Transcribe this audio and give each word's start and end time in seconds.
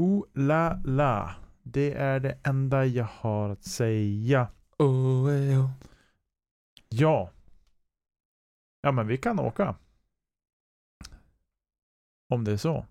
Oh 0.00 0.24
la 0.34 0.80
la. 0.84 1.34
Det 1.62 1.92
är 1.94 2.20
det 2.20 2.38
enda 2.44 2.86
jag 2.86 3.04
har 3.04 3.50
att 3.50 3.64
säga. 3.64 4.48
Oh, 4.78 5.34
eh, 5.34 5.64
oh. 5.64 5.70
Ja. 6.88 7.30
Ja 8.80 8.92
men 8.92 9.06
vi 9.06 9.18
kan 9.18 9.40
åka. 9.40 9.76
Om 12.28 12.44
det 12.44 12.52
är 12.52 12.56
så. 12.56 12.86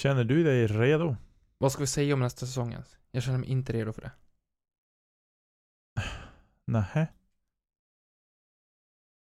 Känner 0.00 0.24
du 0.24 0.44
dig 0.44 0.66
redo? 0.66 1.16
Vad 1.58 1.72
ska 1.72 1.80
vi 1.80 1.86
säga 1.86 2.14
om 2.14 2.20
nästa 2.20 2.46
säsong 2.46 2.72
ens? 2.72 2.98
Jag 3.10 3.22
känner 3.22 3.38
mig 3.38 3.48
inte 3.48 3.72
redo 3.72 3.92
för 3.92 4.02
det. 4.02 4.12
Nähä. 6.64 7.08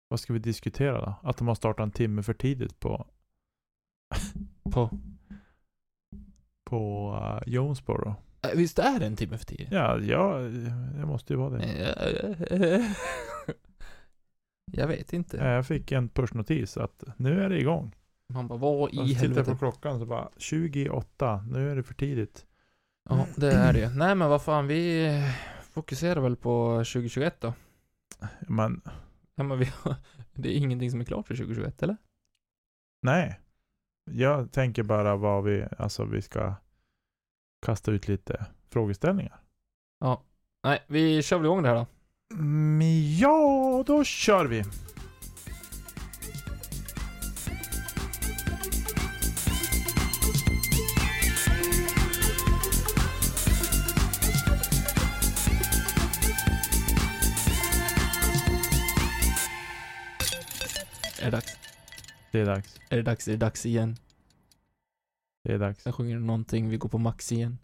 Vad 0.09 0.21
ska 0.21 0.33
vi 0.33 0.39
diskutera 0.39 1.01
då? 1.01 1.15
Att 1.23 1.37
de 1.37 1.49
har 1.49 1.55
startat 1.55 1.85
en 1.85 1.91
timme 1.91 2.23
för 2.23 2.35
tidigt 2.35 2.81
på 2.81 3.07
På... 4.73 4.91
på 6.67 7.13
uh, 7.15 7.53
Jonesboro. 7.55 8.15
Äh, 8.43 8.51
Visst 8.55 8.79
är 8.79 9.01
det 9.01 9.07
en 9.07 9.17
timme 9.17 9.39
för 9.39 9.47
tidigt? 9.47 9.69
Ja, 9.73 9.99
ja, 9.99 10.39
det 10.99 11.07
måste 11.07 11.33
ju 11.33 11.39
vara 11.39 11.59
det. 11.59 12.95
Jag 14.73 14.89
vet 14.89 15.13
inte. 15.13 15.37
Jag 15.37 15.67
fick 15.67 15.93
en 15.93 16.09
pushnotis 16.09 16.77
att 16.77 17.05
nu 17.17 17.43
är 17.43 17.49
det 17.49 17.61
igång. 17.61 17.95
Man 18.33 18.49
bara, 18.49 18.59
vad 18.59 18.91
i 18.91 18.97
tittar 18.97 19.15
på 19.15 19.21
helvete? 19.21 19.57
klockan 19.59 19.99
så 19.99 20.07
bara 20.07 20.29
28, 20.37 21.45
nu 21.51 21.71
är 21.71 21.77
det 21.77 21.83
för 21.83 21.95
tidigt. 21.95 22.47
Ja, 23.09 23.27
det 23.37 23.53
är 23.53 23.73
det 23.73 23.79
ju. 23.81 23.89
Nej 23.89 24.15
men 24.15 24.31
vad 24.31 24.43
fan, 24.43 24.67
vi 24.67 25.11
fokuserar 25.63 26.21
väl 26.21 26.37
på 26.37 26.77
2021 26.77 27.41
då. 27.41 27.53
Men 28.41 28.83
Ja, 29.35 29.45
men 29.45 29.59
vi, 29.59 29.73
det 30.35 30.49
är 30.49 30.59
ingenting 30.59 30.91
som 30.91 31.01
är 31.01 31.05
klart 31.05 31.27
för 31.27 31.37
2021, 31.37 31.83
eller? 31.83 31.97
nej. 33.03 33.41
Jag 34.11 34.53
tänker 34.53 34.83
bara 34.83 35.17
vad 35.17 35.45
vi, 35.45 35.67
alltså 35.79 36.05
vi 36.05 36.23
ska 36.23 36.55
kasta 37.67 37.91
ut 37.91 38.09
lite 38.09 38.47
frågeställningar. 38.71 39.41
Ja. 40.01 40.23
Nej, 40.65 40.83
vi 40.87 41.23
kör 41.23 41.37
väl 41.37 41.47
igång 41.47 41.63
det 41.63 41.69
här 41.69 41.77
då. 41.77 41.87
Mm, 42.35 42.81
ja, 43.19 43.85
då 43.87 44.05
kör 44.05 44.45
vi. 44.45 44.65
Det 62.37 62.43
är 62.43 62.47
dags. 62.47 62.81
Är 62.89 62.97
det 62.97 63.03
dags? 63.03 63.29
Är 63.29 63.33
det 63.33 63.39
dags 63.39 63.67
igen? 63.67 63.97
Det 65.45 65.53
är 65.53 65.59
dags. 65.59 65.83
Sen 65.83 65.93
sjunger 65.93 66.19
någonting, 66.19 66.69
vi 66.69 66.77
går 66.77 66.89
på 66.89 66.99
max 66.99 67.33
igen. 67.33 67.59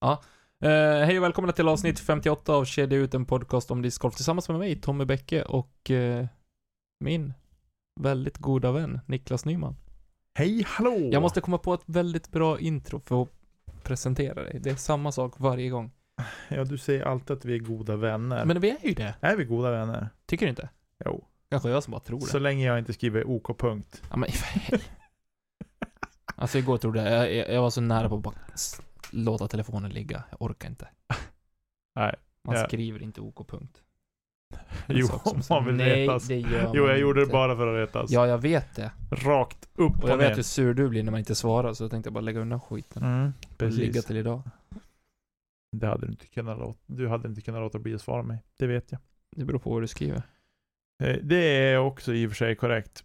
Ja. 0.00 0.22
Eh, 0.60 1.06
hej 1.06 1.18
och 1.18 1.24
välkomna 1.24 1.52
till 1.52 1.68
avsnitt 1.68 1.98
58 1.98 2.54
av 2.54 2.64
Kedja 2.64 2.98
ut, 2.98 3.14
en 3.14 3.24
podcast 3.24 3.70
om 3.70 3.82
discgolf 3.82 4.14
tillsammans 4.14 4.48
med 4.48 4.58
mig, 4.58 4.80
Tommy 4.80 5.04
Bäcke 5.04 5.42
och 5.42 5.90
eh, 5.90 6.26
min 7.00 7.32
väldigt 8.00 8.38
goda 8.38 8.72
vän, 8.72 9.00
Niklas 9.06 9.44
Nyman. 9.44 9.76
Hej, 10.34 10.62
hallå! 10.66 11.10
Jag 11.12 11.22
måste 11.22 11.40
komma 11.40 11.58
på 11.58 11.74
ett 11.74 11.84
väldigt 11.86 12.30
bra 12.30 12.60
intro 12.60 13.00
för 13.00 13.22
att 13.22 13.28
presentera 13.82 14.42
dig. 14.42 14.60
Det 14.62 14.70
är 14.70 14.76
samma 14.76 15.12
sak 15.12 15.34
varje 15.36 15.68
gång. 15.68 15.90
Ja, 16.48 16.64
du 16.64 16.78
säger 16.78 17.04
alltid 17.04 17.36
att 17.36 17.44
vi 17.44 17.54
är 17.54 17.58
goda 17.58 17.96
vänner. 17.96 18.44
Men 18.44 18.60
vi 18.60 18.70
är 18.70 18.86
ju 18.88 18.94
det. 18.94 19.14
Är 19.20 19.36
vi 19.36 19.44
goda 19.44 19.70
vänner? 19.70 20.08
Tycker 20.26 20.46
du 20.46 20.50
inte? 20.50 20.68
Jo. 21.04 21.24
Kanske 21.50 21.68
jag 21.68 21.82
som 21.82 21.90
bara 21.90 22.00
tror 22.00 22.20
det. 22.20 22.26
Så 22.26 22.38
länge 22.38 22.66
jag 22.66 22.78
inte 22.78 22.92
skriver 22.92 23.24
OK 23.30 23.58
punkt. 23.58 24.02
Ja, 24.10 24.16
men 24.16 24.28
Alltså 26.38 26.58
igår 26.58 26.78
trodde 26.78 27.10
jag, 27.10 27.34
jag, 27.34 27.54
jag 27.54 27.62
var 27.62 27.70
så 27.70 27.80
nära 27.80 28.08
på 28.08 28.14
att 28.16 28.22
bara 28.22 28.34
låta 29.10 29.48
telefonen 29.48 29.90
ligga. 29.90 30.24
Jag 30.30 30.42
orkar 30.42 30.68
inte. 30.68 30.88
Nej. 31.94 32.14
Man 32.44 32.56
Ja. 32.56 32.64
skriver 32.66 33.02
inte 33.02 33.20
OK 33.20 33.48
punkt. 33.48 33.82
Jo, 34.88 35.06
om 35.24 35.40
man 35.50 35.64
vill 35.66 35.74
Nej, 35.74 36.02
retas. 36.02 36.28
det 36.28 36.36
gör 36.38 36.70
Jo, 36.74 36.82
man 36.82 36.90
jag 36.90 36.98
gjorde 36.98 37.20
det 37.20 37.22
inte. 37.22 37.32
bara 37.32 37.56
för 37.56 37.66
att 37.66 37.88
retas. 37.88 38.10
Ja, 38.10 38.26
jag 38.26 38.38
vet 38.38 38.74
det. 38.76 38.92
Rakt 39.10 39.68
upp 39.74 39.96
Och 39.96 40.04
och, 40.04 40.10
jag 40.10 40.18
ner. 40.18 40.28
vet 40.28 40.38
hur 40.38 40.42
sur 40.42 40.74
du 40.74 40.88
blir 40.88 41.02
när 41.02 41.10
man 41.10 41.18
inte 41.18 41.34
svarar, 41.34 41.72
så 41.74 41.84
jag 41.84 41.90
tänkte 41.90 42.10
bara 42.10 42.20
lägga 42.20 42.40
undan 42.40 42.60
skiten. 42.60 43.02
Mm, 43.02 43.32
Och 43.56 43.62
ligga 43.62 43.86
precis. 43.92 44.04
till 44.04 44.16
idag. 44.16 44.42
Det 45.72 45.86
hade 45.86 46.06
du 46.06 46.12
inte 46.12 46.26
kunnat 46.26 46.58
låta, 46.58 46.78
du 46.86 47.08
hade 47.08 47.28
inte 47.28 47.40
kunnat 47.40 47.60
låta 47.60 47.78
bli 47.78 47.94
att 47.94 48.00
svara 48.02 48.22
mig. 48.22 48.38
Det 48.58 48.66
vet 48.66 48.92
jag. 48.92 49.00
Det 49.36 49.44
beror 49.44 49.58
på 49.58 49.70
vad 49.70 49.82
du 49.82 49.86
skriver. 49.86 50.22
Eh, 51.02 51.16
Det 51.22 51.36
är 51.36 51.78
också 51.78 52.14
i 52.14 52.26
och 52.26 52.30
för 52.30 52.36
sig 52.36 52.56
korrekt. 52.56 53.04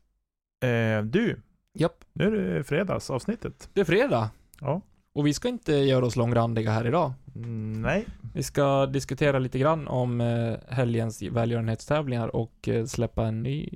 Eh, 0.63 1.03
du, 1.03 1.41
Japp. 1.73 2.03
nu 2.13 2.25
är 2.25 2.53
det 2.57 2.63
fredagsavsnittet. 2.63 3.69
Det 3.73 3.81
är 3.81 3.85
fredag. 3.85 4.29
Ja. 4.61 4.81
Och 5.13 5.27
vi 5.27 5.33
ska 5.33 5.47
inte 5.49 5.73
göra 5.73 6.05
oss 6.05 6.15
långrandiga 6.15 6.71
här 6.71 6.87
idag. 6.87 7.13
Mm, 7.35 7.81
nej. 7.81 8.05
Vi 8.33 8.43
ska 8.43 8.85
diskutera 8.85 9.39
lite 9.39 9.59
grann 9.59 9.87
om 9.87 10.21
eh, 10.21 10.55
helgens 10.69 11.21
välgörenhetstävlingar 11.21 12.35
och 12.35 12.69
släppa 12.87 13.25
en 13.27 13.43
ny 13.43 13.69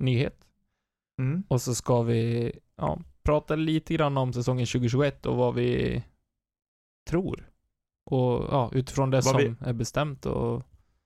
nyhet. 0.00 0.36
Mm. 1.20 1.42
Och 1.48 1.62
så 1.62 1.74
ska 1.74 2.02
vi, 2.02 2.52
ja, 2.76 2.98
prata 3.22 3.56
lite 3.56 3.94
grann 3.94 4.16
om 4.16 4.32
säsongen 4.32 4.66
2021 4.66 5.26
och 5.26 5.36
vad 5.36 5.54
vi 5.54 6.02
tror. 7.10 7.48
Och 8.10 8.44
ja, 8.50 8.70
utifrån 8.74 9.10
det 9.10 9.16
Vad 9.16 9.24
som 9.24 9.36
vi- 9.38 9.68
är 9.68 9.72
bestämt 9.72 10.26
och, 10.26 10.62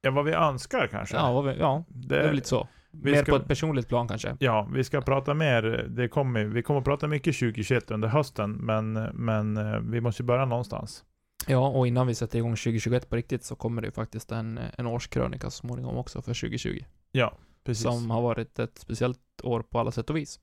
Ja, 0.07 0.13
vad 0.13 0.25
vi 0.25 0.33
önskar 0.33 0.87
kanske. 0.87 1.17
ja, 1.17 1.41
vi, 1.41 1.57
ja, 1.59 1.85
det 1.89 2.17
är 2.19 2.23
väl 2.27 2.35
lite 2.35 2.49
så. 2.49 2.69
Mer 2.91 3.15
ska- 3.23 3.33
på 3.33 3.37
ett 3.37 3.49
personligt 3.49 3.89
plan 3.89 4.09
kanske. 4.09 4.37
Ja, 4.41 4.69
vi 4.73 4.85
ska 4.85 5.01
prata 5.01 5.35
mer. 5.35 5.63
Det 5.89 6.09
kommer, 6.09 6.45
vi 6.45 6.63
kommer 6.63 6.79
att 6.81 6.85
prata 6.85 7.09
mycket 7.09 7.39
2021 7.39 7.91
under 7.91 8.09
hösten, 8.09 8.53
men, 8.53 8.93
men 9.15 9.57
eh, 9.57 9.79
vi 9.81 10.01
måste 10.01 10.23
börja 10.23 10.45
någonstans. 10.45 11.05
Ja, 11.47 11.69
och 11.69 11.87
innan 11.87 12.07
vi 12.07 12.15
sätter 12.15 12.39
igång 12.39 12.57
2021 12.57 13.09
på 13.11 13.17
riktigt 13.17 13.45
så 13.45 13.57
kommer 13.57 13.83
det 13.83 13.89
ju 13.89 13.93
faktiskt 13.93 14.33
en, 14.33 14.61
en 14.79 14.87
årskrönika 14.87 15.51
så 15.51 15.57
småningom 15.57 15.97
också 15.97 16.23
för 16.23 16.35
2020. 16.35 16.79
Ja, 17.13 17.39
precis. 17.65 17.83
Som 17.83 18.11
har 18.11 18.23
varit 18.23 18.59
ett 18.59 18.79
speciellt 18.79 19.21
år 19.43 19.63
på 19.63 19.79
alla 19.81 19.91
sätt 19.91 20.11
och 20.11 20.17
vis. 20.17 20.41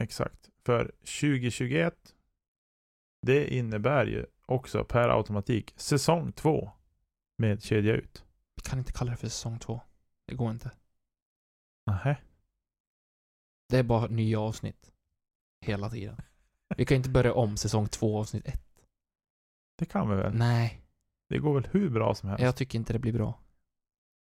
Exakt. 0.00 0.48
För 0.66 0.84
2021, 1.20 1.94
det 3.26 3.54
innebär 3.54 4.06
ju 4.06 4.26
också 4.46 4.84
per 4.84 5.08
automatik 5.08 5.72
säsong 5.76 6.32
två 6.32 6.70
med 7.38 7.62
kedja 7.62 7.94
ut. 7.94 8.24
Vi 8.58 8.62
kan 8.70 8.78
inte 8.78 8.92
kalla 8.92 9.10
det 9.10 9.16
för 9.16 9.28
säsong 9.28 9.58
två. 9.58 9.80
Det 10.26 10.34
går 10.34 10.50
inte. 10.50 10.70
Nähä. 11.86 12.16
Det 13.68 13.78
är 13.78 13.82
bara 13.82 14.06
nya 14.06 14.40
avsnitt. 14.40 14.90
Hela 15.66 15.90
tiden. 15.90 16.16
Vi 16.76 16.84
kan 16.86 16.96
inte 16.96 17.10
börja 17.10 17.34
om 17.34 17.56
säsong 17.56 17.88
två 17.88 18.18
avsnitt 18.20 18.46
ett. 18.46 18.64
Det 19.78 19.84
kan 19.84 20.10
vi 20.10 20.16
väl? 20.16 20.34
Nej, 20.34 20.80
Det 21.28 21.38
går 21.38 21.54
väl 21.60 21.68
hur 21.72 21.90
bra 21.90 22.14
som 22.14 22.28
helst? 22.28 22.42
jag 22.44 22.56
tycker 22.56 22.78
inte 22.78 22.92
det 22.92 22.98
blir 22.98 23.12
bra. 23.12 23.40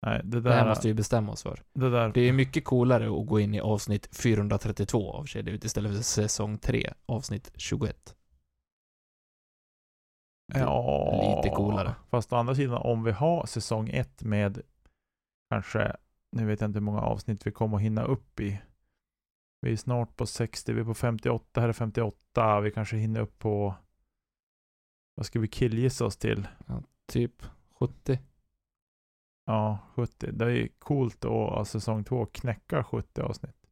Nej, 0.05 0.21
det 0.23 0.41
Det 0.41 0.53
här 0.53 0.61
där, 0.63 0.69
måste 0.69 0.87
vi 0.87 0.93
bestämma 0.93 1.31
oss 1.31 1.43
för. 1.43 1.63
det 1.73 1.89
där, 1.89 2.09
Det 2.13 2.21
är 2.21 2.33
mycket 2.33 2.65
coolare 2.65 3.19
att 3.21 3.27
gå 3.27 3.39
in 3.39 3.53
i 3.53 3.59
avsnitt 3.59 4.15
432 4.15 5.11
av 5.13 5.25
Kedja 5.25 5.53
ut 5.53 5.63
istället 5.63 5.95
för 5.95 6.03
säsong 6.03 6.57
3, 6.57 6.93
avsnitt 7.05 7.51
21. 7.55 8.15
Ja, 10.53 11.35
lite 11.41 11.55
coolare. 11.55 11.95
Fast 12.09 12.33
å 12.33 12.35
andra 12.35 12.55
sidan, 12.55 12.81
om 12.81 13.03
vi 13.03 13.11
har 13.11 13.45
säsong 13.45 13.89
ett 13.89 14.23
med 14.23 14.61
kanske, 15.49 15.95
nu 16.31 16.45
vet 16.45 16.61
jag 16.61 16.67
inte 16.67 16.79
hur 16.79 16.85
många 16.85 17.01
avsnitt 17.01 17.47
vi 17.47 17.51
kommer 17.51 17.77
att 17.77 17.83
hinna 17.83 18.03
upp 18.03 18.39
i. 18.39 18.61
Vi 19.61 19.71
är 19.71 19.75
snart 19.75 20.15
på 20.15 20.25
60, 20.25 20.73
vi 20.73 20.81
är 20.81 20.85
på 20.85 20.93
58, 20.93 21.61
här 21.61 21.69
är 21.69 21.73
58, 21.73 22.59
vi 22.59 22.71
kanske 22.71 22.97
hinner 22.97 23.19
upp 23.19 23.39
på, 23.39 23.75
vad 25.15 25.25
ska 25.25 25.39
vi 25.39 25.47
killgissa 25.47 26.05
oss 26.05 26.17
till? 26.17 26.47
Typ 27.07 27.45
70. 27.79 28.19
Ja, 29.45 29.79
70. 29.95 30.31
Det 30.31 30.45
är 30.45 30.49
ju 30.49 30.69
coolt 30.79 31.25
att 31.25 31.67
säsong 31.67 32.03
två 32.03 32.25
knäcka 32.25 32.83
70 32.83 33.21
avsnitt. 33.21 33.67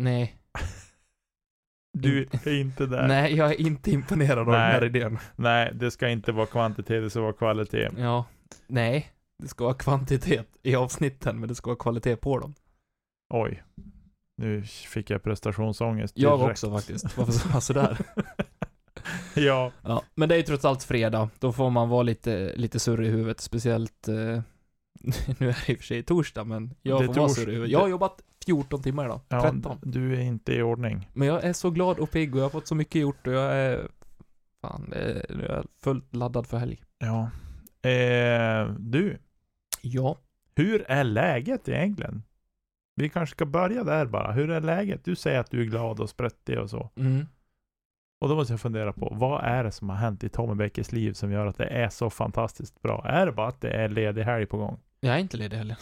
Nej. 0.00 0.36
Du 2.00 2.26
är 2.44 2.60
inte 2.60 2.86
där. 2.86 3.08
Nej, 3.08 3.34
jag 3.36 3.50
är 3.50 3.60
inte 3.60 3.90
imponerad 3.90 4.38
av 4.38 4.46
den 4.46 4.54
här 4.54 4.84
idén. 4.84 5.18
Nej, 5.36 5.72
det 5.74 5.90
ska 5.90 6.08
inte 6.08 6.32
vara 6.32 6.46
kvantitet, 6.46 7.02
det 7.02 7.10
ska 7.10 7.20
vara 7.20 7.32
kvalitet. 7.32 7.88
Ja. 7.98 8.24
Nej. 8.66 9.12
Det 9.42 9.48
ska 9.48 9.64
vara 9.64 9.74
kvantitet 9.74 10.46
i 10.62 10.74
avsnitten, 10.74 11.40
men 11.40 11.48
det 11.48 11.54
ska 11.54 11.70
vara 11.70 11.78
kvalitet 11.78 12.16
på 12.16 12.38
dem. 12.38 12.54
Oj. 13.34 13.62
Nu 14.36 14.62
fick 14.62 15.10
jag 15.10 15.22
prestationsångest 15.22 16.14
Jag 16.16 16.40
direkt. 16.40 16.50
också 16.50 16.70
faktiskt. 16.70 17.16
Varför 17.16 17.32
sa 17.32 17.48
jag 17.52 17.62
sådär? 17.62 17.98
ja, 19.34 19.72
Ja, 19.82 20.02
men 20.14 20.28
det 20.28 20.34
är 20.34 20.36
ju 20.36 20.42
trots 20.42 20.64
allt 20.64 20.82
fredag. 20.84 21.30
Då 21.38 21.52
får 21.52 21.70
man 21.70 21.88
vara 21.88 22.02
lite, 22.02 22.52
lite 22.56 22.78
surrig 22.78 23.08
i 23.08 23.10
huvudet, 23.10 23.40
speciellt 23.40 24.08
eh, 24.08 24.14
nu 25.38 25.48
är 25.48 25.56
det 25.66 25.72
i 25.72 25.74
och 25.74 25.78
för 25.78 25.84
sig 25.84 26.02
torsdag, 26.02 26.44
men 26.44 26.74
jag 26.82 27.00
Det 27.00 27.06
får 27.06 27.14
vara 27.14 27.28
surrig 27.28 27.48
i 27.48 27.52
huvudet. 27.52 27.72
Jag 27.72 27.80
har 27.80 27.88
jobbat 27.88 28.22
14 28.46 28.82
timmar 28.82 29.04
idag. 29.04 29.20
ja 29.28 29.40
13. 29.52 29.78
du 29.82 30.14
är 30.16 30.20
inte 30.20 30.52
i 30.54 30.62
ordning. 30.62 31.08
Men 31.12 31.28
jag 31.28 31.44
är 31.44 31.52
så 31.52 31.70
glad 31.70 31.98
och 31.98 32.10
pigg 32.10 32.34
och 32.34 32.38
jag 32.40 32.44
har 32.44 32.50
fått 32.50 32.66
så 32.66 32.74
mycket 32.74 33.00
gjort 33.02 33.26
och 33.26 33.32
jag 33.32 33.52
är... 33.54 33.88
Fan, 34.62 34.92
är, 34.92 35.26
nu 35.28 35.44
är 35.46 35.54
jag 35.54 35.66
fullt 35.82 36.14
laddad 36.14 36.46
för 36.46 36.58
helg. 36.58 36.82
Ja. 36.98 37.30
Eh, 37.90 38.68
du, 38.78 39.18
Ja. 39.82 40.16
hur 40.56 40.84
är 40.90 41.04
läget 41.04 41.68
egentligen? 41.68 42.22
Vi 42.94 43.08
kanske 43.08 43.34
ska 43.34 43.46
börja 43.46 43.84
där 43.84 44.06
bara. 44.06 44.32
Hur 44.32 44.50
är 44.50 44.60
läget? 44.60 45.04
Du 45.04 45.16
säger 45.16 45.40
att 45.40 45.50
du 45.50 45.60
är 45.60 45.64
glad 45.64 46.00
och 46.00 46.10
sprättig 46.10 46.58
och 46.58 46.70
så. 46.70 46.90
Mm. 46.96 47.26
Och 48.20 48.28
då 48.28 48.34
måste 48.34 48.52
jag 48.52 48.60
fundera 48.60 48.92
på, 48.92 49.08
vad 49.14 49.44
är 49.44 49.64
det 49.64 49.72
som 49.72 49.88
har 49.88 49.96
hänt 49.96 50.24
i 50.24 50.28
Tommy 50.28 50.54
Bäckes 50.54 50.92
liv 50.92 51.12
som 51.12 51.32
gör 51.32 51.46
att 51.46 51.58
det 51.58 51.66
är 51.66 51.88
så 51.88 52.10
fantastiskt 52.10 52.82
bra? 52.82 53.04
Är 53.08 53.26
det 53.26 53.32
bara 53.32 53.48
att 53.48 53.60
det 53.60 53.70
är 53.70 53.88
ledig 53.88 54.22
helg 54.22 54.46
på 54.46 54.56
gång? 54.56 54.80
Jag 55.00 55.14
är 55.14 55.18
inte 55.18 55.36
ledig 55.36 55.56
heller. 55.56 55.76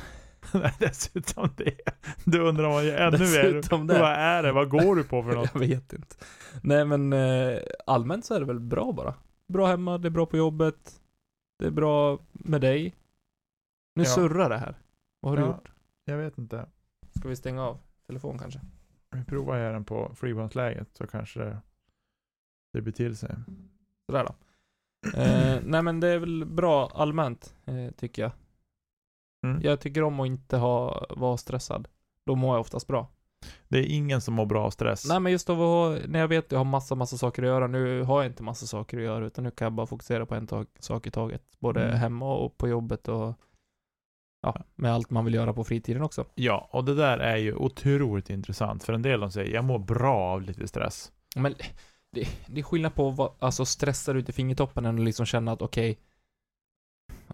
Nej, 0.55 0.73
dessutom 0.79 1.49
det. 1.57 1.77
Du 2.25 2.41
undrar 2.41 2.69
man 2.69 2.85
ju 2.85 2.91
ännu 2.91 3.17
Dessutom 3.17 3.87
mer. 3.87 3.95
det. 3.95 4.01
Vad 4.01 4.11
är 4.13 4.43
det? 4.43 4.53
Vad 4.53 4.71
går 4.71 4.97
du 4.97 5.05
på 5.05 5.23
för 5.23 5.33
något? 5.35 5.51
Jag 5.53 5.61
vet 5.61 5.93
inte. 5.93 6.17
Nej 6.63 6.85
men 6.85 7.13
eh, 7.13 7.59
allmänt 7.87 8.25
så 8.25 8.35
är 8.35 8.41
det 8.41 8.47
väl 8.47 8.61
bra 8.61 8.93
bara. 8.93 9.15
Bra 9.49 9.67
hemma, 9.67 9.99
det 9.99 10.09
är 10.09 10.11
bra 10.11 10.27
på 10.27 10.37
jobbet. 10.37 11.01
Det 11.59 11.67
är 11.67 11.71
bra 11.71 12.19
med 12.33 12.61
dig. 12.61 12.95
Nu 13.95 14.03
Ja. 14.03 14.09
surrar 14.11 14.49
det 14.49 14.59
här. 14.59 14.75
Vad 15.21 15.31
har 15.33 15.37
du 15.37 15.43
Ja. 15.43 15.49
gjort? 15.49 15.71
Jag 16.05 16.17
vet 16.19 16.39
inte. 16.39 16.67
Ska 17.19 17.29
vi 17.29 17.37
stänga 17.37 17.63
av 17.63 17.79
telefon 18.07 18.39
kanske? 18.39 18.61
Vi 19.11 19.25
provar 19.25 19.57
här 19.59 19.73
den 19.73 19.85
på 19.85 20.13
freebandsläget 20.17 20.89
så 20.93 21.07
kanske 21.07 21.41
det, 21.41 21.59
det 22.73 22.81
blir 22.81 22.93
till 22.93 23.17
sig. 23.17 23.35
Sådär 24.07 24.25
då. 24.27 24.35
Eh, 25.21 25.59
nej 25.65 25.83
men 25.83 26.01
det 26.01 26.09
är 26.09 26.19
väl 26.19 26.45
bra 26.45 26.91
allmänt, 26.95 27.55
eh, 27.65 27.91
tycker 27.97 28.23
jag. 28.23 28.33
Mm. 29.45 29.61
Jag 29.63 29.81
tycker 29.81 30.03
om 30.03 30.21
att 30.21 30.27
inte 30.27 30.57
ha, 30.57 31.07
vara 31.11 31.37
stressad. 31.37 31.89
Då 32.27 32.35
mår 32.35 32.55
jag 32.55 32.61
oftast 32.61 32.87
bra. 32.87 33.09
Det 33.69 33.79
är 33.79 33.87
ingen 33.97 34.21
som 34.21 34.35
mår 34.35 34.47
bra 34.47 34.65
av 34.65 34.71
stress. 34.71 35.09
Nej 35.09 35.21
men 35.21 35.33
just 35.33 35.51
av 35.51 35.63
att 35.63 36.09
när 36.09 36.19
jag 36.21 36.29
vet 36.29 36.45
att 36.47 36.53
jag 36.53 36.59
har 36.59 36.65
massa, 36.65 36.95
massa 36.95 37.17
saker 37.17 37.43
att 37.43 37.49
göra. 37.49 37.67
Nu 37.67 38.03
har 38.03 38.23
jag 38.23 38.31
inte 38.31 38.43
massa 38.43 38.67
saker 38.67 38.99
att 38.99 39.05
göra, 39.05 39.27
utan 39.27 39.45
nu 39.45 39.51
kan 39.51 39.67
jag 39.67 39.73
bara 39.73 39.87
fokusera 39.87 40.27
på 40.27 40.35
en 40.35 40.47
tag, 40.47 40.67
sak 40.79 41.07
i 41.07 41.11
taget. 41.11 41.43
Både 41.59 41.83
Mm. 41.85 41.97
hemma 41.97 42.35
och 42.35 42.57
på 42.59 42.69
jobbet 42.69 43.09
och 43.09 43.35
ja, 44.43 44.57
med 44.75 44.93
allt 44.95 45.11
man 45.11 45.25
vill 45.25 45.35
göra 45.35 45.53
på 45.53 45.65
fritiden 45.65 46.03
också. 46.03 46.25
Ja, 46.35 46.69
och 46.73 46.85
det 46.85 46.95
där 46.95 47.19
är 47.19 47.37
ju 47.37 47.55
otroligt 47.55 48.31
intressant. 48.31 48.85
För 48.85 48.93
en 48.93 49.03
del 49.03 49.21
de 49.21 49.31
säger, 49.31 49.55
jag 49.55 49.65
mår 49.65 49.79
bra 49.79 50.17
av 50.17 50.43
lite 50.43 50.69
stress. 50.69 51.13
Men 51.37 51.55
det, 52.13 52.29
det 52.47 52.61
är 52.61 52.65
skillnad 52.65 52.95
på 52.95 53.09
att 53.09 53.43
alltså 53.43 53.65
stressa 53.65 54.13
ut 54.13 54.29
i 54.29 54.33
fingertoppen 54.33 54.85
än 54.87 54.95
att 54.99 55.05
liksom 55.05 55.27
känna 55.27 55.53
att 55.53 55.63
okej, 55.63 55.99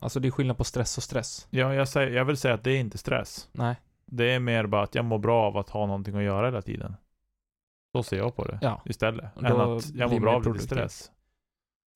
alltså 0.00 0.20
det 0.20 0.28
är 0.28 0.30
skillnad 0.30 0.58
på 0.58 0.64
stress 0.64 0.96
och 0.96 1.02
stress. 1.02 1.46
Ja, 1.50 1.74
jag, 1.74 1.88
säger, 1.88 2.10
jag 2.16 2.24
vill 2.24 2.36
säga 2.36 2.54
att 2.54 2.64
det 2.64 2.70
är 2.70 2.80
inte 2.80 2.98
stress. 2.98 3.48
Nej. 3.52 3.76
Det 4.06 4.34
är 4.34 4.40
mer 4.40 4.66
bara 4.66 4.82
att 4.82 4.94
jag 4.94 5.04
mår 5.04 5.18
bra 5.18 5.42
av 5.42 5.56
att 5.56 5.70
ha 5.70 5.86
någonting 5.86 6.16
att 6.16 6.22
göra 6.22 6.46
hela 6.46 6.62
tiden. 6.62 6.96
Så 7.92 8.02
ser 8.02 8.16
jag 8.16 8.36
på 8.36 8.44
det 8.44 8.58
Ja. 8.62 8.82
istället. 8.84 9.34
Då 9.34 9.46
Än 9.46 9.60
att 9.60 9.94
jag 9.94 10.10
mår 10.10 10.20
bra 10.20 10.34
av 10.34 10.52
lite 10.52 10.64
stress. 10.64 11.10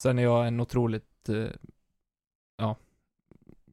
Sen 0.02 0.18
är 0.18 0.22
jag 0.22 0.46
en 0.46 0.60
otroligt, 0.60 1.28
eh, 1.28 1.46
ja, 2.56 2.76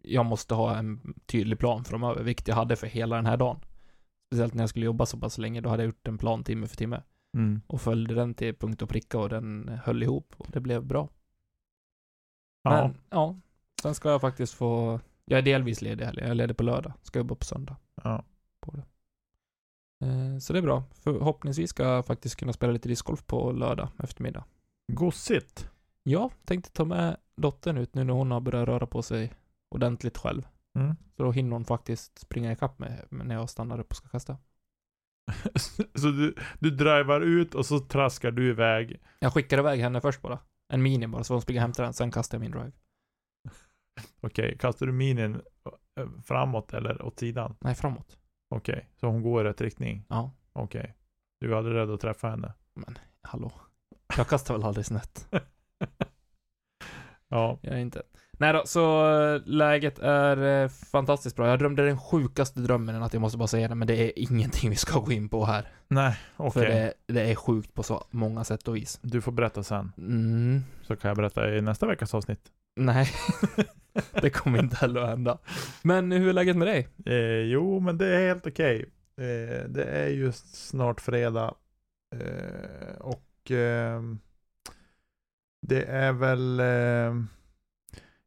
jag 0.02 0.26
måste 0.26 0.56
ha 0.56 0.76
en 0.78 1.14
tydlig 1.26 1.60
plan 1.60 1.84
framöver, 1.84 2.24
vilket 2.24 2.48
jag 2.48 2.56
hade 2.56 2.76
för 2.76 2.88
hela 2.88 3.16
den 3.16 3.26
här 3.26 3.38
dagen. 3.38 3.60
Speciellt 4.28 4.54
när 4.54 4.64
jag 4.64 4.70
skulle 4.70 4.86
jobba 4.86 5.06
så 5.06 5.18
pass 5.18 5.38
länge, 5.38 5.62
då 5.62 5.70
hade 5.70 5.84
jag 5.84 5.88
gjort 5.88 6.08
en 6.08 6.18
plan 6.18 6.44
timme 6.44 6.68
för 6.68 6.78
timme. 6.78 7.04
Mm. 7.38 7.62
Och 7.68 7.82
följde 7.82 8.16
den 8.16 8.34
till 8.34 8.56
punkt 8.56 8.82
och 8.82 8.90
pricka 8.90 9.20
och 9.20 9.30
den 9.30 9.80
höll 9.84 10.04
ihop 10.04 10.36
och 10.38 10.48
det 10.52 10.60
blev 10.60 10.86
bra. 10.86 11.10
Ja. 12.64 12.70
Men, 12.70 12.98
ja. 13.10 13.36
Sen 13.82 13.96
ska 13.96 14.10
jag 14.10 14.22
faktiskt 14.22 14.54
få, 14.54 15.00
jag 15.26 15.38
är 15.38 15.42
delvis 15.42 15.82
ledig 15.82 16.06
helgen, 16.06 16.24
jag 16.24 16.32
är 16.32 16.36
ledig 16.36 16.58
på 16.58 16.64
lördag, 16.64 16.94
ska 17.02 17.20
jobba 17.20 17.36
på 17.36 17.46
söndag. 17.46 17.76
ja. 18.04 18.24
På 18.60 18.72
det. 18.72 18.84
Eh, 20.06 20.38
så 20.38 20.54
det 20.54 20.60
är 20.60 20.64
bra. 20.64 20.84
Förhoppningsvis 20.92 21.70
ska 21.70 21.84
jag 21.84 22.06
faktiskt 22.06 22.36
kunna 22.36 22.54
spela 22.54 22.74
lite 22.74 22.90
discgolf 22.90 23.26
på 23.26 23.52
lördag 23.52 23.90
eftermiddag. 24.04 24.44
Gossigt. 24.94 25.70
Ja, 26.04 26.30
tänkte 26.46 26.72
ta 26.72 26.86
med 26.86 27.18
dottern 27.36 27.78
ut 27.78 27.96
nu 27.96 28.04
när 28.04 28.14
hon 28.14 28.32
har 28.32 28.40
börjat 28.40 28.68
röra 28.68 28.88
på 28.88 29.02
sig 29.02 29.34
ordentligt 29.76 30.18
själv. 30.18 30.48
Mm. 30.76 30.96
Så 31.18 31.24
då 31.24 31.32
hinner 31.32 31.52
hon 31.52 31.66
faktiskt 31.66 32.20
springa 32.20 32.52
ikapp 32.52 32.80
med 32.80 33.06
när 33.10 33.36
jag 33.36 33.50
stannar 33.50 33.80
upp 33.80 33.92
och 33.92 33.96
ska 33.98 34.08
kasta. 34.08 34.38
så 35.96 36.08
du, 36.08 36.36
du 36.60 36.72
driver 36.72 37.22
ut 37.22 37.56
och 37.56 37.66
så 37.66 37.80
traskar 37.80 38.32
du 38.32 38.50
iväg. 38.50 39.02
Jag 39.20 39.34
skickar 39.34 39.60
iväg 39.60 39.80
henne 39.80 40.02
först 40.02 40.22
bara. 40.22 40.40
En 40.74 40.82
mini 40.82 41.08
bara, 41.08 41.24
så 41.24 41.34
hon 41.34 41.42
springer 41.42 41.62
och 41.62 41.64
hämtar 41.64 41.84
den, 41.84 41.94
sen 41.94 42.12
kastar 42.12 42.38
jag 42.38 42.42
min 42.42 42.52
drive. 42.52 42.72
Okej, 44.22 44.58
kastar 44.58 44.86
du 44.86 44.92
minin 44.92 45.42
eh, 46.00 46.08
framåt 46.26 46.74
eller 46.74 47.02
åt 47.02 47.20
sidan? 47.20 47.56
Nej, 47.60 47.76
framåt. 47.76 48.18
Okej, 48.56 48.90
så 49.00 49.08
hon 49.08 49.22
går 49.22 49.42
i 49.42 49.50
rätt 49.50 49.62
riktning? 49.62 50.06
Ja, 50.10 50.32
Okej. 50.54 50.96
Du 51.40 51.54
är 51.54 51.58
aldrig 51.58 51.76
rädd 51.76 51.90
att 51.90 52.02
träffa 52.02 52.30
henne? 52.30 52.54
hallå. 53.22 53.52
Jag 54.18 54.28
kastar 54.28 54.54
väl 54.54 54.64
aldrig 54.64 54.86
snett. 54.86 55.28
Ja. 57.34 57.60
Jag 57.62 57.74
är 57.74 57.78
inte. 57.78 58.02
Nej 58.32 58.54
då, 58.54 58.62
så 58.66 59.10
eh, 59.36 59.42
läget 59.46 60.00
är 60.00 60.64
eh, 60.64 60.70
fantastiskt 60.70 61.36
bra. 61.36 61.48
Jag 61.48 61.60
drömde 61.60 61.86
den 61.86 62.00
sjukaste 62.00 62.60
drömmen, 62.60 63.04
att 63.04 63.14
jag 63.14 63.22
måste 63.22 63.38
bara 63.38 63.48
säga 63.48 63.68
det, 63.68 63.76
men 63.76 63.88
det 63.88 63.96
är 63.96 64.12
ingenting 64.32 64.70
vi 64.70 64.76
ska 64.76 65.00
gå 65.00 65.12
in 65.12 65.30
på 65.30 65.46
här. 65.46 65.68
Nej, 65.88 66.18
okej. 66.38 66.52
För 66.52 66.70
det, 66.72 66.94
det 67.08 67.32
är 67.32 67.36
sjukt 67.36 67.74
på 67.74 67.84
så 67.84 68.04
många 68.10 68.44
sätt 68.44 68.68
och 68.68 68.76
vis. 68.76 69.00
Du 69.02 69.22
får 69.22 69.32
berätta 69.32 69.64
sen. 69.64 69.92
Mm, 69.98 70.62
Så 70.82 70.96
kan 70.96 71.08
jag 71.10 71.18
berätta 71.18 71.56
i 71.56 71.62
nästa 71.62 71.88
veckas 71.88 72.14
avsnitt. 72.14 72.52
Nej. 72.76 73.08
det 74.22 74.30
kommer 74.30 74.60
inte 74.60 74.76
heller 74.76 75.02
att 75.02 75.10
hända. 75.10 75.38
Men 75.84 76.12
hur 76.12 76.30
är 76.30 76.34
läget 76.34 76.58
med 76.58 76.68
dig? 76.68 76.88
Eh, 77.06 77.40
jo, 77.40 77.80
men 77.80 77.98
det 77.98 78.16
är 78.16 78.28
helt 78.28 78.48
okej. 78.48 78.86
Eh, 79.18 79.70
det 79.70 79.84
är 79.84 80.10
ju 80.10 80.32
snart 80.32 81.02
fredag. 81.02 81.56
Eh, 82.16 82.96
och 83.00 83.52
ehm, 83.52 84.20
det 85.62 85.84
är 85.84 86.12
väl... 86.12 86.60
ehm, 86.60 87.28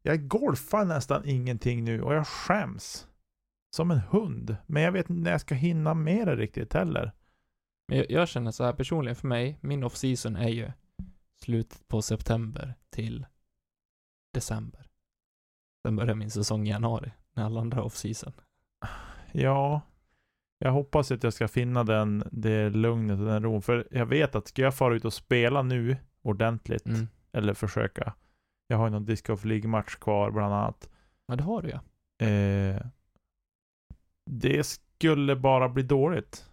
jag 0.03 0.29
golfar 0.29 0.85
nästan 0.85 1.25
ingenting 1.25 1.85
nu 1.85 2.03
och 2.03 2.15
jag 2.15 2.27
skäms. 2.27 3.07
Som 3.77 3.91
en 3.91 3.99
hund. 3.99 4.57
Men 4.67 4.83
jag 4.83 4.93
vet 4.93 5.11
inte 5.11 5.23
när 5.23 5.31
jag 5.31 5.41
ska 5.41 5.55
hinna 5.55 5.95
med 5.95 6.27
det 6.27 6.37
riktigt 6.37 6.73
heller. 6.73 7.13
Jag, 7.87 8.11
jag 8.11 8.29
känner 8.29 8.51
så 8.51 8.65
här 8.65 8.73
personligen 8.73 9.17
för 9.17 9.29
mig, 9.29 9.59
min 9.61 9.85
off-season 9.85 10.37
är 10.37 10.49
ju 10.49 10.73
slutet 11.43 11.89
på 11.89 12.03
september 12.03 12.75
till 12.91 13.27
december. 14.35 14.87
Sen 15.87 15.97
börjar 15.97 16.15
min 16.15 16.31
säsong 16.31 16.67
i 16.67 16.71
januari, 16.71 17.13
när 17.35 17.45
alla 17.45 17.61
andra 17.61 17.83
off-season. 17.83 18.33
Ja, 19.33 19.81
jag 20.59 20.73
hoppas 20.73 21.11
att 21.13 21.23
jag 21.23 21.33
ska 21.33 21.49
finna 21.49 21.85
den, 21.85 22.25
det 22.33 22.71
lugnet 22.71 23.19
och 23.21 23.27
den 23.27 23.43
ron. 23.43 23.63
För 23.63 23.89
jag 23.91 24.07
vet 24.07 24.35
att 24.35 24.49
ska 24.49 24.63
jag 24.63 24.75
fara 24.75 24.95
ut 24.97 25.05
och 25.05 25.13
spela 25.13 25.63
nu 25.63 25.97
ordentligt, 26.23 26.87
Mm. 26.87 27.09
eller 27.33 27.55
försöka. 27.55 28.15
Jag 28.67 28.77
har 28.77 28.85
ju 28.87 28.91
någon 28.91 29.05
Disc 29.05 29.23
Golf 29.27 29.45
League-match 29.45 29.95
kvar 29.97 30.31
bland 30.31 30.55
annat. 30.55 30.91
Ja, 31.27 31.37
det 31.37 31.43
har 31.43 31.63
du 31.63 31.69
ja. 31.71 31.81
Eh, 32.27 32.87
det 34.31 34.65
skulle 34.67 35.37
bara 35.37 35.69
bli 35.69 35.83
dåligt. 35.83 36.51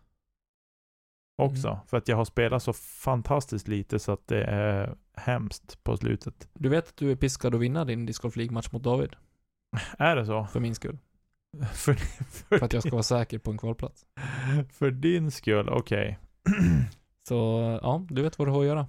Också. 1.37 1.67
Mm. 1.67 1.79
För 1.87 1.97
att 1.97 2.07
jag 2.07 2.17
har 2.17 2.25
spelat 2.25 2.63
så 2.63 2.73
fantastiskt 2.73 3.67
lite 3.67 3.99
så 3.99 4.11
att 4.11 4.27
det 4.27 4.43
är 4.43 4.95
hemskt 5.13 5.83
på 5.83 5.97
slutet. 5.97 6.49
Du 6.53 6.69
vet 6.69 6.87
att 6.87 6.97
du 6.97 7.11
är 7.11 7.15
piskad 7.15 7.55
att 7.55 7.61
vinna 7.61 7.85
din 7.85 8.05
Disc 8.05 8.19
Golf 8.21 8.35
League-match 8.35 8.71
mot 8.71 8.83
David, 8.83 9.15
Är 9.97 10.15
det 10.15 10.25
så? 10.25 10.45
för 10.45 10.59
min 10.59 10.75
skull. 10.75 10.97
för, 11.73 11.93
för, 11.93 12.57
För 12.57 12.65
att 12.65 12.73
jag 12.73 12.83
ska 12.83 12.91
vara 12.91 13.03
säker 13.03 13.39
på 13.39 13.51
en 13.51 13.57
kvalplats. 13.57 14.05
för 14.71 14.91
din 14.91 15.31
skull, 15.31 15.69
okej. 15.69 16.19
Så, 17.27 17.35
ja, 17.83 18.05
du 18.09 18.21
vet 18.21 18.39
vad 18.39 18.47
du 18.47 18.51
har 18.51 18.59
att 18.61 18.67
göra. 18.67 18.87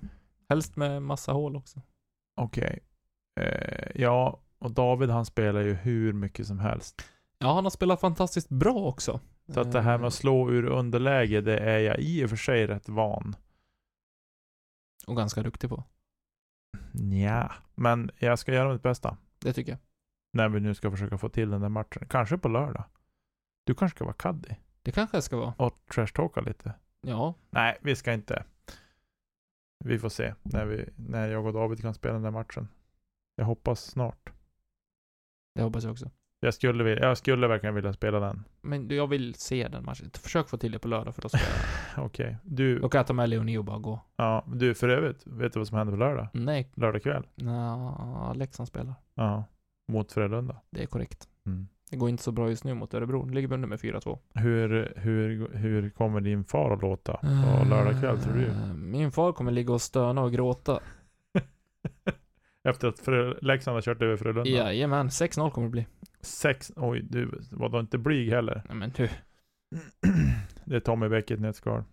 Helst 0.49 0.77
med 0.77 1.03
massa 1.03 1.33
hål 1.33 1.57
också. 1.57 1.81
Okej. 2.37 2.79
Eh, 3.41 3.91
ja, 3.95 4.41
och 4.59 4.71
David 4.71 5.11
han 5.11 5.25
spelar 5.27 5.61
ju 5.61 5.75
hur 5.75 6.13
mycket 6.13 6.47
som 6.47 6.59
helst. 6.59 7.03
Ja, 7.43 7.55
han 7.55 7.65
har 7.65 7.71
spelat 7.71 8.01
fantastiskt 8.01 8.49
bra 8.49 8.75
också. 8.75 9.21
Så 9.49 9.61
att 9.61 9.73
det 9.73 9.81
här 9.81 9.99
med 9.99 10.07
att 10.07 10.15
slå 10.15 10.51
ur 10.51 10.65
underläge, 10.65 11.41
det 11.41 11.59
är 11.59 11.79
jag 11.79 11.99
i 11.99 12.25
och 12.25 12.31
för 12.31 12.37
sig 12.37 12.67
rätt 12.67 12.89
van. 12.89 13.37
Och 15.07 15.17
ganska 15.17 15.43
duktig 15.43 15.71
på. 15.71 15.85
Nja, 16.93 17.53
men 17.75 18.11
jag 18.19 18.39
ska 18.39 18.55
göra 18.55 18.73
mitt 18.73 18.83
bästa. 18.83 19.17
Det 19.39 19.53
tycker 19.53 19.73
jag. 19.73 19.79
När 20.33 20.49
vi 20.49 20.61
nu 20.61 20.75
ska 20.75 20.91
försöka 20.91 21.19
få 21.19 21.29
till 21.29 21.51
den 21.51 21.61
där 21.61 21.69
matchen. 21.69 22.09
Kanske 22.09 22.39
på 22.39 22.49
lördag. 22.49 22.85
Du 23.65 23.75
kanske 23.75 23.97
ska 23.97 24.05
vara 24.05 24.15
caddy 24.15 24.55
Det 24.83 24.93
kanske 24.93 25.17
jag 25.17 25.25
ska 25.25 25.37
vara. 25.37 25.55
och 25.59 25.87
trashtalka 25.95 26.41
lite. 26.41 26.75
Ja, 27.01 27.35
Nej, 27.51 27.79
vi 27.81 27.97
ska 27.97 28.13
inte. 28.13 28.45
Vi 29.85 29.99
får 29.99 30.09
se 30.09 30.35
när, 30.43 30.65
vi, 30.67 30.89
när 30.97 31.29
jag 31.29 31.47
och 31.47 31.53
David 31.53 31.81
kan 31.81 31.95
spela 31.95 32.15
den 32.15 32.23
där 32.23 32.31
matchen. 32.31 32.69
Jag 33.37 33.45
hoppas 33.45 33.85
snart. 33.85 34.33
det 35.55 35.63
hoppas 35.63 35.85
jag 35.85 35.93
också. 35.93 36.11
Jag 36.45 36.55
skulle, 36.55 36.85
vilja, 36.85 37.05
jag 37.09 37.19
skulle 37.19 37.47
verkligen 37.49 37.75
vilja 37.75 37.93
spela 37.93 38.21
den. 38.21 38.45
Men 38.63 38.89
jag 38.89 39.07
vill 39.07 39.35
se 39.35 39.69
den 39.69 39.85
matchen. 39.85 40.11
Försök 40.23 40.49
få 40.49 40.57
till 40.57 40.73
det 40.73 40.79
på 40.79 40.89
lördag 40.89 41.15
för 41.15 41.23
då 41.23 41.29
ska 41.29 41.39
jag... 41.97 42.07
Okej. 42.07 42.37
Du, 42.43 42.79
Då 42.79 42.89
kan 42.89 42.99
jag 42.99 43.07
ta 43.07 43.13
med 43.13 43.29
Leonie 43.29 43.59
och 43.59 43.65
bara 43.65 43.79
gå. 43.79 44.01
ja, 44.17 44.45
du 44.47 44.75
för 44.75 44.89
övrigt, 44.89 45.23
vet 45.27 45.53
du 45.53 45.59
vad 45.61 45.69
som 45.69 45.79
händer 45.79 45.93
på 45.93 45.99
lördag? 45.99 46.29
Nej, 46.33 46.71
Lördag 46.75 47.03
kväll? 47.03 47.27
nja, 47.35 48.33
Leksand 48.37 48.69
spelar. 48.69 48.95
Ja. 49.15 49.45
Mot 49.93 50.13
Frölunda. 50.13 50.57
Det 50.71 50.83
är 50.83 50.87
korrekt. 50.87 51.29
Mm. 51.47 51.69
Det 51.91 51.97
går 51.97 52.09
inte 52.09 52.23
så 52.23 52.33
bra 52.33 52.49
just 52.49 52.65
nu 52.65 52.75
mot 52.75 52.95
Örebro. 52.95 53.25
Det 53.25 53.35
ligger 53.35 53.53
under 53.53 53.69
med 53.69 53.79
4-2. 53.79 54.19
Hur, 54.35 54.93
hur, 54.97 55.51
hur 55.55 55.91
kommer 55.91 56.21
din 56.21 56.45
far 56.45 56.71
att 56.75 56.83
låta 56.83 57.13
på 57.17 57.65
lördag 57.71 58.01
kväll 58.01 58.19
tror 58.19 58.35
du? 58.35 58.47
Eh, 58.47 58.75
Min 58.75 59.13
far 59.13 59.33
kommer 59.33 59.51
ligga 59.53 59.73
och 59.73 59.83
stöna 59.83 60.23
och 60.23 60.33
gråta. 60.33 60.81
Efter 62.69 62.89
att 62.89 62.99
Frö, 62.99 63.35
Leksand 63.43 63.75
har 63.75 63.83
kört 63.83 64.03
över 64.03 64.17
Frölunda? 64.17 64.51
Jajamän, 64.51 65.09
6-0 65.09 65.51
kommer 65.51 65.67
det 65.69 65.73
bli. 65.73 65.87
Sex, 66.21 66.73
oj 66.77 67.03
du 67.03 67.41
var 67.51 67.69
då 67.69 67.81
inte 67.81 67.99
blyg 67.99 68.31
heller. 68.31 68.63
Nej 68.69 68.77
men 68.77 68.91
du, 68.97 69.09
Det 70.65 70.77
är 70.77 70.81
Tommy 70.81 71.09
i 71.31 71.37
ett. 71.37 71.85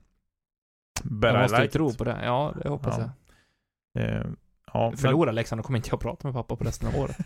But 1.04 1.34
jag 1.34 1.42
måste 1.42 1.58
ju 1.58 1.62
like 1.62 1.74
tro 1.74 1.90
it. 1.90 1.98
på 1.98 2.04
det. 2.04 2.20
Ja, 2.26 2.56
det 2.64 2.70
hoppas 2.70 2.98
Ja. 2.98 3.12
jag. 3.94 4.04
Eh, 4.04 4.26
ja, 4.74 4.90
men, 4.90 4.98
Förlorar 4.98 5.34
Leksand, 5.34 5.60
då 5.60 5.64
kommer 5.64 5.80
inte 5.80 5.90
jag 5.92 6.00
prata 6.00 6.28
med 6.28 6.36
pappa 6.36 6.56
på 6.56 6.64
resten 6.64 6.88
av 6.88 6.96
året. 6.96 7.18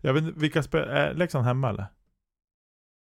jag 0.00 0.14
vet 0.14 0.24
vilka 0.24 0.62
spel, 0.62 0.88
är 0.88 1.14
Leksand 1.14 1.44
hemma 1.44 1.68
eller? 1.68 1.86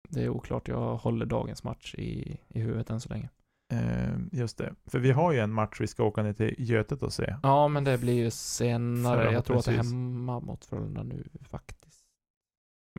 Det 0.09 0.23
är 0.25 0.28
oklart. 0.28 0.69
Jag 0.69 0.97
håller 0.97 1.26
dagens 1.26 1.64
match 1.64 1.95
i, 1.95 2.40
i 2.49 2.61
huvudet 2.61 2.90
än 2.90 3.00
så 3.00 3.09
länge. 3.09 3.28
Eh, 3.73 4.16
just 4.33 4.59
det. 4.59 4.75
För 4.87 4.99
vi 4.99 5.11
har 5.11 5.33
ju 5.33 5.38
en 5.38 5.52
match 5.52 5.76
vi 5.80 5.87
ska 5.87 6.04
åka 6.04 6.23
ner 6.23 6.33
till 6.33 6.54
Götet 6.59 7.02
och 7.02 7.12
se. 7.12 7.37
Ja, 7.42 7.68
men 7.68 7.85
det 7.85 7.99
blir 7.99 8.14
ju 8.14 8.30
senare. 8.30 9.33
Jag 9.33 9.44
tror 9.44 9.59
att 9.59 9.64
det 9.64 9.71
är 9.73 9.76
hemma 9.76 10.40
mot 10.40 10.64
Frölunda 10.64 11.02
nu 11.02 11.28
faktiskt. 11.50 12.00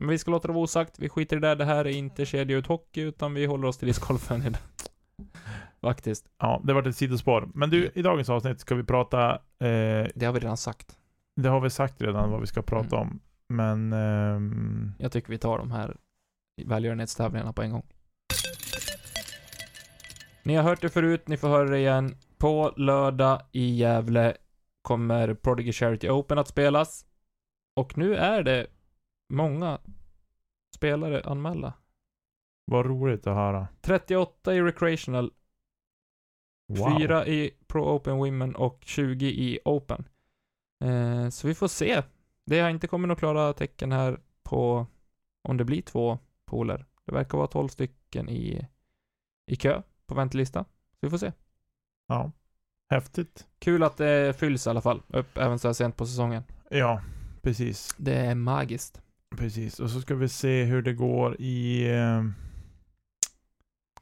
Men 0.00 0.08
vi 0.08 0.18
ska 0.18 0.30
låta 0.30 0.48
det 0.48 0.54
vara 0.54 0.64
osagt. 0.64 0.98
Vi 0.98 1.08
skiter 1.08 1.36
i 1.36 1.40
det. 1.40 1.54
Det 1.54 1.64
här 1.64 1.84
är 1.84 1.90
inte 1.90 2.26
kedja 2.26 2.56
ut 2.56 2.66
hockey, 2.66 3.00
utan 3.00 3.34
vi 3.34 3.46
håller 3.46 3.68
oss 3.68 3.78
till 3.78 3.88
discgolfen 3.88 4.42
idag. 4.42 4.60
Faktiskt. 5.80 6.26
Ja, 6.38 6.60
det 6.64 6.72
var 6.72 6.88
ett 6.88 6.96
sidospår. 6.96 7.48
Men 7.54 7.70
du, 7.70 7.90
i 7.94 8.02
dagens 8.02 8.28
avsnitt 8.30 8.60
ska 8.60 8.74
vi 8.74 8.84
prata, 8.84 9.32
eh, 9.34 10.08
Det 10.14 10.22
har 10.24 10.32
vi 10.32 10.40
redan 10.40 10.56
sagt. 10.56 10.98
det 11.36 11.48
har 11.48 11.60
vi 11.60 11.70
sagt 11.70 12.00
redan 12.02 12.30
vad 12.30 12.40
vi 12.40 12.46
ska 12.46 12.62
prata 12.62 12.96
Mm. 12.96 13.08
om. 13.08 13.20
Men 13.48 13.92
ehm, 13.92 14.92
Jag 14.98 15.12
tycker 15.12 15.28
vi 15.30 15.38
tar 15.38 15.58
de 15.58 15.70
här 15.70 15.96
välgörenhetstävlingarna 16.64 17.52
på 17.52 17.62
en 17.62 17.70
gång. 17.70 17.86
Ni 20.46 20.54
har 20.54 20.62
hört 20.62 20.80
det 20.80 20.88
förut, 20.88 21.28
ni 21.28 21.36
får 21.36 21.48
höra 21.48 21.68
det 21.70 21.78
igen. 21.78 22.16
På 22.38 22.72
lördag 22.76 23.42
i 23.52 23.74
Gävle 23.74 24.36
kommer 24.82 25.34
Prodigy 25.34 25.72
Charity 25.72 26.08
Open 26.10 26.38
att 26.38 26.48
spelas. 26.48 27.06
Och 27.76 27.98
nu 27.98 28.14
är 28.16 28.42
det 28.42 28.66
många 29.32 29.80
spelare 30.76 31.22
anmälda. 31.24 31.72
vad 32.64 32.86
roligt 32.86 33.26
att 33.26 33.34
höra. 33.34 33.68
38 33.80 34.54
i 34.54 34.62
Recreational, 34.62 35.32
Wow. 36.68 36.98
4 36.98 37.26
i 37.26 37.50
Pro 37.66 37.94
Open 37.96 38.16
Women 38.16 38.54
och 38.54 38.78
20 38.84 39.26
i 39.26 39.58
Open. 39.64 40.08
Eh, 40.84 41.28
så 41.28 41.48
vi 41.48 41.54
får 41.54 41.68
se. 41.68 42.02
Det 42.44 42.60
har 42.60 42.70
inte 42.70 42.86
kommit 42.88 43.08
några 43.08 43.18
klara 43.18 43.52
tecken 43.52 43.92
här 43.92 44.20
på 44.42 44.86
om 45.48 45.56
det 45.56 45.64
blir 45.64 45.82
två 45.82 46.18
pooler. 46.44 46.86
Det 47.04 47.12
verkar 47.12 47.38
vara 47.38 47.48
12 47.48 47.68
stycken 47.68 48.28
i, 48.28 48.66
i 49.50 49.56
kö 49.56 49.82
på 50.06 50.14
väntelista. 50.14 50.64
Så 50.64 50.98
vi 51.00 51.10
får 51.10 51.18
se. 51.18 51.32
Ja, 52.08 52.32
häftigt. 52.90 53.46
Kul 53.58 53.82
att 53.82 53.96
det 53.96 54.38
fylls 54.38 54.66
i 54.66 54.70
alla 54.70 54.80
fall, 54.80 55.02
upp 55.08 55.38
även 55.38 55.58
så 55.58 55.68
här 55.68 55.72
sent 55.72 55.96
på 55.96 56.06
säsongen. 56.06 56.42
Ja, 56.70 57.00
precis. 57.42 57.94
Det 57.98 58.14
är 58.14 58.34
magiskt. 58.34 59.02
Precis. 59.36 59.80
Och 59.80 59.90
så 59.90 60.00
ska 60.00 60.14
vi 60.14 60.28
se 60.28 60.64
hur 60.64 60.82
det 60.82 60.92
går 60.92 61.40
i 61.40 61.90
eh, 61.94 62.22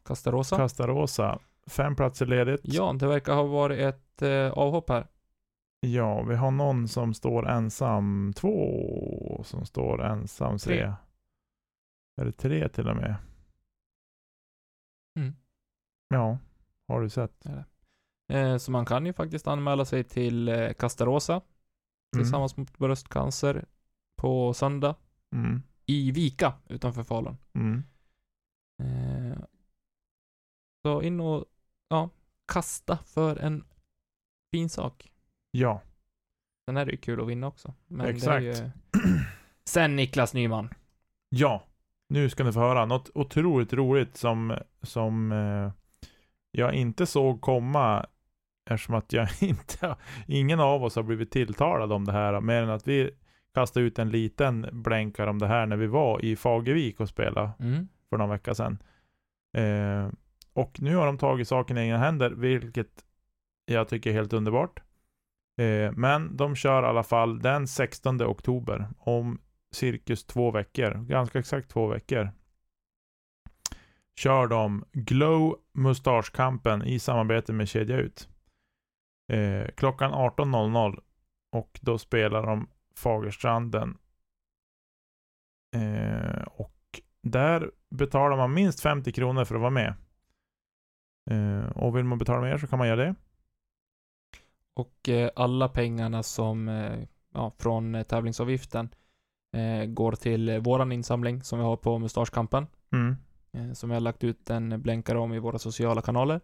Castarosa? 0.04 0.56
Castarosa. 0.56 1.38
Fem 1.66 1.96
platser 1.96 2.26
ledigt. 2.26 2.60
ja, 2.64 2.92
det 2.92 3.06
verkar 3.06 3.34
ha 3.34 3.42
varit 3.42 3.80
ett 3.80 4.22
eh, 4.22 4.50
avhopp 4.50 4.88
här. 4.88 5.06
Ja, 5.80 6.22
vi 6.22 6.34
har 6.34 6.50
någon 6.50 6.88
som 6.88 7.14
står 7.14 7.48
ensam. 7.48 8.32
Två 8.36 9.40
som 9.44 9.66
står 9.66 10.04
ensam. 10.04 10.58
Tre. 10.58 10.92
Det 12.16 12.32
tre 12.32 12.68
till 12.68 12.88
och 12.88 12.96
med? 12.96 13.16
Mm. 16.10 16.20
Ja, 16.22 16.38
har 16.88 17.00
du 17.00 17.08
sett? 17.10 17.46
Eh, 18.32 18.56
så 18.56 18.70
man 18.70 18.86
kan 18.86 19.06
ju 19.06 19.12
faktiskt 19.12 19.46
anmäla 19.46 19.84
sig 19.84 20.04
till 20.04 20.48
eh, 20.48 20.72
Castarosa 20.72 21.40
tillsammans 22.16 22.56
mot 22.56 22.78
bröstcancer 22.78 23.64
på 24.16 24.54
söndag 24.54 24.94
Mm. 25.34 25.62
i 25.86 26.10
Vika 26.10 26.54
utanför 26.68 27.02
Falun. 27.02 27.36
Mm. 27.54 27.82
Eh, 28.82 29.38
så 30.82 31.02
in 31.02 31.20
och 31.20 31.44
ja, 31.88 32.10
kasta 32.52 32.96
för 32.96 33.36
en 33.36 33.64
fin 34.54 34.68
sak. 34.68 35.12
Ja, 35.50 35.82
Sen 36.68 36.76
är 36.76 36.84
det 36.86 36.92
ju 36.92 36.98
kul 36.98 37.20
att 37.20 37.28
vinna 37.28 37.46
också. 37.46 37.74
Exakt. 38.04 38.42
Ju... 38.44 38.52
Sen 39.68 39.96
Niklas 39.96 40.34
Nyman. 40.34 40.68
ja. 41.28 41.62
Nu 42.08 42.30
ska 42.30 42.44
ni 42.44 42.52
få 42.52 42.60
höra 42.60 42.86
något 42.86 43.10
otroligt 43.14 43.72
roligt 43.72 44.16
som, 44.16 44.58
som 44.82 45.32
eh, 45.32 45.72
jag 46.54 46.74
inte 46.74 47.06
såg 47.06 47.40
komma 47.40 48.06
eftersom 48.70 48.94
att 48.94 49.12
jag 49.12 49.28
inte, 49.40 49.96
ingen 50.26 50.60
av 50.60 50.84
oss 50.84 50.96
har 50.96 51.02
blivit 51.02 51.30
tilltalad 51.30 51.92
om 51.92 52.04
det 52.04 52.12
här 52.12 52.40
mer 52.40 52.62
än 52.62 52.70
att 52.70 52.88
vi 52.88 53.10
kastade 53.54 53.86
ut 53.86 53.98
en 53.98 54.10
liten 54.10 54.68
blänkare 54.72 55.30
om 55.30 55.38
det 55.38 55.46
här 55.46 55.66
när 55.66 55.76
vi 55.76 55.86
var 55.86 56.24
i 56.24 56.36
Fagervik 56.36 57.00
och 57.00 57.08
spelade 57.08 57.50
Mm. 57.60 57.88
för 58.10 58.18
någon 58.18 58.30
vecka 58.30 58.54
sedan. 58.54 58.78
Eh, 59.56 60.08
och 60.52 60.80
nu 60.80 60.96
har 60.96 61.06
de 61.06 61.18
tagit 61.18 61.48
saken 61.48 61.78
i 61.78 61.80
egna 61.80 61.98
händer, 61.98 62.30
vilket 62.30 63.04
jag 63.66 63.88
tycker 63.88 64.10
är 64.10 64.14
helt 64.14 64.32
underbart. 64.32 64.80
Eh, 65.60 65.92
men 65.92 66.36
de 66.36 66.56
kör 66.56 66.82
i 66.82 66.86
alla 66.86 67.02
fall 67.02 67.38
den 67.38 67.66
16 67.66 68.22
oktober, 68.22 68.88
om 68.98 69.40
cirkus 69.72 70.24
två 70.24 70.50
veckor, 70.50 70.94
ganska 71.08 71.38
exakt 71.38 71.70
två 71.70 71.86
veckor. 71.86 72.30
Kör 74.18 74.46
de 74.46 74.84
Glow 74.92 75.56
Mustaschkampen 75.72 76.82
i 76.82 76.98
samarbete 76.98 77.52
med 77.52 77.68
Kedja 77.68 77.96
Ut. 77.96 78.28
Eh, 79.32 79.66
klockan 79.74 80.12
18.00 80.12 81.00
och 81.52 81.80
då 81.82 81.98
spelar 81.98 82.46
de 82.46 82.68
Fagerstranden. 82.96 83.98
Eh, 85.76 86.42
och 86.42 87.00
där 87.22 87.70
betalar 87.90 88.36
man 88.36 88.54
minst 88.54 88.80
50 88.80 89.12
kronor 89.12 89.44
för 89.44 89.54
att 89.54 89.60
vara 89.60 89.70
med. 89.70 89.94
Eh, 91.30 91.70
och 91.70 91.96
vill 91.96 92.04
man 92.04 92.18
betala 92.18 92.40
mer 92.40 92.58
så 92.58 92.66
kan 92.66 92.78
man 92.78 92.88
göra 92.88 93.04
det. 93.04 93.14
Och 94.74 95.08
eh, 95.08 95.30
alla 95.36 95.68
pengarna 95.68 96.22
som, 96.22 96.68
eh, 96.68 97.04
ja, 97.34 97.52
från 97.58 97.94
eh, 97.94 98.02
tävlingsavgiften 98.02 98.88
går 99.86 100.12
till 100.12 100.60
våran 100.60 100.92
insamling 100.92 101.42
som 101.42 101.58
vi 101.58 101.64
har 101.64 101.76
på 101.76 101.98
Mustaschkampen. 101.98 102.66
Mm. 102.92 103.16
Eh, 103.54 103.72
som 103.72 103.88
vi 103.88 103.94
har 103.94 104.00
lagt 104.00 104.24
ut 104.24 104.50
en 104.50 104.82
blänkare 104.82 105.18
om 105.18 105.34
i 105.34 105.38
våra 105.38 105.58
sociala 105.58 106.02
kanaler. 106.02 106.40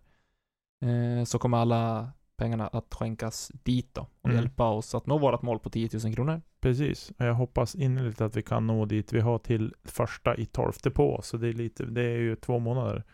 Eh, 0.82 1.24
så 1.24 1.38
kommer 1.38 1.58
alla 1.58 2.12
pengarna 2.36 2.66
att 2.66 2.94
skänkas 2.94 3.52
dit 3.62 3.88
då 3.94 4.00
och 4.20 4.28
Mm. 4.30 4.36
hjälpa 4.42 4.68
oss 4.68 4.94
att 4.94 5.06
nå 5.06 5.18
vårt 5.18 5.42
mål 5.42 5.58
på 5.58 5.70
10 5.70 5.88
000 6.04 6.14
kronor. 6.14 6.40
Precis. 6.60 7.12
Och 7.18 7.24
jag 7.26 7.34
hoppas 7.34 7.74
innerligt 7.74 8.20
att 8.20 8.36
vi 8.36 8.42
kan 8.42 8.66
nå 8.66 8.84
dit. 8.84 9.12
Vi 9.12 9.20
har 9.20 9.38
till 9.38 9.74
första 9.84 10.36
i 10.36 10.46
tolfte 10.46 10.90
på 10.90 11.20
så 11.22 11.36
det 11.36 11.48
är 11.48 11.52
lite, 11.52 11.84
det 11.84 12.02
är 12.02 12.18
ju 12.18 12.36
två 12.36 12.58
månader 12.58 13.04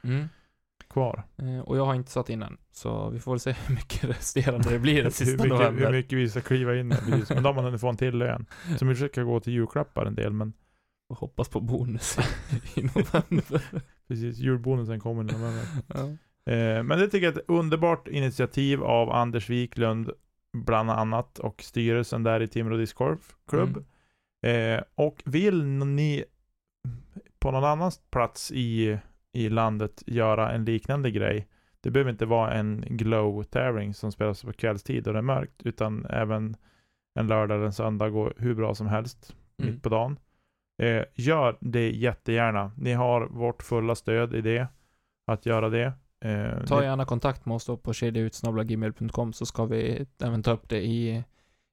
kvar. 0.90 1.22
Eh, 1.36 1.58
och 1.60 1.76
jag 1.78 1.86
har 1.86 1.94
inte 1.94 2.10
satt 2.10 2.30
in 2.30 2.42
än, 2.42 2.56
så 2.72 3.10
vi 3.10 3.18
får 3.20 3.32
väl 3.32 3.40
se 3.40 3.52
hur 3.66 3.74
mycket 3.74 4.04
resterande 4.04 4.70
det 4.70 4.78
blir 4.78 4.94
den 4.94 5.04
hur, 5.04 5.10
sista 5.10 5.42
mycket, 5.42 5.58
november. 5.58 5.84
hur 5.86 5.92
mycket 5.92 6.18
vi 6.18 6.28
ska 6.30 6.40
kliva 6.40 6.76
in. 6.76 6.90
Precis. 6.90 7.30
Men 7.34 7.42
då 7.42 7.48
har 7.48 7.54
man 7.54 7.64
hunnit 7.64 7.80
få 7.80 7.88
en 7.88 7.96
till 7.96 8.18
lön. 8.18 8.46
Som 8.78 8.88
försöker 8.88 9.22
gå 9.24 9.40
till 9.40 9.52
julklappar 9.52 10.06
en 10.06 10.14
del, 10.14 10.32
men 10.32 10.52
Och 11.08 11.18
hoppas 11.18 11.48
på 11.48 11.60
bonus 11.60 12.18
i 12.76 12.82
november. 12.82 13.62
precis, 14.08 14.38
julbonusen 14.38 15.00
kommer 15.00 15.22
i 15.22 15.26
november. 15.26 15.64
ja. 15.88 16.00
Eh, 16.52 16.82
men 16.82 16.98
det 16.98 17.08
tycker 17.08 17.26
jag 17.26 17.36
är 17.36 17.40
ett 17.40 17.48
underbart 17.48 18.08
initiativ 18.08 18.82
av 18.82 19.10
Anders 19.10 19.50
Wiklund 19.50 20.10
bland 20.52 20.90
annat 20.90 21.38
och 21.38 21.62
styrelsen 21.62 22.22
där 22.22 22.42
i 22.42 22.48
Timrå 22.48 22.76
Discgolf 22.76 23.36
Club. 23.48 23.84
Mm. 24.42 24.76
Eh, 24.76 24.82
och 24.94 25.22
vill 25.24 25.64
ni 25.64 26.24
på 27.38 27.50
någon 27.50 27.64
annan 27.64 27.90
plats 28.10 28.52
i, 28.52 28.98
i 29.32 29.48
landet 29.48 30.02
göra 30.06 30.52
en 30.52 30.64
liknande 30.64 31.10
grej. 31.10 31.48
Det 31.80 31.90
behöver 31.90 32.10
inte 32.10 32.26
vara 32.26 32.52
en 32.54 32.84
glow-tävling 32.88 33.94
som 33.94 34.12
spelas 34.12 34.42
på 34.42 34.52
kvällstid 34.52 35.06
och 35.06 35.12
det 35.12 35.18
är 35.18 35.22
mörkt, 35.22 35.62
utan 35.64 36.06
även 36.10 36.56
en 37.14 37.26
lördag 37.26 37.56
eller 37.56 37.66
en 37.66 37.72
söndag 37.72 38.10
går 38.10 38.34
hur 38.36 38.54
bra 38.54 38.74
som 38.74 38.86
helst 38.86 39.34
Mm. 39.58 39.74
mitt 39.74 39.82
på 39.82 39.88
dagen. 39.88 40.18
Eh, 40.82 41.02
gör 41.14 41.56
det 41.60 41.90
jättegärna. 41.90 42.72
Ni 42.76 42.92
har 42.92 43.26
vårt 43.26 43.62
fulla 43.62 43.94
stöd 43.94 44.34
i 44.34 44.40
det, 44.40 44.68
att 45.26 45.46
göra 45.46 45.68
det. 45.68 45.92
Eh, 46.24 46.64
Ta 46.66 46.82
gärna 46.82 47.04
kontakt 47.04 47.46
med 47.46 47.54
oss 47.54 47.66
då 47.66 47.76
på 47.76 47.92
kedjautsnabblagmail.com 47.92 49.32
så 49.32 49.46
ska 49.46 49.64
vi 49.64 50.06
även 50.22 50.42
ta 50.42 50.50
upp 50.50 50.68
det 50.68 50.80
i, 50.86 51.24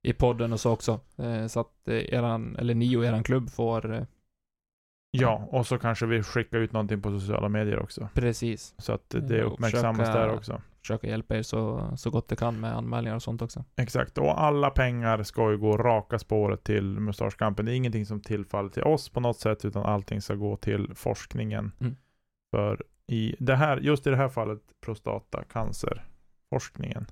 i 0.03 0.13
podden 0.13 0.53
och 0.53 0.59
så 0.59 0.71
också. 0.71 0.99
Eh, 1.17 1.47
så 1.47 1.59
att 1.59 1.87
eh, 1.87 2.13
eran, 2.13 2.55
eller 2.55 2.75
ni 2.75 2.97
och 2.97 3.05
eran 3.05 3.23
klubb 3.23 3.49
får 3.49 3.93
eh, 3.93 4.03
Ja, 5.11 5.47
och 5.51 5.67
så 5.67 5.77
kanske 5.77 6.05
vi 6.05 6.23
skickar 6.23 6.57
ut 6.57 6.71
någonting 6.73 7.01
på 7.01 7.19
sociala 7.19 7.49
medier 7.49 7.79
också. 7.79 8.07
precis 8.13 8.73
Så 8.77 8.93
att 8.93 9.09
det 9.09 9.17
Mm, 9.17 9.45
och 9.47 9.53
uppmärksammas 9.53 9.97
försöka- 9.97 10.19
där 10.19 10.35
också. 10.35 10.61
Försöka 10.83 11.07
hjälpa 11.07 11.37
er 11.37 11.41
så, 11.41 11.91
så 11.97 12.09
gott 12.09 12.27
det 12.27 12.35
kan 12.35 12.59
med 12.59 12.75
anmälningar 12.75 13.15
och 13.15 13.23
sånt 13.23 13.41
också. 13.41 13.63
Exakt, 13.75 14.17
och 14.17 14.41
alla 14.41 14.69
pengar 14.69 15.23
ska 15.23 15.51
ju 15.51 15.57
gå 15.57 15.77
raka 15.77 16.19
spåret 16.19 16.63
till 16.63 16.99
Mustaschkampen. 16.99 17.65
Det 17.65 17.71
är 17.71 17.75
ingenting 17.75 18.05
som 18.05 18.21
tillfaller 18.21 18.69
till 18.69 18.83
oss 18.83 19.09
på 19.09 19.19
något 19.19 19.39
sätt, 19.39 19.65
utan 19.65 19.83
allting 19.83 20.21
ska 20.21 20.35
gå 20.35 20.57
till 20.57 20.91
forskningen. 20.95 21.71
Mm. 21.79 21.95
För 22.51 22.83
i 23.07 23.35
det 23.39 23.55
här, 23.55 23.77
just 23.77 24.07
i 24.07 24.09
det 24.09 24.17
här 24.17 24.29
fallet, 24.29 24.61
prostatacancerforskningen. 24.81 27.05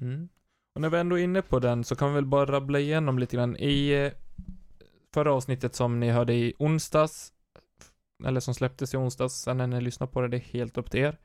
Mm. 0.00 0.28
Och 0.74 0.80
när 0.80 0.90
vi 0.90 0.98
ändå 0.98 1.18
är 1.18 1.22
inne 1.22 1.42
på 1.42 1.58
den 1.58 1.84
så 1.84 1.96
kan 1.96 2.08
vi 2.08 2.14
väl 2.14 2.26
bara 2.26 2.46
rabbla 2.46 2.78
igenom 2.78 3.18
lite 3.18 3.36
grann. 3.36 3.56
I 3.56 3.90
eh, 3.90 4.12
förra 5.14 5.32
avsnittet 5.32 5.74
som 5.74 6.00
ni 6.00 6.10
hörde 6.10 6.34
i 6.34 6.54
onsdags, 6.58 7.32
eller 8.24 8.40
som 8.40 8.54
släpptes 8.54 8.94
i 8.94 8.96
onsdags, 8.96 9.34
sen 9.34 9.56
när 9.56 9.66
ni 9.66 9.80
lyssnar 9.80 10.06
på 10.06 10.20
det, 10.20 10.28
det 10.28 10.36
är 10.36 10.52
helt 10.52 10.78
upp 10.78 10.90
till 10.90 11.00
er. 11.00 11.18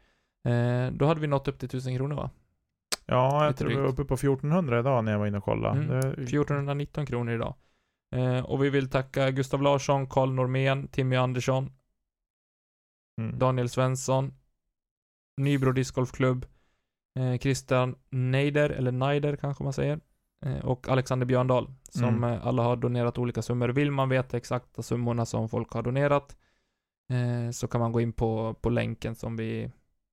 Eh, 0.46 0.92
då 0.92 1.06
hade 1.06 1.20
vi 1.22 1.28
nått 1.28 1.48
upp 1.48 1.60
till 1.60 1.66
1000 1.70 1.98
kronor 1.98 2.16
va? 2.16 2.30
Ja, 3.06 3.44
jag 3.44 3.50
Lite 3.50 3.58
tror 3.60 3.70
vi 3.70 3.76
var 3.76 3.84
drygt. 3.84 4.00
uppe 4.00 4.08
på 4.08 4.14
1400 4.14 4.80
idag 4.80 5.04
när 5.04 5.12
jag 5.12 5.20
var 5.20 5.28
inne 5.28 5.38
och 5.38 5.44
kollade. 5.44 5.80
Mm, 5.82 6.02
Det, 6.02 6.08
1419 6.08 7.06
kronor 7.06 7.34
idag. 7.34 7.54
Eh, 8.16 8.40
och 8.46 8.64
vi 8.64 8.70
vill 8.70 8.90
tacka 8.90 9.32
Gustav 9.32 9.62
Larsson, 9.62 10.08
Karl 10.08 10.32
Normén, 10.32 10.88
Timmy 10.88 11.16
Andersson, 11.16 11.72
mm. 13.22 13.40
Daniel 13.40 13.70
Svensson, 13.70 14.34
Nybro 15.38 15.72
Discgolfklubb, 15.72 16.46
eh, 17.20 17.38
Christian 17.38 17.96
Neider, 18.10 18.70
eller 18.70 18.92
Neider 18.92 19.36
kanske 19.36 19.64
man 19.64 19.74
säger, 19.74 20.00
eh, 20.46 20.66
och 20.66 20.90
Alexander 20.90 21.26
Björndal, 21.26 21.74
som 21.90 22.04
Mm. 22.10 22.24
eh, 22.24 22.48
alla 22.48 22.64
har 22.64 22.76
donerat 22.76 23.18
olika 23.18 23.42
summor. 23.42 23.70
Vill 23.70 23.92
man 23.92 24.10
veta 24.10 24.38
exakta 24.38 24.82
summorna 24.84 25.26
som 25.26 25.50
folk 25.50 25.72
har 25.74 25.84
donerat, 25.84 26.38
eh, 27.10 27.52
så 27.52 27.68
kan 27.68 27.82
man 27.82 27.92
gå 27.92 28.02
in 28.02 28.14
på, 28.14 28.54
på 28.62 28.70
länken 28.70 29.16
som 29.16 29.36
vi, 29.38 29.72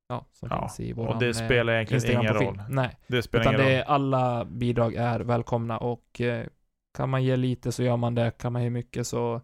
ja, 0.08 0.26
som 0.32 0.48
Ja, 0.50 0.60
finns 0.60 0.80
i 0.80 0.92
våran 0.92 1.12
och 1.14 1.20
det 1.20 1.26
eh, 1.26 1.32
spelar 1.32 1.72
egentligen 1.72 2.20
ingen 2.20 2.34
roll. 2.34 2.62
Nej, 2.68 2.96
Det 3.06 3.22
spelar 3.22 3.42
utan 3.44 3.54
ingen 3.54 3.66
det 3.66 3.72
roll. 3.72 3.80
är, 3.80 3.84
alla 3.84 4.44
bidrag 4.44 4.94
är 4.94 5.20
välkomna 5.20 5.78
och 5.78 6.20
eh, 6.20 6.46
kan 6.94 7.08
man 7.08 7.24
ge 7.24 7.36
lite 7.36 7.72
så 7.72 7.82
gör 7.82 7.96
man 7.96 8.14
det, 8.14 8.30
kan 8.38 8.52
man 8.52 8.62
ge 8.62 8.70
mycket 8.70 9.06
så, 9.06 9.40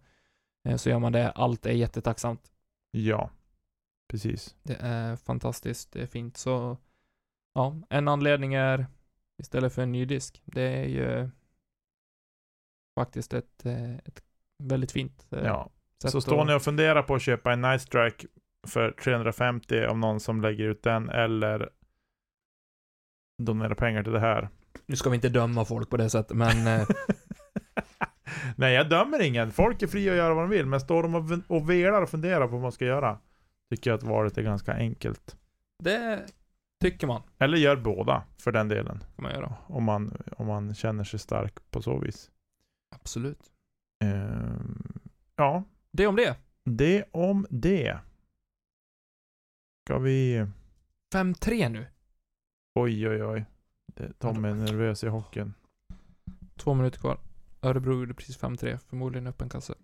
eh, 0.69 0.77
så 0.77 0.91
gör 0.91 0.99
man 0.99 1.13
det. 1.13 1.31
Allt 1.31 1.67
är 1.67 1.73
jättetacksamt. 1.73 2.53
Ja, 2.91 3.31
precis. 4.11 4.57
Det 4.63 4.77
är 4.81 5.17
fantastiskt, 5.17 5.93
det 5.93 6.03
är 6.03 6.07
fint. 6.07 6.37
Så 6.37 6.79
ja, 7.55 7.77
en 7.91 8.09
anledning 8.09 8.55
är 8.55 8.87
istället 9.39 9.73
för 9.75 9.83
en 9.83 9.93
ny 9.93 10.05
disk. 10.05 10.43
Det 10.45 10.63
är 10.63 10.85
ju 10.85 11.31
faktiskt 12.95 13.33
ett, 13.33 13.67
ett 14.05 14.23
väldigt 14.63 14.93
fint 14.93 15.27
Ja. 15.31 15.71
sätt 16.03 16.11
Så 16.11 16.21
står 16.21 16.41
att- 16.41 16.47
ni 16.47 16.55
och 16.55 16.63
funderar 16.63 17.03
på 17.03 17.15
att 17.15 17.23
köpa 17.23 17.53
en 17.53 17.61
Nice 17.61 17.87
Strike 17.87 18.27
för 18.67 18.91
350 18.91 19.85
av 19.85 19.99
någon 19.99 20.21
som 20.21 20.41
lägger 20.41 20.65
ut 20.65 20.83
den, 20.83 21.09
eller 21.11 21.71
donera 23.43 23.75
pengar 23.75 24.03
till 24.03 24.13
det 24.13 24.21
här. 24.21 24.49
Nu 24.87 24.97
ska 24.97 25.11
vi 25.11 25.15
inte 25.17 25.29
döma 25.29 25.65
folk 25.65 25.91
på 25.91 25.97
det 25.97 26.11
sättet, 26.11 26.37
men 26.37 26.67
eh, 26.67 26.89
Nej, 28.57 28.75
jag 28.75 28.89
dömer 28.91 29.23
ingen. 29.23 29.51
Folk 29.53 29.83
är 29.83 29.87
fria 29.87 30.13
att 30.13 30.19
göra 30.19 30.35
vad 30.35 30.43
de 30.45 30.51
vill, 30.51 30.67
men 30.67 30.81
står 30.81 31.03
de 31.03 31.15
och, 31.15 31.25
och 31.57 31.71
velar 31.71 32.03
och 32.03 32.11
funderar 32.11 32.47
på 32.47 32.53
vad 32.53 32.61
man 32.63 32.73
ska 32.73 32.85
göra, 32.85 33.19
tycker 33.71 33.91
jag 33.91 33.99
att 33.99 34.03
valet 34.03 34.39
är 34.39 34.43
ganska 34.43 34.73
enkelt. 34.75 35.37
det 35.83 36.27
tycker 36.83 37.07
man 37.07 37.23
Eller 37.39 37.59
gör 37.59 37.77
båda, 37.77 38.23
för 38.39 38.53
den 38.53 38.69
delen. 38.69 38.99
kan 39.17 39.23
man 39.23 39.33
göra. 39.33 39.55
Om 39.67 39.85
man, 39.85 40.23
om 40.37 40.47
man 40.47 40.75
känner 40.75 41.05
sig 41.05 41.19
stark 41.19 41.55
på 41.71 41.83
så 41.83 41.99
vis. 41.99 42.31
Absolut. 42.95 43.41
Ehm, 44.05 44.93
ja, 45.37 45.65
Det 45.93 46.07
om 46.07 46.17
det. 46.17 46.37
det 46.65 47.05
om 47.11 47.47
det. 47.51 47.99
Ska 49.89 49.99
vi... 49.99 50.47
5-3 51.15 51.69
nu. 51.69 51.87
Oj, 52.75 53.09
oj, 53.09 53.25
oj. 53.25 53.45
Det- 53.95 54.13
Tommy 54.19 54.49
är 54.49 54.55
nervös 54.55 55.05
i 55.05 55.09
hockeyn. 55.09 55.55
Två 56.57 56.75
minuter 56.75 56.99
kvar. 56.99 57.19
Örebro 57.63 57.99
gjorde 57.99 58.15
precis 58.15 58.39
5-3, 58.39 58.79
förmodligen 58.89 59.27
öppen 59.27 59.49
kasse. 59.49 59.75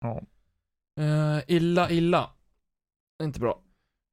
Ja. 0.00 0.22
Uh, 1.00 1.40
illa, 1.46 1.90
illa. 1.90 2.30
Inte 3.22 3.40
bra. 3.40 3.62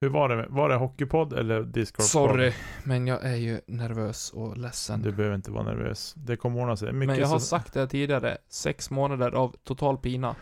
Hur 0.01 0.09
var 0.09 0.29
det? 0.29 0.47
Var 0.49 0.69
det 0.69 0.75
hockeypodd 0.75 1.33
eller 1.33 1.63
discord 1.63 2.05
Sorry, 2.05 2.53
men 2.83 3.07
jag 3.07 3.23
är 3.23 3.35
ju 3.35 3.61
nervös 3.67 4.33
och 4.33 4.57
ledsen. 4.57 5.01
Du 5.01 5.11
behöver 5.11 5.35
inte 5.35 5.51
vara 5.51 5.63
nervös. 5.63 6.13
Det 6.17 6.37
kommer 6.37 6.61
ordna 6.61 6.77
sig. 6.77 6.93
Mycket 6.93 7.07
men 7.07 7.19
jag 7.19 7.27
har 7.27 7.39
så- 7.39 7.45
sagt 7.45 7.73
det 7.73 7.87
tidigare, 7.87 8.37
sex 8.47 8.89
månader 8.89 9.31
av 9.31 9.55
total 9.63 9.97
pina. 9.97 10.35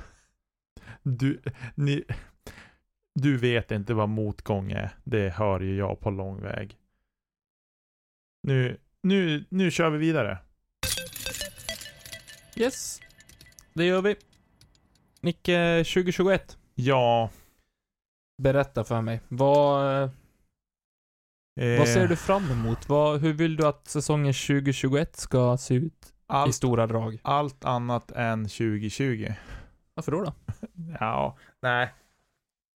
Du, 1.04 1.42
ni, 1.76 2.04
du 3.16 3.38
vet 3.38 3.72
inte 3.72 3.94
vad 3.94 4.10
motgång 4.10 4.72
är. 4.72 4.96
Det 5.04 5.30
hör 5.30 5.60
ju 5.60 5.76
jag 5.76 6.00
på 6.00 6.10
lång 6.10 6.42
väg. 6.42 6.78
Nu, 8.44 8.78
nu, 9.02 9.46
nu 9.50 9.72
kör 9.72 9.90
vi 9.90 9.98
vidare. 9.98 10.38
Yes, 12.56 13.02
det 13.74 13.86
gör 13.86 14.02
vi. 14.02 14.16
Nicke, 15.22 15.84
2021. 15.94 16.58
Ja. 16.76 17.30
Berätta 18.38 18.84
för 18.84 19.02
mig. 19.02 19.22
Vad, 19.28 20.04
eh, 20.04 20.10
Eh, 21.60 21.80
vad 21.80 21.88
ser 21.88 22.08
du 22.08 22.16
fram 22.16 22.52
emot? 22.52 22.90
Vad, 22.90 23.22
hur 23.22 23.34
vill 23.34 23.56
du 23.56 23.68
att 23.68 23.88
säsongen 23.88 24.34
2021 24.34 25.16
ska 25.16 25.58
se 25.58 25.74
ut 25.76 26.06
i 26.06 26.12
Allt, 26.28 26.56
stora 26.56 26.88
drag? 26.88 27.20
allt 27.24 27.66
annat 27.66 28.12
än 28.12 28.44
2020. 28.44 29.34
Varför 29.94 30.12
då? 30.12 30.24
då? 30.24 30.34
Ja, 31.00 31.38
nej. 31.62 31.94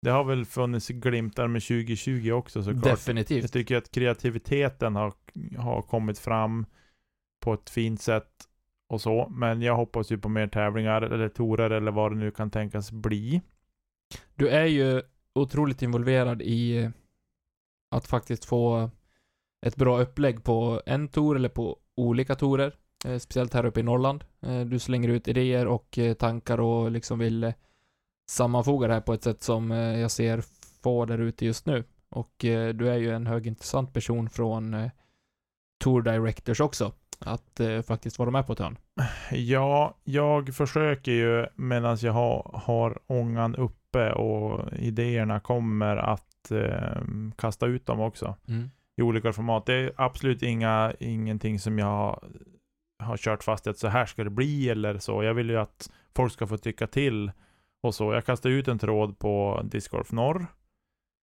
Det 0.07 0.12
har 0.12 0.25
väl 0.25 0.45
funnits 0.45 0.88
glimtar 0.88 1.49
med 1.49 1.62
2020 1.62 2.31
också 2.31 2.62
såklart. 2.62 2.87
Jag 2.87 2.92
Definitivt. 2.92 3.53
tycker 3.53 3.77
att 3.77 3.90
kreativiteten 3.90 4.97
har, 4.97 5.12
har 5.59 5.83
kommit 5.83 6.19
fram 6.19 6.66
på 7.40 7.55
ett 7.55 7.71
fint 7.71 8.01
sätt 8.01 8.31
och 8.88 9.01
så. 9.01 9.29
Men 9.31 9.62
jag 9.62 9.77
hoppas 9.77 10.12
ju 10.12 10.19
på 10.19 10.29
mer 10.29 10.47
tävlingar 10.47 11.03
eller 11.03 11.29
torer 11.29 11.71
eller 11.71 11.90
vad 11.90 12.12
det 12.12 12.19
nu 12.19 12.31
kan 12.31 12.51
tänkas 12.51 12.92
bli. 12.92 13.42
Du 14.35 14.49
är 14.49 14.64
ju 14.64 15.03
otroligt 15.35 15.83
involverad 15.83 16.42
i 16.42 16.77
eh, 16.77 16.90
att 17.90 18.07
faktiskt 18.07 18.45
få 18.45 18.90
ett 19.66 19.77
bra 19.77 20.01
upplägg 20.01 20.45
på 20.45 20.83
en 20.87 21.09
tour 21.09 21.37
eller 21.37 21.49
på 21.49 21.79
olika 21.97 22.35
torer. 22.35 22.75
Eh, 23.07 23.19
speciellt 23.19 23.55
här 23.55 23.66
uppe 23.66 23.81
i 23.81 23.83
Norrland. 23.83 24.25
Eh, 24.42 24.61
du 24.61 24.79
slänger 24.79 25.09
ut 25.09 25.29
idéer 25.29 25.66
och 25.66 25.99
tankar 26.19 26.61
och 26.61 26.90
liksom 26.90 27.19
vill 27.19 27.53
eh, 28.27 28.31
sammanfoga 28.31 28.89
det 28.89 28.95
här 28.95 29.01
på 29.01 29.12
ett 29.12 29.25
sätt 29.25 29.43
som 29.43 29.73
eh, 29.73 30.01
jag 30.01 30.11
ser 30.11 30.43
få 30.83 31.05
där 31.05 31.19
ute 31.19 31.47
just 31.47 31.67
nu. 31.67 31.85
Och 32.09 32.45
eh, 32.45 32.75
du 32.75 32.89
är 32.89 32.97
ju 32.97 33.11
en 33.11 33.27
högintressant 33.27 33.93
person 33.93 34.31
från 34.31 34.75
eh, 34.75 34.91
Tour 35.85 36.03
Directors 36.03 36.61
också. 36.61 36.93
Att 37.19 37.61
faktiskt 37.87 38.19
vara 38.19 38.31
med 38.31 38.47
på 38.47 38.53
ett 38.53 38.59
hörn. 38.59 38.79
Ja, 39.31 39.95
jag 40.05 40.55
försöker 40.55 41.12
ju 41.12 41.47
medan 41.55 41.97
jag 42.01 42.12
har, 42.12 42.61
har 42.65 42.99
ångan 43.07 43.57
uppe 43.57 44.12
och 44.12 44.73
idéerna 44.73 45.41
kommer 45.41 45.97
att 45.97 46.51
eh, 46.51 47.03
kasta 47.37 47.67
ut 47.67 47.87
dem 47.87 48.01
också 48.01 48.37
i 48.97 49.03
olika 49.03 49.33
format. 49.33 49.67
Det 49.67 49.75
är 49.75 49.93
absolut 49.97 50.43
inga, 50.43 50.93
ingenting 51.01 51.59
som 51.59 51.79
jag 51.79 52.25
har 52.99 53.17
kört 53.17 53.45
fast 53.45 53.67
i 53.67 53.71
att 53.71 53.79
så 53.79 53.89
här 53.89 54.07
ska 54.07 54.25
det 54.25 54.31
bli 54.31 54.69
eller 54.69 54.99
så. 54.99 55.23
Jag 55.23 55.35
vill 55.35 55.51
ju 55.51 55.57
att 55.57 55.91
folk 56.17 56.33
ska 56.33 56.47
få 56.47 56.57
tycka 56.57 56.87
till 56.87 57.33
och 57.87 57.94
så. 57.94 58.12
Jag 58.12 58.25
kastade 58.25 58.55
ut 58.55 58.68
en 58.68 58.79
tråd 58.79 59.18
på 59.18 59.61
Discgolf 59.64 60.12
Norr 60.12 60.46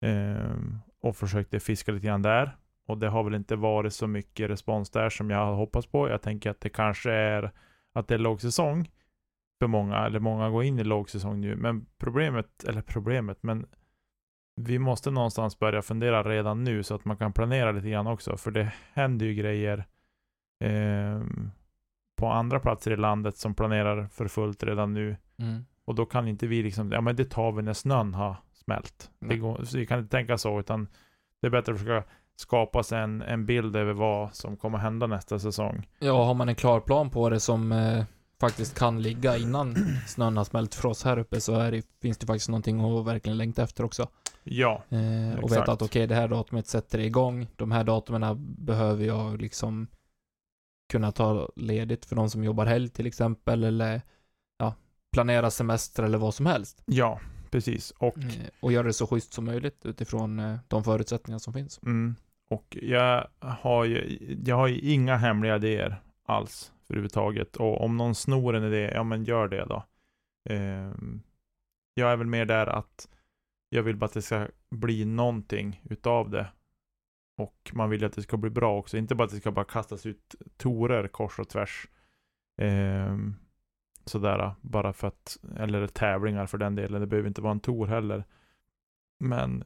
ehm, 0.05 0.79
och 1.01 1.17
försökte 1.17 1.61
fiska 1.61 1.93
lite 1.93 2.07
grann 2.07 2.23
där. 2.23 2.57
Och 2.87 2.99
det 2.99 3.09
har 3.09 3.25
väl 3.25 3.35
inte 3.35 3.57
varit 3.57 3.93
så 3.93 4.07
mycket 4.07 4.51
respons 4.51 4.91
där 4.91 5.11
som 5.11 5.31
jag 5.31 5.45
hade 5.45 5.57
hoppats 5.57 5.87
på. 5.87 6.09
Jag 6.09 6.23
tänker 6.23 6.51
att 6.51 6.61
det 6.61 6.69
kanske 6.69 7.13
är 7.13 7.53
att 7.93 8.09
det 8.09 8.15
är 8.15 8.19
lågsäsong 8.19 8.91
för 9.59 9.67
många, 9.67 10.07
eller 10.07 10.19
många 10.19 10.51
går 10.51 10.65
in 10.65 10.79
i 10.79 10.85
lågsäsong 10.85 11.41
nu. 11.41 11.57
Men 11.57 11.87
problemet, 11.99 12.65
eller 12.65 12.83
problemet, 12.83 13.43
men 13.43 13.67
vi 14.61 14.79
måste 14.79 15.11
någonstans 15.11 15.59
börja 15.59 15.83
fundera 15.83 16.23
redan 16.23 16.65
nu 16.65 16.83
så 16.83 16.95
att 16.95 17.05
man 17.05 17.17
kan 17.17 17.33
planera 17.33 17.73
lite 17.73 17.91
grann 17.91 18.07
också. 18.07 18.37
För 18.37 18.51
det 18.51 18.73
händer 18.93 19.27
ju 19.27 19.35
grejer 19.35 19.85
eh, 20.65 21.23
på 22.17 22.27
andra 22.29 22.61
platser 22.61 22.91
i 22.91 22.97
landet 22.97 23.37
som 23.37 23.55
planerar 23.55 24.07
för 24.07 24.29
fullt 24.29 24.63
redan 24.63 24.93
nu. 24.93 25.17
Mm. 25.39 25.65
Och 25.87 25.95
då 25.95 26.07
kan 26.07 26.29
inte 26.29 26.47
vi 26.47 26.63
liksom, 26.63 26.93
ja 26.93 27.01
men 27.01 27.17
det 27.17 27.25
tar 27.25 27.53
vi 27.53 27.63
när 27.63 27.73
snön 27.73 28.15
har 28.15 28.37
smält. 28.55 29.11
Det 29.19 29.37
går, 29.37 29.65
så 29.65 29.79
vi 29.79 29.87
kan 29.87 29.99
inte 29.99 30.11
tänka 30.11 30.39
så, 30.39 30.61
utan 30.61 30.89
det 31.41 31.47
är 31.47 31.51
bättre 31.51 31.73
att 31.73 31.79
försöka 31.79 32.09
skapa 32.37 32.83
sig 32.83 33.01
en, 33.01 33.23
en 33.23 33.47
bild 33.47 33.77
över 33.77 33.93
vad 33.93 34.35
som 34.35 34.57
kommer 34.57 34.79
hända 34.79 35.07
nästa 35.07 35.39
säsong. 35.39 35.89
Ja, 35.99 36.25
har 36.25 36.35
man 36.35 36.49
en 36.49 36.55
klar 36.55 36.81
plan 36.81 37.11
på 37.11 37.31
det 37.31 37.41
som 37.41 37.73
eh, 37.73 38.05
faktiskt 38.41 38.79
kan 38.79 39.03
ligga 39.03 39.37
innan 39.37 39.77
snön 40.07 40.37
har 40.37 40.45
smält 40.45 40.75
för 40.75 40.89
oss 40.89 41.05
här 41.05 41.19
uppe 41.19 41.41
så 41.41 41.55
är 41.55 41.73
det, 41.73 41.87
finns 42.03 42.19
det 42.19 42.27
faktiskt 42.27 42.49
någonting 42.49 42.81
att 42.81 43.07
verkligen 43.07 43.39
längta 43.39 43.63
efter 43.63 43.85
också. 43.85 44.09
Ja, 44.45 44.83
Eh, 44.89 45.39
och 45.39 45.45
Exakt. 45.45 45.63
veta 45.63 45.73
att 45.73 45.83
okej, 45.83 46.07
det 46.07 46.15
här 46.15 46.29
datumet 46.29 46.67
sätter 46.67 46.99
igång. 46.99 47.47
De 47.57 47.71
här 47.73 47.85
datumen 47.85 48.37
behöver 48.59 49.05
jag 49.05 49.41
liksom 49.41 49.87
kunna 50.93 51.13
ta 51.13 51.49
ledigt 51.57 52.07
för 52.07 52.17
de 52.17 52.31
som 52.31 52.45
jobbar 52.45 52.67
helg 52.67 52.89
till 52.89 53.07
exempel 53.07 53.65
eller 53.65 54.03
planera 55.17 55.51
semester 55.51 56.03
eller 56.03 56.19
vad 56.19 56.35
som 56.35 56.47
helst. 56.47 56.83
Ja, 56.87 57.21
precis. 57.51 57.91
Och, 57.91 58.19
Eh, 58.19 58.49
Och 58.61 58.73
göra 58.73 58.87
det 58.87 58.93
så 58.93 59.07
schysst 59.07 59.33
som 59.33 59.45
möjligt 59.45 59.87
utifrån 59.87 60.39
eh, 60.39 60.57
de 60.69 60.85
förutsättningar 60.85 61.39
som 61.39 61.53
finns. 61.53 61.81
mm, 61.83 62.15
och 62.51 62.79
jag 62.83 63.27
har 63.41 63.85
ju 63.85 64.19
jag 64.47 64.57
har 64.57 64.67
ju 64.69 64.79
inga 64.79 65.17
hemliga 65.17 65.57
idéer 65.57 66.03
alls 66.27 66.73
överhuvudtaget. 66.89 67.57
Och 67.57 67.85
om 67.85 67.97
någon 67.97 68.15
snor 68.15 68.55
en 68.57 68.65
idé, 68.65 68.91
ja 68.95 69.03
men 69.03 69.25
gör 69.25 69.49
det 69.49 69.65
då. 69.65 69.85
Ehm, 70.51 71.23
jag 71.95 72.13
är 72.13 72.17
väl 72.17 72.27
mer 72.27 72.45
där 72.45 72.67
att 72.67 73.09
jag 73.69 73.83
vill 73.83 73.97
bara 73.97 74.07
att 74.07 74.13
det 74.13 74.23
ska 74.23 74.49
bli 74.71 75.05
någonting 75.05 75.81
utav 75.91 76.31
det. 76.31 76.47
Och 77.39 77.71
man 77.75 77.91
vill 77.91 78.05
att 78.05 78.13
det 78.13 78.23
ska 78.23 78.37
bli 78.37 78.51
bra 78.51 78.79
också. 78.79 78.97
Inte 78.97 79.15
bara 79.15 79.25
att 79.25 79.31
det 79.31 79.37
ska 79.41 79.51
bara 79.53 79.65
kastas 79.65 80.07
ut 80.07 80.35
torer 80.57 81.09
kors 81.09 81.39
och 81.39 81.49
tvärs. 81.49 81.89
Ehm, 82.63 83.35
sådär, 84.07 84.55
bara 84.61 84.93
för 84.93 85.09
att, 85.09 85.39
eller 85.59 85.87
tävlingar 85.87 86.47
för 86.47 86.59
den 86.59 86.75
delen. 86.75 87.01
Det 87.01 87.07
behöver 87.07 87.29
inte 87.29 87.41
vara 87.43 87.53
en 87.53 87.61
tor 87.61 87.87
heller. 87.87 88.25
Men 89.21 89.65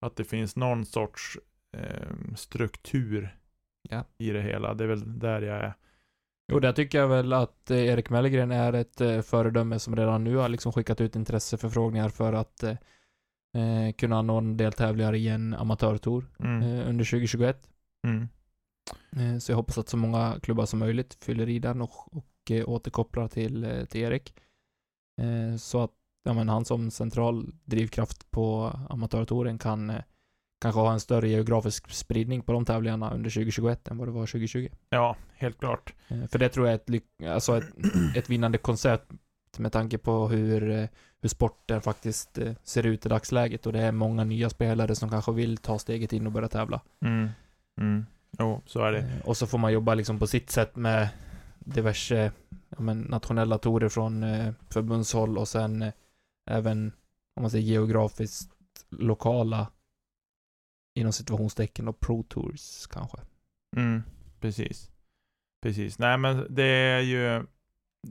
att 0.00 0.16
det 0.16 0.24
finns 0.24 0.56
någon 0.56 0.84
sorts 0.86 1.38
ehm, 1.76 2.36
struktur 2.36 3.36
Ja. 3.88 4.04
i 4.18 4.30
det 4.30 4.42
hela. 4.42 4.74
Det 4.74 4.84
är 4.84 4.88
väl 4.88 5.18
där 5.18 5.42
jag 5.42 5.56
är. 5.58 5.74
Jo, 6.52 6.60
där 6.60 6.72
tycker 6.72 6.98
jag 6.98 7.08
väl 7.08 7.32
att 7.32 7.70
eh, 7.70 7.84
Erik 7.86 8.10
Mellgren 8.10 8.50
är 8.50 8.72
ett 8.72 9.00
eh, 9.00 9.20
föredöme 9.20 9.78
som 9.78 9.96
redan 9.96 10.24
nu 10.24 10.36
har 10.36 10.48
liksom 10.48 10.72
skickat 10.72 11.00
ut 11.00 11.16
intresseförfrågningar 11.16 12.08
för 12.08 12.32
att 12.32 12.62
eh, 12.62 12.76
eh, 13.62 13.92
kunna 13.92 14.22
nå 14.22 14.38
en 14.38 14.56
deltävlingar 14.56 15.14
i 15.14 15.28
en 15.28 15.54
amatörtour 15.54 16.26
Mm. 16.38 16.62
eh, 16.62 16.88
under 16.88 17.04
2021. 17.04 17.68
Mm. 18.06 18.28
Eh, 19.16 19.38
så 19.38 19.52
jag 19.52 19.56
hoppas 19.56 19.78
att 19.78 19.88
så 19.88 19.96
många 19.96 20.34
klubbar 20.42 20.66
som 20.66 20.78
möjligt 20.78 21.14
fyller 21.24 21.48
i 21.48 21.58
den 21.58 21.82
och, 21.82 22.16
och 22.16 22.26
eh, 22.50 22.68
återkopplar 22.68 23.28
till, 23.28 23.64
eh, 23.64 23.84
till 23.84 24.00
Erik. 24.00 24.34
Eh, 25.20 25.56
så 25.56 25.82
att 25.82 25.92
ja, 26.24 26.32
men 26.32 26.48
han 26.48 26.64
som 26.64 26.90
central 26.90 27.52
drivkraft 27.64 28.30
på 28.30 28.72
amatörtouren 28.90 29.58
kan 29.58 29.90
eh, 29.90 30.02
kanske 30.60 30.80
ha 30.80 30.92
en 30.92 31.00
större 31.00 31.28
geografisk 31.28 31.90
spridning 31.90 32.42
på 32.42 32.52
de 32.52 32.64
tävlingarna 32.64 33.10
under 33.10 33.30
2021 33.30 33.88
än 33.88 33.98
vad 33.98 34.08
det 34.08 34.12
var 34.12 34.26
2020. 34.26 34.68
Ja, 34.90 35.16
helt 35.36 35.58
klart. 35.58 35.94
För 36.08 36.38
det 36.38 36.48
tror 36.48 36.66
jag 36.66 36.74
är 36.74 36.94
ett, 36.94 37.26
alltså 37.26 37.56
ett, 37.56 37.64
ett 38.16 38.30
vinnande 38.30 38.58
koncept 38.58 39.10
med 39.58 39.72
tanke 39.72 39.98
på 39.98 40.28
hur, 40.28 40.88
hur 41.20 41.28
sporten 41.28 41.82
faktiskt 41.82 42.38
ser 42.62 42.86
ut 42.86 43.06
i 43.06 43.08
dagsläget 43.08 43.66
och 43.66 43.72
det 43.72 43.80
är 43.80 43.92
många 43.92 44.24
nya 44.24 44.50
spelare 44.50 44.94
som 44.94 45.10
kanske 45.10 45.32
vill 45.32 45.56
ta 45.56 45.78
steget 45.78 46.12
in 46.12 46.26
och 46.26 46.32
börja 46.32 46.48
tävla. 46.48 46.80
Mm. 47.04 47.28
Mm. 47.80 48.06
Jo, 48.38 48.62
så 48.66 48.84
är 48.84 48.92
det. 48.92 49.04
Och 49.24 49.36
så 49.36 49.46
får 49.46 49.58
man 49.58 49.72
jobba 49.72 49.94
liksom 49.94 50.18
på 50.18 50.26
sitt 50.26 50.50
sätt 50.50 50.76
med 50.76 51.08
diverse 51.66 52.32
ja, 52.68 52.80
men, 52.80 53.00
nationella 53.00 53.58
torer 53.58 53.88
från 53.88 54.22
eh, 54.22 54.52
förbundshåll 54.70 55.38
och 55.38 55.48
sen 55.48 55.82
eh, 55.82 55.92
även, 56.50 56.92
om 57.34 57.42
man 57.42 57.50
säger 57.50 57.64
geografiskt, 57.64 58.52
lokala 58.90 59.66
inom 60.94 61.12
situationstecken 61.12 61.88
och 61.88 62.00
pro 62.00 62.22
tours 62.22 62.86
kanske. 62.90 63.18
Mm, 63.76 64.02
precis. 64.40 64.90
Precis. 65.62 65.98
Nej, 65.98 66.18
men 66.18 66.46
det 66.50 66.64
är 66.64 67.00
ju 67.00 67.46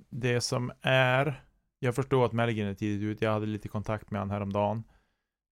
det 0.10 0.42
som 0.42 0.72
är. 0.82 1.44
Jag 1.80 1.96
förstår 1.96 2.26
att 2.26 2.34
Melgren 2.34 2.68
är 2.68 2.74
tidigt 2.74 3.04
ute. 3.04 3.26
Jag 3.26 3.32
hade 3.32 3.46
lite 3.46 3.68
kontakt 3.68 4.12
med 4.12 4.22
honom 4.22 4.32
häromdagen. 4.32 4.84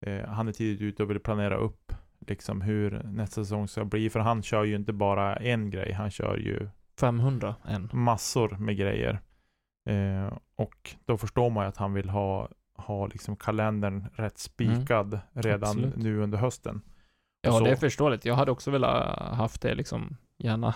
Eh, 0.06 0.26
han 0.28 0.48
är 0.48 0.52
tidigt 0.52 0.82
ute 0.82 1.04
och 1.04 1.10
vill 1.10 1.20
planera 1.20 1.56
upp 1.56 1.94
liksom 2.28 2.62
hur 2.62 3.04
nästa 3.04 3.44
säsong 3.44 3.68
ska 3.68 3.86
bli. 3.86 4.10
För 4.10 4.20
han 4.20 4.44
kör 4.44 4.64
ju 4.64 4.76
inte 4.76 4.94
bara 4.94 5.36
en 5.36 5.70
grej. 5.70 5.92
Han 5.92 6.12
kör 6.12 6.38
ju 6.38 6.70
500 7.00 7.56
än. 7.66 7.90
massor 7.94 8.50
med 8.60 8.78
grejer. 8.78 9.22
Eh, 9.90 10.38
och 10.56 10.96
då 11.06 11.18
förstår 11.18 11.50
man 11.50 11.64
ju 11.66 11.68
att 11.70 11.78
han 11.78 11.94
vill 11.94 12.10
ha, 12.10 12.50
ha 12.78 13.08
liksom 13.08 13.36
kalendern 13.36 14.08
rätt 14.16 14.38
spikad 14.38 15.20
redan 15.34 15.70
Absolut. 15.70 15.96
nu 15.96 16.18
under 16.20 16.38
hösten. 16.38 16.82
Ja, 17.42 17.52
Så- 17.52 17.64
det 17.64 17.72
är 17.72 17.76
förståeligt. 17.76 18.26
Jag 18.26 18.36
hade 18.36 18.52
också 18.52 18.72
velat 18.72 19.20
haft 19.38 19.62
det 19.62 19.76
liksom, 19.76 20.18
gärna 20.38 20.76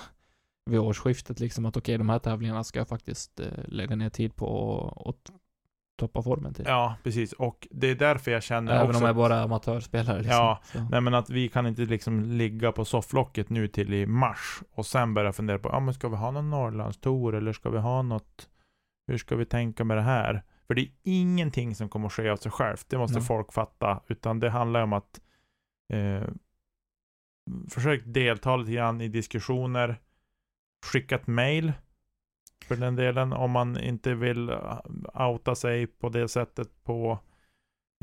vid 0.70 0.80
årsskiftet 0.80 1.40
liksom, 1.40 1.66
att 1.66 1.78
okej, 1.78 1.98
de 1.98 2.10
här 2.10 2.20
tävlingarna 2.20 2.64
ska 2.64 2.80
jag 2.80 2.88
faktiskt 2.88 3.40
eh, 3.40 3.48
lägga 3.68 3.96
ner 3.96 4.10
tid 4.10 4.36
på 4.36 4.46
och, 4.46 5.08
och 5.08 5.18
toppa 5.98 6.22
formen 6.22 6.54
till. 6.54 6.66
Ja, 6.68 6.96
precis. 7.04 7.34
Och 7.34 7.68
det 7.72 7.88
är 7.88 7.96
därför 7.96 8.32
jag 8.32 8.44
känner 8.44 8.76
Även 8.76 8.88
också 8.88 9.00
om 9.00 9.06
jag 9.06 9.16
bara 9.16 9.36
är 9.36 9.44
amatörspelare 9.44 10.18
liksom. 10.18 10.36
Ja, 10.36 10.62
Så. 10.64 10.88
Nej 10.92 11.02
men 11.02 11.14
att 11.14 11.30
vi 11.30 11.50
kan 11.50 11.68
inte 11.68 11.82
liksom 11.82 12.24
ligga 12.24 12.72
på 12.72 12.86
sofflocket 12.86 13.50
nu 13.50 13.68
till 13.68 13.94
i 13.94 14.06
mars 14.06 14.62
och 14.72 14.86
sen 14.86 15.14
börja 15.14 15.34
fundera 15.34 15.60
på, 15.60 15.70
ja 15.70 15.80
men 15.80 15.94
ska 15.94 16.10
vi 16.10 16.16
ha 16.16 16.32
någon 16.32 16.50
Norrlandstour 16.50 17.36
eller 17.36 17.54
ska 17.54 17.70
vi 17.70 17.78
ha 17.78 18.02
något, 18.02 18.50
hur 19.08 19.18
ska 19.18 19.36
vi 19.36 19.46
tänka 19.46 19.84
med 19.84 19.98
det 19.98 20.04
här? 20.04 20.44
För 20.68 20.74
det 20.74 20.82
är 20.82 20.90
ingenting 21.04 21.76
som 21.76 21.90
kommer 21.90 22.08
att 22.08 22.14
ske 22.14 22.30
av 22.30 22.38
sig 22.38 22.52
självt, 22.52 22.86
det 22.90 22.98
måste 22.98 23.18
Nej. 23.18 23.28
folk 23.28 23.54
fatta, 23.54 24.02
utan 24.08 24.40
det 24.40 24.50
handlar 24.50 24.82
om 24.82 24.94
att 24.94 25.20
eh, 25.94 26.28
försök 27.70 28.02
delta 28.06 28.56
lite 28.56 28.72
grann 28.72 29.02
i 29.02 29.08
diskussioner, 29.08 30.00
skicka 30.86 31.16
ett 31.16 31.28
mail 31.28 31.74
för 32.66 32.76
den 32.76 32.96
delen 32.96 33.34
om 33.34 33.52
man 33.52 33.80
inte 33.80 34.14
vill 34.14 34.50
uh, 34.50 34.80
outa 35.14 35.56
sig 35.56 35.88
på 35.88 36.10
det 36.10 36.28
sättet 36.28 36.84
på 36.84 37.20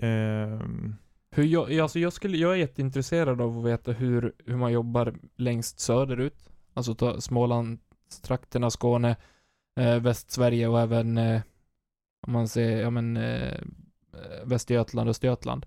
ehm, 0.03 0.95
Hur 1.37 1.45
jag, 1.45 1.79
alltså 1.79 1.99
jag, 1.99 2.13
skulle, 2.13 2.37
jag 2.37 2.53
är 2.53 2.57
jätteintresserad 2.57 3.41
av 3.41 3.59
att 3.59 3.65
veta 3.65 3.93
hur, 3.93 4.33
hur 4.45 4.57
man 4.57 4.73
jobbar 4.73 5.15
längst 5.37 5.81
söderut. 5.81 6.51
Alltså 6.75 6.95
ta 6.95 7.21
Smålandstrakterna, 7.21 8.71
Skåne, 8.71 9.17
eh, 9.81 10.01
Västsverige 10.01 10.69
och 10.69 10.81
även, 10.81 11.19
eh, 11.19 11.41
om 12.27 12.33
man 12.33 12.49
ser, 12.49 12.81
ja 12.81 12.91
men, 12.91 13.17
eh, 13.17 13.61
Västergötland 14.45 15.09
och 15.09 15.11
Östergötland. 15.11 15.67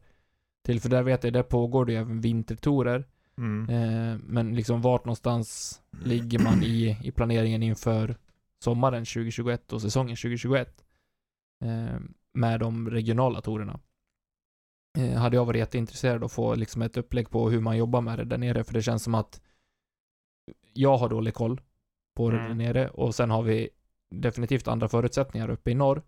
Till, 0.65 0.81
för 0.81 0.89
där 0.89 1.03
vet 1.03 1.23
jag, 1.23 1.33
där 1.33 1.43
pågår 1.43 1.85
det 1.85 1.91
ju 1.91 1.97
även 1.97 2.21
vintertorer. 2.21 3.05
mm. 3.37 3.69
Eh, 3.69 4.19
men 4.23 4.55
liksom 4.55 4.81
vart 4.81 5.05
någonstans 5.05 5.81
ligger 6.03 6.39
man 6.39 6.63
i, 6.63 6.97
i 7.03 7.11
planeringen 7.11 7.63
inför 7.63 8.15
sommaren 8.63 9.05
2021 9.05 9.73
och 9.73 9.81
säsongen 9.81 10.15
2021? 10.15 10.85
Eh, 11.63 11.99
med 12.33 12.59
de 12.59 12.89
regionala 12.89 13.41
torerna. 13.41 13.79
Eh, 14.97 15.13
hade 15.13 15.35
jag 15.35 15.45
varit 15.45 15.59
jätteintresserad 15.59 16.15
av 16.17 16.23
att 16.23 16.31
få 16.31 16.55
liksom 16.55 16.81
ett 16.81 16.97
upplägg 16.97 17.29
på 17.29 17.49
hur 17.49 17.61
man 17.61 17.77
jobbar 17.77 18.01
med 18.01 18.19
det 18.19 18.25
där 18.25 18.37
nere, 18.37 18.63
för 18.63 18.73
det 18.73 18.81
känns 18.81 19.03
som 19.03 19.15
att 19.15 19.41
jag 20.73 20.97
har 20.97 21.09
dålig 21.09 21.33
koll 21.33 21.61
på 22.15 22.29
det 22.29 22.37
Mm. 22.37 22.49
där 22.57 22.65
nere 22.65 22.89
och 22.89 23.15
sen 23.15 23.29
har 23.29 23.43
vi 23.43 23.69
definitivt 24.15 24.67
andra 24.67 24.87
förutsättningar 24.87 25.49
uppe 25.49 25.71
i 25.71 25.75
norr. 25.75 26.03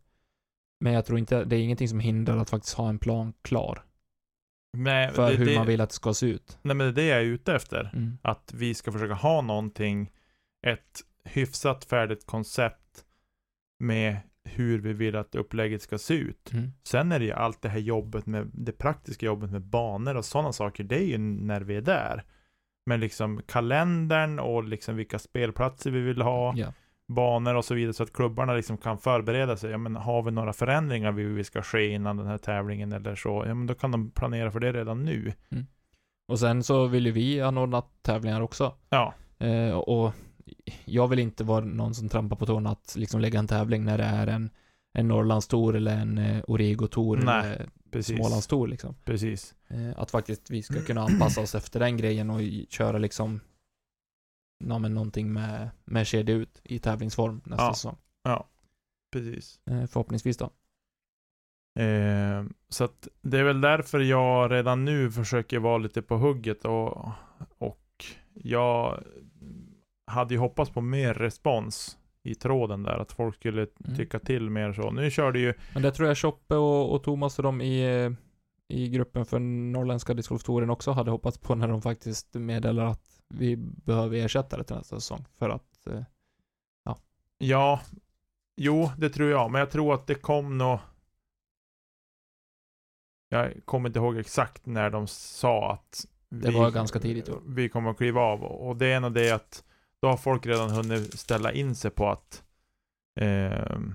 Men 0.80 0.94
jag 0.94 1.06
tror 1.06 1.20
inte, 1.20 1.44
det 1.46 1.56
är 1.56 1.60
ingenting 1.60 1.88
som 1.88 2.00
hindrar 2.00 2.38
att 2.38 2.50
faktiskt 2.50 2.76
ha 2.76 2.90
en 2.90 3.00
plan 3.00 3.34
klar 3.42 3.86
Nej, 4.78 5.12
för 5.12 5.32
det, 5.32 5.38
hur 5.38 5.46
det, 5.46 5.56
man 5.56 5.68
vill 5.68 5.82
att 5.82 5.90
det 5.90 5.96
ska 5.96 6.14
se 6.14 6.26
ut. 6.26 6.60
Nej 6.62 6.76
men 6.76 6.94
det 6.94 7.02
är 7.02 7.06
det 7.06 7.10
jag 7.10 7.20
är 7.20 7.26
ute 7.26 7.54
efter. 7.56 7.92
Mm. 7.94 8.18
Att 8.22 8.54
vi 8.54 8.74
ska 8.74 8.92
försöka 8.92 9.14
ha 9.14 9.42
någonting, 9.42 10.12
ett 10.68 11.02
hyfsat 11.24 11.86
färdigt 11.86 12.26
koncept 12.26 13.06
med 13.80 14.18
hur 14.44 14.80
vi 14.80 14.94
vill 14.94 15.16
att 15.16 15.36
upplägget 15.36 15.82
ska 15.82 15.98
se 15.98 16.14
ut. 16.14 16.54
Mm. 16.54 16.72
Sen 16.84 17.12
är 17.12 17.20
det 17.20 17.26
ju 17.26 17.32
allt 17.32 17.62
det 17.62 17.70
här 17.70 17.80
jobbet 17.80 18.26
med 18.26 18.50
det 18.54 18.72
praktiska 18.72 19.26
jobbet 19.26 19.52
med 19.52 19.62
banor 19.62 20.16
och 20.16 20.26
sådana 20.26 20.54
saker. 20.54 20.84
Det 20.84 20.96
är 20.96 21.06
ju 21.06 21.18
när 21.18 21.62
vi 21.62 21.76
är 21.76 21.82
där. 21.82 22.24
Men 22.86 23.00
liksom 23.00 23.42
kalendern 23.48 24.40
och 24.40 24.64
liksom 24.64 24.96
vilka 24.96 25.20
spelplatser 25.20 25.92
vi 25.92 26.00
vill 26.02 26.22
ha, 26.22 26.54
Ja. 26.58 26.74
banor 27.08 27.56
och 27.56 27.66
så 27.66 27.74
vidare 27.76 27.94
så 27.94 28.04
att 28.04 28.14
klubbarna 28.14 28.54
liksom 28.54 28.78
kan 28.78 28.98
förbereda 28.98 29.58
sig. 29.58 29.72
Ja 29.72 29.78
men 29.78 29.96
har 29.96 30.24
vi 30.24 30.32
några 30.32 30.54
förändringar 30.54 31.12
vi 31.12 31.24
vill 31.24 31.46
ska 31.46 31.62
ske 31.62 31.88
innan 31.88 32.18
den 32.18 32.28
här 32.28 32.38
tävlingen 32.38 32.92
eller 32.94 33.16
så, 33.16 33.44
ja 33.48 33.54
men 33.54 33.68
då 33.68 33.74
kan 33.74 33.92
de 33.92 34.12
planera 34.12 34.52
för 34.52 34.60
det 34.60 34.72
redan 34.74 35.06
nu. 35.06 35.34
Och 36.28 36.40
sen 36.40 36.64
så 36.64 36.88
vill 36.88 37.06
ju 37.06 37.12
vi 37.12 37.42
anordna 37.42 37.82
tävlingar 38.02 38.42
också. 38.42 38.74
Ja, 38.90 39.14
Eh, 39.42 39.72
och 39.78 40.14
jag 40.86 41.08
vill 41.08 41.20
inte 41.20 41.44
vara 41.44 41.66
någon 41.66 41.96
som 41.96 42.10
trampar 42.10 42.36
på 42.36 42.46
tårna 42.46 42.70
att 42.70 42.96
liksom 42.98 43.22
lägga 43.22 43.40
en 43.40 43.48
tävling 43.48 43.86
när 43.86 43.98
det 43.98 44.04
är 44.04 44.28
en, 44.28 44.50
en 44.94 45.08
Norrlandstour 45.08 45.76
eller 45.76 45.98
en 45.98 46.18
eh, 46.18 46.44
Origo-tour 46.48 47.20
eller 47.20 47.70
precis. 47.92 48.16
Smålandstour 48.18 48.68
liksom. 48.68 48.96
Precis. 49.06 49.56
Eh, 49.68 50.00
att 50.00 50.12
faktiskt 50.12 50.50
vi 50.50 50.64
ska 50.64 50.82
kunna 50.82 51.02
anpassa 51.02 51.42
oss 51.42 51.56
efter 51.56 51.80
den 51.80 51.98
grejen 51.98 52.30
och 52.30 52.42
köra 52.70 52.98
liksom 52.98 53.40
ja, 54.66 54.80
men 54.80 54.94
någonting 54.94 55.34
med, 55.34 55.70
med 55.86 56.08
kedja 56.08 56.36
ut 56.36 56.62
i 56.64 56.80
tävlingsform 56.80 57.42
nästa 57.46 57.64
Ja. 57.66 57.74
säsong. 57.74 57.98
Precis. 59.12 59.60
Eh, 59.66 59.86
förhoppningsvis 59.86 60.38
då. 60.38 60.50
Eh, 61.80 62.44
så 62.70 62.84
att 62.84 63.08
det 63.22 63.40
är 63.40 63.44
väl 63.44 63.62
därför 63.62 64.00
jag 64.00 64.52
redan 64.52 64.86
nu 64.86 65.12
försöker 65.12 65.60
vara 65.60 65.78
lite 65.78 66.02
på 66.02 66.18
hugget 66.18 66.66
och, 66.66 67.10
och 67.58 68.06
jag 68.34 69.04
hade 70.10 70.34
ju 70.34 70.40
hoppats 70.40 70.72
på 70.72 70.82
mer 70.82 71.14
respons 71.14 71.98
i 72.24 72.36
tråden 72.36 72.84
där, 72.84 72.98
att 72.98 73.12
folk 73.12 73.36
skulle 73.36 73.68
Mm. 73.86 73.98
tycka 73.98 74.20
till 74.20 74.50
mer 74.50 74.74
så. 74.74 74.92
Nu 74.92 75.12
körde 75.12 75.40
ju, 75.40 75.54
Men 75.74 75.82
det 75.84 75.92
tror 75.92 76.08
jag 76.08 76.18
Choppe 76.18 76.56
och, 76.56 76.94
och 76.96 77.04
Thomas 77.04 77.40
och 77.40 77.44
de 77.44 77.62
i, 77.62 78.04
eh, 78.06 78.12
i 78.78 78.90
gruppen 78.90 79.26
för 79.26 79.40
norrländska 79.40 80.14
discgolftouren 80.14 80.70
också 80.70 80.92
hade 80.92 81.12
hoppats 81.12 81.38
på 81.38 81.56
när 81.56 81.68
de 81.68 81.82
faktiskt 81.82 82.34
meddelar 82.34 82.86
att 82.86 83.22
vi 83.28 83.56
behöver 83.58 84.18
ersättare 84.18 84.64
till 84.64 84.76
nästa 84.76 84.96
säsong 84.96 85.26
för 85.38 85.50
att 85.50 85.88
eh, 85.88 86.02
Ja, 87.42 87.82
jo, 88.58 88.90
det 88.98 89.10
tror 89.10 89.30
jag. 89.30 89.52
Men 89.52 89.60
jag 89.60 89.72
tror 89.72 89.94
att 89.94 90.08
det 90.08 90.16
kom 90.16 90.58
nog... 90.58 90.80
Jag 93.30 93.66
kommer 93.66 93.90
inte 93.90 94.00
ihåg 94.00 94.18
exakt 94.18 94.66
när 94.66 94.90
de 94.90 95.08
sa 95.08 95.72
att 95.74 96.06
Det 96.30 96.52
var 96.52 96.72
ganska 96.72 97.00
tidigt 97.00 97.26
då. 97.26 97.42
vi 97.48 97.70
kommer 97.70 97.90
att 97.92 97.98
kliva 97.98 98.22
av. 98.22 98.44
Och 98.44 98.76
det 98.78 98.88
är 98.88 99.00
nog 99.00 99.14
det 99.14 99.32
att 99.32 99.64
då 100.02 100.08
har 100.08 100.18
folk 100.18 100.46
redan 100.46 100.70
hunnit 100.70 101.20
ställa 101.20 101.52
in 101.52 101.76
sig 101.76 101.92
på 101.92 102.10
att 102.10 102.44
ehm, 103.20 103.94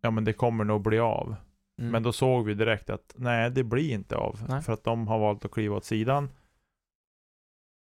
ja 0.00 0.10
men 0.10 0.24
det 0.24 0.32
kommer 0.32 0.64
nog 0.64 0.82
bli 0.82 0.98
av. 0.98 1.36
Mm. 1.78 1.90
Men 1.92 2.02
då 2.02 2.12
såg 2.12 2.44
vi 2.46 2.54
direkt 2.54 2.90
att 2.90 3.14
nej, 3.16 3.50
det 3.50 3.64
blir 3.64 3.90
inte 3.94 4.16
av. 4.16 4.40
Nej. 4.48 4.62
För 4.62 4.72
att 4.72 4.84
de 4.84 5.08
har 5.08 5.18
valt 5.18 5.44
att 5.44 5.50
kliva 5.50 5.76
åt 5.76 5.84
sidan. 5.84 6.30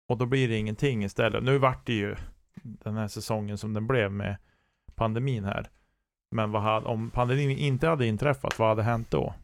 Och 0.08 0.18
då 0.18 0.26
blir 0.26 0.48
det 0.48 0.56
ingenting 0.56 1.04
istället. 1.04 1.42
Nu 1.42 1.58
vart 1.58 1.86
det 1.86 1.92
ju 1.92 2.16
den 2.62 2.96
här 2.96 3.08
säsongen 3.08 3.58
som 3.58 3.74
den 3.74 3.86
blev 3.86 4.12
med 4.12 4.36
pandemin 4.94 5.44
här. 5.44 5.70
Men 6.30 6.52
vad 6.52 6.62
hade, 6.62 6.86
om 6.86 7.10
pandemin 7.10 7.50
inte 7.58 7.88
hade 7.88 8.06
inträffat, 8.06 8.58
vad 8.58 8.68
hade 8.68 8.82
hänt 8.82 9.10
då? 9.10 9.34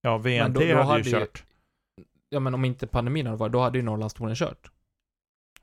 Ja, 0.00 0.18
VNT 0.18 0.54
då- 0.54 0.60
då 0.60 0.66
hade, 0.66 0.82
hade 0.84 1.00
ju 1.02 1.10
ju- 1.10 1.18
kört. 1.18 1.44
Ja 2.28 2.40
men 2.40 2.54
om 2.54 2.64
inte 2.64 2.86
pandemin 2.86 3.26
hade 3.26 3.38
varit, 3.38 3.52
då 3.52 3.60
hade 3.60 3.78
ju 3.78 3.84
Norrlandstouren 3.84 4.34
kört. 4.36 4.70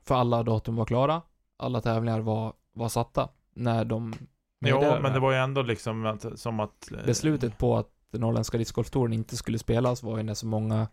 För 0.04 0.14
alla 0.14 0.42
datum 0.42 0.76
var 0.76 0.84
klara, 0.84 1.22
alla 1.56 1.80
tävlingar 1.80 2.20
var, 2.20 2.52
var 2.72 2.88
satta 2.88 3.28
när 3.54 3.84
de 3.84 4.12
Jo, 4.18 4.26
meddelade 4.60 4.94
men 4.94 5.02
det 5.02 5.08
här. 5.10 5.20
var 5.20 5.32
ju 5.32 5.38
ändå 5.38 5.62
liksom 5.62 6.06
att, 6.06 6.38
som 6.38 6.60
att... 6.60 6.92
eh, 6.92 7.06
Beslutet 7.06 7.58
på 7.58 7.76
att 7.76 7.90
norrländska 8.10 8.58
discgolftouren 8.58 9.12
inte 9.12 9.36
skulle 9.36 9.58
spelas 9.58 10.02
var 10.02 10.16
ju 10.16 10.22
när 10.22 10.34
så 10.34 10.46
många, 10.46 10.88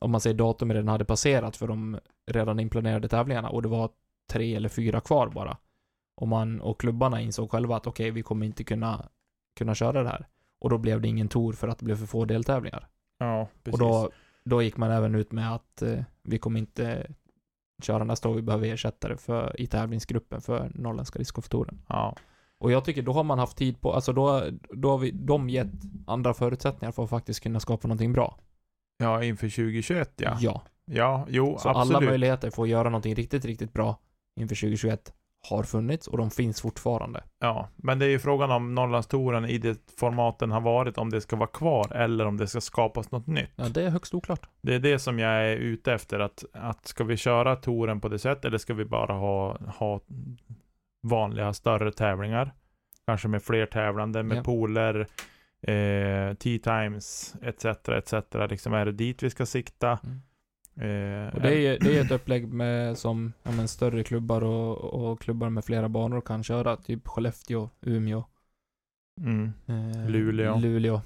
om 0.00 0.10
man 0.10 0.20
säger 0.20 0.36
datum 0.36 0.72
redan 0.72 0.88
hade 0.88 1.04
passerat 1.04 1.56
för 1.56 1.68
de 1.68 1.98
redan 2.26 2.60
inplanerade 2.60 3.08
tävlingarna 3.08 3.48
och 3.48 3.62
det 3.62 3.68
var 3.68 3.90
tre 4.30 4.54
eller 4.54 4.68
fyra 4.68 5.00
kvar 5.00 5.28
bara. 5.28 5.56
Och 6.16 6.28
man, 6.28 6.60
och 6.60 6.80
klubbarna 6.80 7.20
insåg 7.20 7.50
själva 7.50 7.76
att 7.76 7.86
okej, 7.86 8.10
vi 8.10 8.22
kommer 8.22 8.46
inte 8.46 8.64
kunna, 8.64 9.08
kunna 9.56 9.74
köra 9.74 10.02
det 10.02 10.08
här. 10.08 10.26
Och 10.58 10.70
då 10.70 10.78
blev 10.78 11.00
det 11.00 11.08
ingen 11.08 11.28
tour 11.28 11.52
för 11.52 11.68
att 11.68 11.78
det 11.78 11.84
blev 11.84 11.96
för 11.96 12.06
få 12.06 12.24
deltävlingar. 12.24 12.88
Ja, 13.18 13.48
precis. 13.62 13.80
Och 13.80 13.86
då, 13.88 14.10
då 14.44 14.62
gick 14.62 14.76
man 14.76 14.90
även 14.90 15.14
ut 15.14 15.32
med 15.32 15.54
att 15.54 15.82
eh, 15.82 16.00
vi 16.22 16.38
kommer 16.38 16.58
inte 16.60 17.06
köra 17.82 18.04
nästa 18.04 18.28
år, 18.28 18.34
vi 18.34 18.42
behöver 18.42 18.68
ersättare 18.68 19.16
för, 19.16 19.60
i 19.60 19.66
tävlingsgruppen 19.66 20.40
för 20.40 20.70
norrländska 20.74 21.18
discgolftouren. 21.18 21.80
Ja. 21.88 22.16
Och 22.58 22.72
jag 22.72 22.84
tycker 22.84 23.02
då 23.02 23.12
har 23.12 23.24
man 23.24 23.38
haft 23.38 23.56
tid 23.56 23.80
på, 23.80 23.92
alltså 23.92 24.12
då, 24.12 24.44
då 24.70 24.90
har 24.90 24.98
vi, 24.98 25.10
de 25.10 25.50
gett 25.50 25.72
andra 26.06 26.34
förutsättningar 26.34 26.92
för 26.92 27.04
att 27.04 27.10
faktiskt 27.10 27.42
kunna 27.42 27.60
skapa 27.60 27.88
någonting 27.88 28.12
bra. 28.12 28.38
ja, 28.98 29.24
inför 29.24 29.48
2021 29.48 30.12
ja. 30.16 30.36
ja. 30.40 30.62
Ja, 30.86 31.26
jo, 31.28 31.58
Så 31.58 31.68
absolut. 31.68 31.96
alla 31.96 32.06
möjligheter 32.10 32.50
för 32.50 32.62
att 32.62 32.68
göra 32.68 32.88
någonting 32.88 33.14
riktigt, 33.14 33.44
riktigt 33.44 33.72
bra 33.72 33.98
inför 34.40 34.54
2021 34.54 35.14
har 35.50 35.62
funnits 35.62 36.08
och 36.08 36.18
de 36.18 36.30
finns 36.30 36.60
fortfarande. 36.62 37.24
Ja, 37.38 37.68
men 37.76 37.98
det 37.98 38.04
är 38.06 38.10
ju 38.10 38.18
frågan 38.18 38.50
om 38.50 38.74
Norrlandstouren 38.74 39.44
i 39.44 39.58
det 39.58 39.78
formaten 39.98 40.50
har 40.50 40.60
varit, 40.60 40.98
om 40.98 41.10
det 41.10 41.20
ska 41.20 41.36
vara 41.36 41.48
kvar 41.50 41.92
eller 41.92 42.26
om 42.26 42.36
det 42.36 42.46
ska 42.46 42.60
skapas 42.60 43.10
något 43.10 43.26
nytt. 43.26 43.50
Ja, 43.56 43.68
det 43.68 43.82
är 43.82 43.88
högst 43.90 44.14
oklart. 44.14 44.46
Det 44.62 44.74
är 44.74 44.78
det 44.78 44.98
som 44.98 45.18
jag 45.18 45.30
är 45.32 45.56
ute 45.56 45.92
efter, 45.92 46.20
att, 46.20 46.44
att 46.52 46.86
ska 46.86 47.04
vi 47.04 47.16
köra 47.16 47.56
touren 47.56 48.00
på 48.00 48.08
det 48.08 48.18
sättet 48.18 48.44
eller 48.44 48.58
ska 48.58 48.74
vi 48.74 48.84
bara 48.84 49.12
ha, 49.14 49.58
ha 49.78 50.00
vanliga 51.02 51.52
större 51.52 51.92
tävlingar? 51.92 52.54
Kanske 53.06 53.28
med 53.28 53.42
fler 53.42 53.66
tävlande, 53.66 54.22
med 54.22 54.36
Ja. 54.38 54.42
pooler, 54.42 55.00
eh, 55.62 56.34
tea 56.34 56.58
times, 56.62 57.34
etc. 57.42 57.64
etc. 57.88 58.14
Liksom 58.50 58.74
är 58.74 58.84
det 58.84 58.92
dit 58.92 59.22
vi 59.22 59.30
ska 59.30 59.46
sikta? 59.46 59.98
Mm. 60.04 60.20
Eh, 60.76 61.34
Och 61.34 61.40
det 61.40 61.54
är 61.54 61.78
det 61.78 61.96
är 61.98 62.00
ett 62.04 62.10
upplägg 62.10 62.52
med, 62.52 62.98
som 62.98 63.32
ja, 63.42 63.50
men 63.52 63.68
större 63.68 64.04
klubbar 64.04 64.44
och, 64.44 64.78
och 64.84 65.20
klubbar 65.20 65.50
med 65.50 65.64
flera 65.64 65.88
banor 65.88 66.20
kan 66.20 66.44
köra. 66.44 66.76
Typ 66.76 67.08
Skellefteå, 67.08 67.70
Umeå, 67.80 68.24
mm, 69.20 69.52
eh, 69.66 70.10
Luleå. 70.10 70.58
Luleå. 70.58 71.00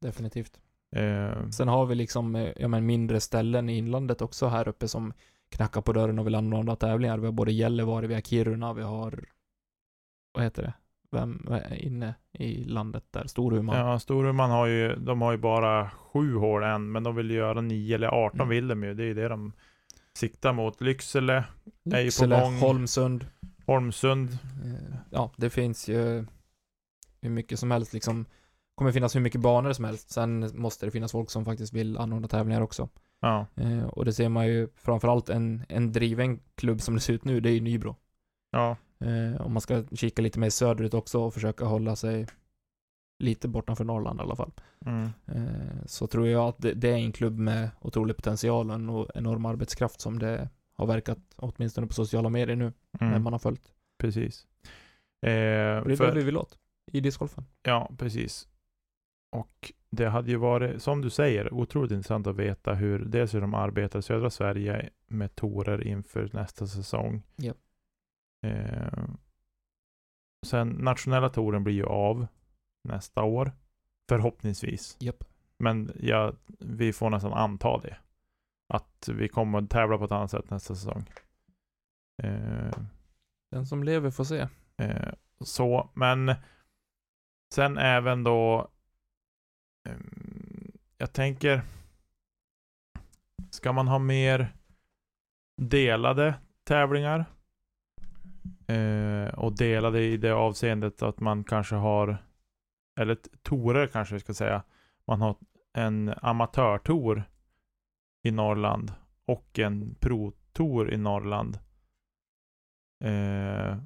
Definitivt. 0.00 0.60
eh, 0.96 1.48
Sen 1.50 1.68
har 1.68 1.86
vi 1.86 1.94
liksom 1.94 2.36
eh, 2.36 2.52
ja, 2.56 2.68
men 2.68 2.86
mindre 2.86 3.20
ställen 3.20 3.68
i 3.68 3.76
inlandet 3.76 4.22
också 4.22 4.46
här 4.46 4.68
uppe 4.68 4.88
som 4.88 5.12
knackar 5.56 5.80
på 5.80 5.92
dörren 5.92 6.18
och 6.18 6.26
vill 6.26 6.34
anordna 6.34 6.76
tävlingar. 6.76 7.18
Vi 7.18 7.26
har 7.26 7.32
både 7.32 7.52
Gällivare, 7.52 8.06
vi 8.06 8.14
har 8.14 8.20
Kiruna, 8.20 8.72
vi 8.72 8.82
har 8.82 9.24
vad 10.32 10.44
heter 10.44 10.62
det? 10.62 10.72
Vem 11.12 11.46
är 11.50 11.74
inne 11.84 12.14
i 12.32 12.64
landet 12.64 13.04
där? 13.10 13.26
Storuman. 13.26 13.76
Ja, 13.78 13.98
Storuman 13.98 14.50
har 14.50 14.66
ju, 14.66 14.96
de 14.96 15.20
har 15.22 15.32
ju 15.32 15.38
bara 15.38 15.90
sju 15.90 16.34
hål 16.36 16.62
än, 16.62 16.92
men 16.92 17.02
de 17.02 17.14
vill 17.16 17.30
göra 17.30 17.60
nio 17.60 17.94
eller 17.94 18.08
18 18.08 18.40
Mm. 18.40 18.48
vill 18.48 18.68
de 18.68 18.84
ju. 18.84 18.94
Det 18.94 19.02
är 19.02 19.06
ju 19.06 19.14
det 19.14 19.28
de 19.28 19.52
siktar 20.14 20.52
mot. 20.52 20.80
Lycksele, 20.80 21.32
är 21.34 21.40
ju 21.84 21.90
på 21.90 21.96
Lycksele, 21.96 22.40
gång. 22.40 22.54
Holmsund. 22.58 23.26
Holmsund. 23.66 24.30
Eh, 24.64 24.96
Ja, 25.10 25.30
det 25.36 25.50
finns 25.50 25.88
ju 25.88 26.24
hur 27.22 27.30
mycket 27.30 27.58
som 27.58 27.70
helst 27.70 27.92
liksom. 27.92 28.26
kommer 28.74 28.92
finnas 28.92 29.16
hur 29.16 29.20
mycket 29.20 29.40
banor 29.40 29.72
som 29.72 29.84
helst. 29.84 30.10
Sen 30.10 30.50
måste 30.54 30.86
det 30.86 30.90
finnas 30.92 31.12
folk 31.12 31.30
som 31.30 31.44
faktiskt 31.44 31.72
vill 31.72 31.96
anordna 31.98 32.28
tävlingar 32.28 32.60
också. 32.60 32.88
Ja, 33.20 33.46
Eh, 33.56 33.84
och 33.84 34.04
det 34.04 34.12
ser 34.12 34.28
man 34.28 34.46
ju 34.46 34.68
framförallt 34.76 35.28
en, 35.28 35.62
en 35.68 35.92
driven 35.92 36.40
klubb 36.54 36.80
som 36.80 36.94
det 36.94 37.00
ser 37.00 37.12
ut 37.12 37.24
nu, 37.24 37.40
det 37.40 37.50
är 37.50 37.54
ju 37.54 37.60
Nybro. 37.60 37.96
ja, 38.50 38.76
Eh, 39.00 39.40
om 39.40 39.52
man 39.52 39.60
ska 39.60 39.84
kika 39.92 40.22
lite 40.22 40.38
mer 40.38 40.50
söderut 40.50 40.94
också 40.94 41.20
och 41.20 41.34
försöka 41.34 41.64
hålla 41.64 41.96
sig 41.96 42.26
lite 43.18 43.48
bortanför 43.48 43.84
Norrland 43.84 44.20
i 44.20 44.22
alla 44.22 44.36
fall. 44.36 44.52
mm, 44.86 45.08
Eh, 45.26 45.86
så 45.86 46.06
tror 46.06 46.28
jag 46.28 46.48
att 46.48 46.58
det, 46.58 46.74
det 46.74 46.88
är 46.90 46.96
en 46.96 47.12
klubb 47.12 47.38
med 47.38 47.70
otrolig 47.80 48.16
potential 48.16 48.70
och 48.70 48.74
en 48.74 49.06
enorm 49.14 49.46
arbetskraft 49.46 50.00
som 50.00 50.18
det 50.18 50.48
har 50.74 50.86
verkat 50.86 51.18
åtminstone 51.36 51.86
på 51.86 51.92
sociala 51.92 52.28
medier 52.28 52.56
nu, 52.56 52.72
när 52.90 53.08
mm, 53.08 53.22
man 53.22 53.32
har 53.32 53.38
följt. 53.40 53.72
precis. 53.98 54.46
Eh, 55.22 55.30
Och 55.30 55.30
det 55.30 55.32
är 55.32 55.84
det 55.84 55.96
för, 55.96 56.14
vi 56.14 56.22
vill 56.22 56.36
åt 56.36 56.58
i 56.92 57.00
discgolfen. 57.00 57.44
ja, 57.62 57.90
precis. 57.98 58.48
Och 59.32 59.72
det 59.90 60.06
hade 60.08 60.30
ju 60.30 60.36
varit, 60.36 60.82
som 60.82 61.00
du 61.00 61.10
säger, 61.10 61.54
otroligt 61.54 61.92
intressant 61.92 62.26
att 62.26 62.36
veta 62.36 62.74
hur, 62.74 62.98
dels 62.98 63.34
hur 63.34 63.40
de 63.40 63.54
arbetar 63.54 63.98
i 63.98 64.02
södra 64.02 64.30
Sverige 64.30 64.90
med 65.06 65.34
torer 65.34 65.86
inför 65.86 66.30
nästa 66.32 66.66
säsong. 66.66 67.22
Japp. 67.36 67.56
Eh, 68.46 69.04
sen 70.46 70.68
nationella 70.68 71.28
touren 71.28 71.64
blir 71.64 71.74
ju 71.74 71.84
av 71.86 72.26
nästa 72.88 73.22
år. 73.22 73.52
Förhoppningsvis. 74.08 74.96
Japp. 75.00 75.24
Men 75.58 75.92
ja, 76.00 76.32
vi 76.58 76.92
får 76.92 77.10
nästan 77.10 77.32
anta 77.32 77.78
det. 77.78 77.96
Att 78.72 79.08
vi 79.12 79.28
kommer 79.28 79.58
att 79.62 79.70
tävla 79.70 79.98
på 79.98 80.04
ett 80.04 80.12
annat 80.12 80.30
sätt 80.30 80.50
nästa 80.50 80.74
säsong. 80.74 81.04
Eh, 82.22 82.70
Den 83.50 83.66
som 83.66 83.84
lever 83.84 84.10
får 84.10 84.24
se. 84.24 84.48
eh, 84.76 85.12
så, 85.44 85.90
men 85.94 86.34
sen 87.54 87.78
även 87.78 88.24
då 88.24 88.68
ehm, 89.88 90.72
jag 90.98 91.12
tänker 91.12 91.62
Ska 93.50 93.72
man 93.72 93.88
ha 93.88 93.98
mer 93.98 94.56
delade 95.62 96.34
tävlingar? 96.64 97.24
Eh, 98.70 99.34
och 99.34 99.56
delade 99.56 100.02
i 100.02 100.16
det 100.16 100.34
avseendet 100.34 101.02
att 101.02 101.20
man 101.20 101.44
kanske 101.44 101.74
har 101.74 102.18
eller 103.00 103.18
torer 103.42 103.86
kanske 103.86 104.14
vi 104.14 104.20
ska 104.20 104.34
säga. 104.34 104.62
Man 105.06 105.20
har 105.20 105.36
en 105.72 106.14
amatörtour 106.22 107.22
i 108.22 108.30
Norrland 108.30 108.92
och 109.26 109.58
en 109.58 109.94
pro-tour 109.94 110.92
i 110.92 110.96
Norrland. 110.96 111.58
Eh, 113.04 113.76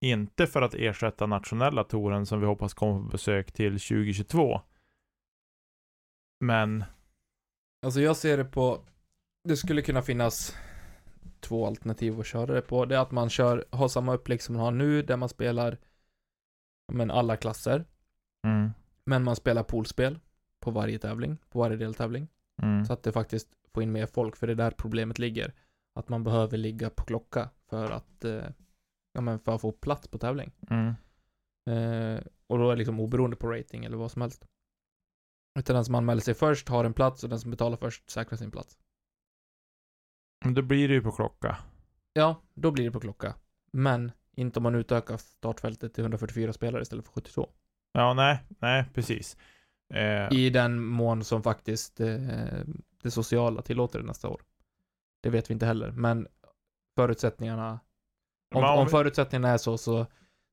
inte 0.00 0.46
för 0.46 0.62
att 0.62 0.74
ersätta 0.74 1.26
nationella 1.26 1.84
touren 1.84 2.26
som 2.26 2.40
vi 2.40 2.46
hoppas 2.46 2.74
kommer 2.74 3.02
på 3.02 3.08
besök 3.08 3.52
till 3.52 3.72
2022. 3.72 4.60
Men 6.40 6.84
Alltså 7.82 8.00
jag 8.00 8.16
ser 8.16 8.36
det 8.36 8.44
på, 8.44 8.84
det 9.44 9.56
skulle 9.56 9.82
kunna 9.82 10.02
finnas 10.02 10.56
två 11.40 11.66
alternativ 11.66 12.20
att 12.20 12.26
köra 12.26 12.54
det 12.54 12.62
på. 12.62 12.84
Det 12.84 12.96
är 12.96 13.00
att 13.00 13.10
man 13.10 13.30
kör, 13.30 13.64
har 13.70 13.88
samma 13.88 14.14
upplägg 14.14 14.42
som 14.42 14.54
man 14.54 14.64
har 14.64 14.70
nu, 14.72 15.02
där 15.02 15.16
man 15.16 15.28
spelar 15.28 15.78
men 16.92 17.10
alla 17.10 17.36
klasser. 17.36 17.84
mm, 18.46 18.70
Men 19.04 19.24
man 19.24 19.36
spelar 19.36 19.62
poolspel 19.62 20.18
på 20.60 20.70
varje 20.70 20.98
tävling, 20.98 21.36
på 21.50 21.58
varje 21.58 21.76
deltävling. 21.76 22.28
mm, 22.62 22.84
Så 22.84 22.92
att 22.92 23.02
det 23.02 23.12
faktiskt 23.12 23.48
får 23.74 23.82
in 23.82 23.92
mer 23.92 24.06
folk, 24.06 24.36
för 24.36 24.46
det 24.46 24.52
är 24.52 24.54
där 24.54 24.70
problemet 24.70 25.18
ligger. 25.18 25.54
Att 25.94 26.08
man 26.08 26.24
behöver 26.24 26.56
ligga 26.58 26.90
på 26.90 27.04
klocka 27.04 27.50
för 27.68 27.90
att, 27.90 28.24
eh, 28.24 28.44
ja 29.12 29.20
men 29.20 29.38
för 29.38 29.54
att 29.54 29.60
få 29.60 29.72
plats 29.72 30.08
på 30.08 30.18
tävling. 30.18 30.52
mm, 30.70 30.94
Eh, 31.66 32.20
och 32.46 32.58
då 32.58 32.66
är 32.66 32.70
det 32.70 32.76
liksom 32.76 33.00
oberoende 33.00 33.36
på 33.36 33.50
rating 33.52 33.84
eller 33.84 33.96
vad 33.96 34.10
som 34.10 34.22
helst. 34.22 34.44
Utan 35.58 35.74
den 35.76 35.84
som 35.84 35.94
anmäler 35.94 36.20
sig 36.20 36.34
först 36.34 36.68
har 36.68 36.84
en 36.84 36.94
plats 36.94 37.24
och 37.24 37.30
den 37.30 37.40
som 37.40 37.50
betalar 37.50 37.76
först 37.76 38.10
säkrar 38.10 38.36
sin 38.36 38.50
plats. 38.50 38.78
Men 40.44 40.54
då 40.54 40.62
blir 40.62 40.88
det 40.88 40.94
ju 40.94 41.02
på 41.02 41.12
klocka. 41.12 41.56
Ja, 42.12 42.42
då 42.54 42.70
blir 42.70 42.84
det 42.84 42.90
på 42.90 43.00
klocka. 43.00 43.34
Men 43.72 44.12
inte 44.36 44.58
om 44.58 44.62
man 44.62 44.74
utökar 44.74 45.16
startfältet 45.16 45.94
till 45.94 46.02
144 46.04 46.52
spelare 46.52 46.82
istället 46.82 47.04
för 47.04 47.12
72. 47.12 47.50
Ja, 47.92 48.14
nej, 48.14 48.38
nej, 48.58 48.84
precis. 48.94 49.36
Eh, 49.94 50.32
I 50.32 50.50
den 50.50 50.84
mån 50.84 51.24
som 51.24 51.42
faktiskt 51.42 52.00
eh, 52.00 52.16
det 53.02 53.10
sociala 53.10 53.62
tillåter 53.62 53.98
det 53.98 54.06
nästa 54.06 54.28
år. 54.28 54.40
Det 55.22 55.30
vet 55.30 55.50
vi 55.50 55.52
inte 55.52 55.66
heller, 55.66 55.90
men 55.90 56.26
förutsättningarna 56.96 57.80
om, 58.54 58.64
om 58.64 58.88
förutsättningarna 58.88 59.48
är 59.54 59.58
så, 59.58 59.78
så 59.78 60.04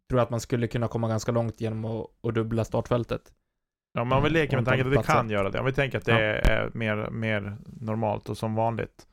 tror 0.09 0.19
jag 0.19 0.21
att 0.21 0.29
man 0.29 0.39
skulle 0.39 0.67
kunna 0.67 0.87
komma 0.87 1.07
ganska 1.07 1.31
långt 1.31 1.61
genom 1.61 1.85
att, 1.85 2.07
att 2.23 2.35
dubbla 2.35 2.65
startfältet. 2.65 3.33
Ja, 3.93 4.03
men 4.03 4.17
om 4.17 4.23
vi 4.23 4.29
Mm, 4.29 4.33
leker 4.41 4.57
med 4.57 4.65
tanken 4.65 4.87
att 4.87 4.93
det 4.93 5.03
kan 5.03 5.29
göra 5.29 5.49
det. 5.49 5.59
Om 5.59 5.65
vi 5.65 5.73
tänker 5.73 5.97
att 5.97 6.05
det 6.05 6.11
Ja. 6.11 6.19
är 6.51 6.71
mer, 6.73 7.09
mer 7.09 7.57
normalt 7.65 8.29
och 8.29 8.37
som 8.37 8.55
vanligt. 8.55 9.07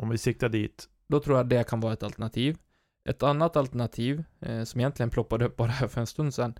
Om 0.00 0.08
vi 0.08 0.18
siktar 0.18 0.48
dit. 0.48 0.88
Då 1.06 1.20
tror 1.20 1.36
jag 1.36 1.48
det 1.48 1.68
kan 1.68 1.80
vara 1.80 1.92
ett 1.92 2.02
alternativ. 2.02 2.58
Ett 3.08 3.22
annat 3.22 3.56
alternativ, 3.56 4.24
eh, 4.40 4.64
som 4.64 4.80
egentligen 4.80 5.10
ploppade 5.10 5.44
upp 5.44 5.56
bara 5.56 5.68
här 5.68 5.88
för 5.88 6.00
en 6.00 6.06
stund 6.06 6.34
sedan, 6.34 6.54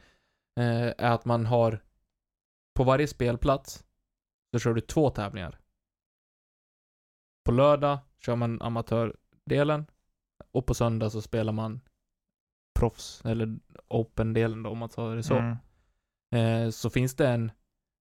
eh, 0.61 0.87
är 0.99 1.11
att 1.11 1.25
man 1.25 1.47
har 1.47 1.83
på 2.75 2.85
varje 2.85 3.07
spelplats 3.07 3.85
så 4.53 4.59
kör 4.59 4.75
du 4.75 4.81
två 4.81 5.11
tävlingar. 5.11 5.61
På 7.45 7.53
lördag 7.53 7.99
kör 8.19 8.37
man 8.37 8.63
amatördelen 8.63 9.87
och 10.53 10.67
på 10.67 10.75
söndag 10.75 11.11
så 11.11 11.23
spelar 11.23 11.53
man 11.53 11.81
proffs, 12.79 13.25
eller 13.25 13.59
open-delen 13.89 14.63
då 14.63 14.71
om 14.71 14.79
man 14.79 14.89
tar 14.89 15.17
det 15.17 15.23
så. 15.23 15.37
Mm. 15.37 15.57
Eh, 16.35 16.71
så 16.71 16.91
finns 16.91 17.17
det 17.17 17.29
en, 17.29 17.53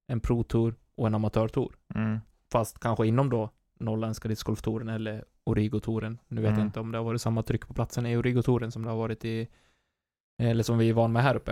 en 0.07 0.19
pro-tour 0.19 0.75
och 0.95 1.07
en 1.07 1.15
amatörtour. 1.15 1.75
Mm. 1.95 2.19
Fast 2.51 2.79
kanske 2.79 3.07
inom 3.07 3.29
då 3.29 3.49
Norrländska 3.79 4.27
discgolftouren 4.27 4.89
eller 4.89 5.25
Origo-touren. 5.43 6.17
Nu 6.27 6.41
vet 6.41 6.49
Mm. 6.49 6.59
jag 6.59 6.67
inte 6.67 6.79
om 6.79 6.91
det 6.91 6.97
har 6.97 7.05
varit 7.05 7.21
samma 7.21 7.43
tryck 7.43 7.67
på 7.67 7.73
platsen 7.73 8.05
i 8.05 8.17
Origo-touren 8.17 8.71
som 8.71 8.83
det 8.83 8.89
har 8.89 8.97
varit 8.97 9.25
i, 9.25 9.47
eller 10.41 10.63
som 10.63 10.77
vi 10.77 10.89
är 10.89 10.93
van 10.93 11.11
med 11.11 11.23
här 11.23 11.35
uppe. 11.35 11.51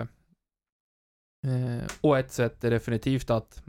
Eh, 1.46 1.86
och 2.00 2.18
ett 2.18 2.32
sätt 2.32 2.64
är 2.64 2.70
definitivt 2.70 3.30
att 3.30 3.64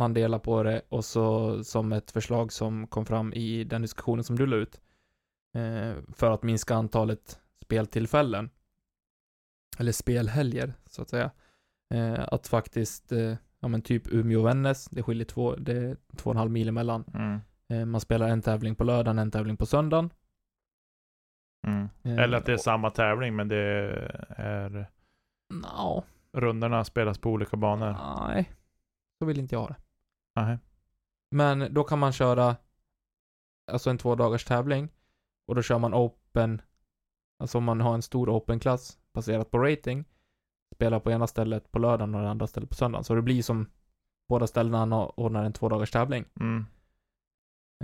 man 0.00 0.14
delar 0.14 0.38
på 0.38 0.62
det 0.62 0.82
och 0.88 1.04
så 1.04 1.64
som 1.64 1.92
ett 1.92 2.10
förslag 2.10 2.52
som 2.52 2.86
kom 2.86 3.06
fram 3.06 3.32
i 3.32 3.64
den 3.64 3.82
diskussionen 3.82 4.24
som 4.24 4.36
du 4.36 4.46
la 4.46 4.56
ut. 4.56 4.80
Eh, 5.54 5.94
för 6.12 6.30
att 6.30 6.42
minska 6.42 6.74
antalet 6.74 7.40
speltillfällen. 7.64 8.50
Eller 9.78 9.92
spelhelger, 9.92 10.74
så 10.90 11.02
att 11.02 11.08
säga. 11.08 11.30
Eh, 11.94 12.24
att 12.28 12.46
faktiskt, 12.48 13.12
eh, 13.12 13.34
ja 13.60 13.68
men 13.68 13.82
typ 13.82 14.06
Umeå-Vännäs, 14.08 14.88
det 14.90 15.02
skiljer 15.02 15.24
två, 15.24 15.56
det 15.56 15.72
är 15.72 15.96
två 16.16 16.30
och 16.30 16.34
en 16.34 16.38
halv 16.38 16.50
mil 16.50 16.68
emellan. 16.68 17.04
Mm. 17.14 17.40
Eh, 17.72 17.84
man 17.84 18.00
spelar 18.00 18.28
en 18.28 18.42
tävling 18.42 18.76
på 18.76 18.84
lördagen, 18.84 19.18
en 19.18 19.30
tävling 19.30 19.56
på 19.56 19.66
söndagen. 19.66 20.10
Mm. 21.66 21.88
Eh, 22.02 22.18
Eller 22.24 22.38
att 22.38 22.46
det 22.46 22.52
är 22.52 22.56
samma 22.56 22.90
tävling 22.90 23.36
men 23.36 23.48
det 23.48 23.56
är 24.28 24.90
Nja, 25.52 26.02
rundorna 26.32 26.84
spelas 26.84 27.18
på 27.18 27.30
olika 27.30 27.56
banor. 27.56 27.96
nej. 28.28 28.52
Så 29.18 29.26
vill 29.26 29.38
inte 29.38 29.54
jag 29.54 29.60
ha 29.60 29.68
det. 29.68 29.76
Nej. 30.40 30.58
Men 31.30 31.74
då 31.74 31.84
kan 31.84 31.98
man 31.98 32.12
köra 32.12 32.56
alltså 33.72 33.90
en 33.90 33.98
två 33.98 34.14
dagars 34.14 34.44
tävling 34.44 34.88
och 35.48 35.54
då 35.54 35.62
kör 35.62 35.78
man 35.78 35.94
open, 35.94 36.62
alltså 37.42 37.58
om 37.58 37.64
man 37.64 37.80
har 37.80 37.94
en 37.94 38.02
stor 38.02 38.30
open-klass 38.30 38.98
baserat 39.14 39.50
på 39.50 39.58
rating, 39.58 40.04
spelar 40.74 41.00
på 41.00 41.10
ena 41.10 41.26
stället 41.26 41.72
på 41.72 41.78
lördagen 41.78 42.14
och 42.14 42.22
det 42.22 42.28
andra 42.30 42.46
stället 42.46 42.68
på 42.68 42.74
söndagen. 42.74 43.04
Så 43.04 43.14
det 43.14 43.22
blir 43.22 43.42
som 43.42 43.70
båda 44.28 44.46
ställena 44.46 45.06
ordnar 45.06 45.44
en 45.44 45.52
två 45.52 45.68
dagars 45.68 45.90
tävling. 45.90 46.24
Mm. 46.40 46.66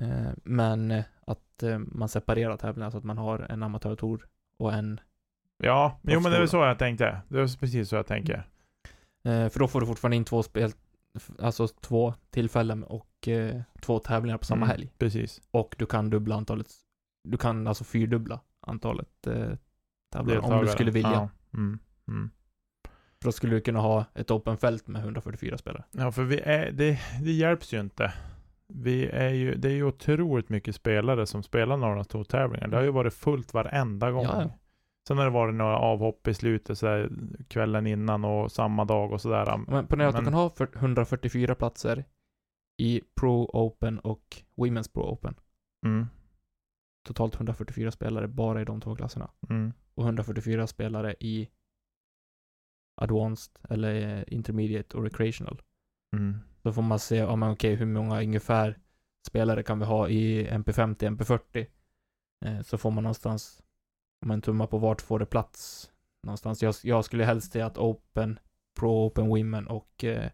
Eh, 0.01 0.31
men 0.45 0.91
eh, 0.91 1.05
att 1.27 1.63
eh, 1.63 1.79
man 1.79 2.09
separerar 2.09 2.57
tävlingarna 2.57 2.91
så 2.91 2.99
att 2.99 3.05
man 3.05 3.19
har 3.19 3.39
en 3.39 3.63
amatörtour 3.63 4.27
och 4.59 4.73
en, 4.73 5.01
Ja, 5.65 5.99
jo 6.03 6.21
men 6.21 6.31
det 6.31 6.37
är 6.37 6.41
väl 6.41 6.49
så 6.49 6.57
jag 6.57 6.79
tänkte. 6.79 7.21
Det 7.29 7.41
är 7.41 7.59
precis 7.59 7.89
så 7.89 7.97
jag 7.97 8.07
tänker. 8.07 8.47
eh, 9.25 9.49
för 9.49 9.59
då 9.59 9.69
får 9.69 9.81
du 9.81 9.87
fortfarande 9.87 10.17
in 10.17 10.25
två 10.25 10.43
spel, 10.43 10.73
alltså 11.39 11.69
två 11.69 12.15
tillfällen 12.31 12.85
och 12.85 13.29
två 13.81 13.99
tävlingar 13.99 14.39
på 14.39 14.45
samma 14.45 14.65
Mm, 14.67 14.69
helg. 14.69 14.91
Precis. 14.99 15.41
Och 15.51 15.75
du 15.79 15.87
kan 15.87 16.11
dubbla 16.11 16.35
antalet, 16.35 16.67
du 17.29 17.37
kan 17.37 17.67
alltså 17.67 17.85
fyrdubbla 17.85 18.41
antalet 18.61 19.27
eh, 19.27 19.49
tävlingar 20.13 20.41
om 20.41 20.65
du 20.65 20.69
skulle 20.71 20.91
vilja. 20.91 21.13
Ja. 21.13 21.29
Mm. 21.55 21.79
Mm. 22.09 22.31
För 23.21 23.29
då 23.29 23.33
skulle 23.33 23.55
du 23.55 23.61
kunna 23.61 23.81
ha 23.81 24.05
ett 24.15 24.31
open 24.31 24.57
fält 24.59 24.89
med 24.89 25.03
144 25.03 25.59
spelare. 25.59 25.85
Ja, 25.91 26.13
för 26.13 26.23
vi 26.25 26.41
är, 26.41 26.73
det, 26.73 26.99
det 27.23 27.33
hjälps 27.33 27.73
ju 27.75 27.81
inte. 27.81 28.13
Vi 28.75 29.07
är 29.07 29.31
ju, 29.31 29.55
det 29.55 29.69
är 29.69 29.73
ju 29.73 29.85
otroligt 29.85 30.49
mycket 30.49 30.75
spelare 30.75 31.27
som 31.27 31.43
spelar 31.43 31.77
Norrlands 31.77 32.29
tävlingar. 32.29 32.69
Det 32.69 32.77
har 32.77 32.85
ju 32.85 32.91
varit 32.91 33.15
fullt 33.15 33.55
varenda 33.55 34.11
gång. 34.11 34.25
Ja. 34.25 34.51
Sen 35.09 35.19
har 35.19 35.25
det 35.25 35.31
varit 35.31 35.55
några 35.55 35.79
avhopp 35.79 36.29
i 36.29 36.35
slutet 36.35 36.79
så 36.79 36.87
där, 36.87 37.11
kvällen 37.49 37.87
innan 37.87 38.25
och 38.25 38.53
samma 38.53 38.85
dag 38.85 39.13
och 39.13 39.21
sådär. 39.21 39.59
Men 39.69 39.87
ponera 39.87 40.09
att 40.09 40.17
du 40.17 40.25
kan 40.25 40.35
ha 40.35 40.51
för 40.51 40.69
144 40.77 41.55
platser 41.55 42.05
i 42.79 43.03
Pro 43.21 43.51
Open 43.53 43.99
och 43.99 44.43
Women's 44.57 44.93
Pro 44.93 45.03
Open. 45.03 45.35
Mm. 45.87 46.07
Totalt 47.07 47.35
144 47.35 47.91
spelare 47.91 48.29
bara 48.29 48.63
i 48.63 48.65
de 48.65 48.81
två 48.81 48.97
klasserna. 48.97 49.31
Mm. 49.49 49.73
Och 49.95 50.05
144 50.05 50.67
spelare 50.67 51.15
i 51.21 51.49
Advanced 53.01 53.53
eller 53.69 54.25
Intermediate 54.35 54.97
och 54.97 55.05
Recreational. 55.05 55.63
Mm. 56.17 56.39
Då 56.63 56.73
får 56.73 56.83
man 56.83 56.99
se, 56.99 57.17
ja 57.17 57.37
men 57.37 57.51
okej, 57.51 57.75
hur 57.75 57.87
många 57.87 58.23
ungefär 58.23 58.79
spelare 59.27 59.63
kan 59.63 59.79
vi 59.79 59.85
ha 59.85 60.09
i 60.09 60.49
MP50, 60.49 60.97
MP40? 60.97 61.67
Eh, 62.45 62.61
så 62.61 62.79
får 62.79 62.91
man 62.91 63.03
någonstans, 63.03 63.63
om 64.23 64.29
man 64.29 64.43
tummar 64.43 64.67
på 64.67 64.79
vart 64.79 65.01
får 65.01 65.19
det 65.19 65.27
plats 65.27 65.91
någonstans. 66.23 66.63
Jag, 66.63 66.75
jag 66.83 67.05
skulle 67.05 67.25
helst 67.25 67.53
se 67.53 67.61
att 67.61 67.79
Open, 67.79 68.39
Pro 68.79 69.07
Open 69.07 69.29
Women 69.29 69.67
och 69.67 70.05
eh, 70.05 70.31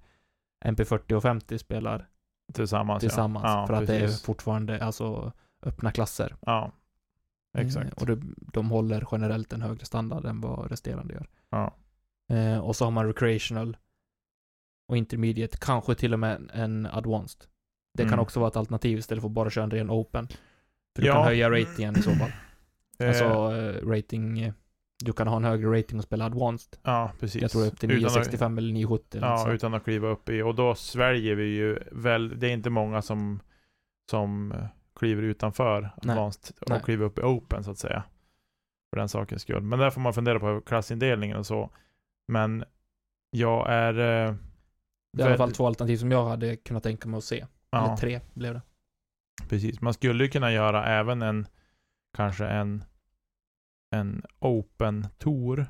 MP40 0.65 1.13
och 1.13 1.23
50 1.23 1.59
spelar 1.59 2.09
Tillsammans, 2.53 3.01
tillsammans. 3.01 3.45
ja. 3.45 3.61
ja 3.61 3.67
för 3.67 3.75
att 3.75 3.87
det 3.87 3.97
är 3.97 4.01
precis. 4.01 4.23
fortfarande 4.23 4.85
alltså 4.85 5.33
öppna 5.63 5.93
klasser. 5.93 6.37
Ja. 6.41 6.73
Eh, 7.59 7.67
Exakt. 7.67 7.93
och 7.93 8.07
det, 8.07 8.21
de 8.37 8.71
håller 8.71 9.07
generellt 9.13 9.53
en 9.53 9.63
högre 9.63 9.85
standard 9.85 10.25
än 10.25 10.41
vad 10.41 10.71
resterande 10.71 11.15
gör. 11.15 11.29
Ja. 11.51 11.75
Eh, 12.35 12.59
och 12.59 12.77
så 12.77 12.85
har 12.85 12.91
man 12.91 13.07
recreational 13.07 13.77
och 14.89 14.97
intermediate, 14.97 15.57
kanske 15.61 15.95
till 15.95 16.13
och 16.13 16.19
med 16.19 16.35
en, 16.37 16.51
en 16.51 16.87
advanced. 16.87 17.41
Det 17.95 18.03
kan 18.03 18.13
Mm. 18.13 18.21
också 18.23 18.41
vara 18.41 18.49
ett 18.51 18.57
alternativ 18.57 18.99
istället 18.99 19.23
för 19.23 19.29
att 19.29 19.33
bara 19.35 19.51
köra 19.51 19.65
en 19.65 19.71
ren 19.71 19.91
open. 19.91 20.29
För 20.97 21.03
du 21.03 21.07
Ja. 21.07 21.15
kan 21.15 21.25
höja 21.25 21.51
ratingen 21.51 21.99
i 21.99 22.03
så 22.03 22.11
fall. 22.11 22.31
Eh, 22.99 23.09
Alltså 23.09 23.25
eh, 23.25 23.89
rating, 23.89 24.39
eh, 24.41 24.53
du 25.05 25.13
kan 25.13 25.29
ha 25.29 25.37
en 25.37 25.45
högre 25.45 25.79
rating 25.79 25.99
och 25.99 26.05
spela 26.05 26.25
advanced. 26.25 26.79
ja, 26.83 27.13
precis. 27.21 27.43
Jag 27.43 27.51
tror 27.51 27.67
upp 27.67 27.81
till 27.81 27.91
Utan 27.91 27.97
att- 28.07 28.13
965 28.13 28.59
eller 28.59 28.73
970 28.73 29.19
eller 29.19 29.29
Ja, 29.29 29.39
sånt. 29.39 29.55
utan 29.55 29.75
att 29.75 29.85
kliva 29.85 30.09
upp 30.09 30.29
i. 30.29 30.43
Och 30.43 30.55
då 30.55 30.75
sväljer 30.75 31.35
vi 31.35 31.45
ju 31.45 31.79
väl, 31.93 32.41
det 32.41 32.47
är 32.49 32.53
inte 32.53 32.71
många 32.71 33.03
som, 33.03 33.41
som 34.11 34.53
eh, 34.53 34.65
kliver 34.97 35.23
utanför 35.23 35.81
Nej. 35.81 36.13
advanced 36.13 36.57
och 36.61 36.71
Nej. 36.71 36.81
kliver 36.85 37.05
upp 37.05 37.19
i 37.19 37.23
open 37.23 37.65
så 37.65 37.71
att 37.71 37.79
säga. 37.79 38.03
För 38.93 38.97
den 39.01 39.09
sakens 39.09 39.43
skull. 39.43 39.63
Men 39.63 39.79
där 39.79 39.91
får 39.91 40.01
man 40.01 40.13
fundera 40.15 40.41
på 40.41 40.61
klassindelningen 40.61 41.37
och 41.37 41.47
så. 41.47 41.71
Men 42.29 42.65
jag 43.31 43.67
är... 43.71 44.37
Det 45.19 45.25
är 45.25 45.27
i 45.27 45.31
alla 45.31 45.39
fall 45.39 45.53
två 45.53 45.67
alternativ 45.67 45.97
som 45.97 46.11
jag 46.11 46.29
hade 46.29 46.57
kunnat 46.57 46.83
tänka 46.83 47.09
mig 47.09 47.19
att 47.19 47.25
se. 47.25 47.37
Eller 47.37 47.87
ja, 47.87 47.97
tre 47.97 48.21
blev 48.35 48.55
det. 48.55 48.63
precis. 49.49 49.81
Man 49.81 49.95
skulle 49.95 50.25
ju 50.25 50.31
kunna 50.31 50.53
göra 50.53 50.87
även 50.87 51.23
en, 51.23 51.47
kanske 52.17 52.47
en, 52.47 52.85
en 53.91 54.23
open 54.39 55.07
tour. 55.19 55.67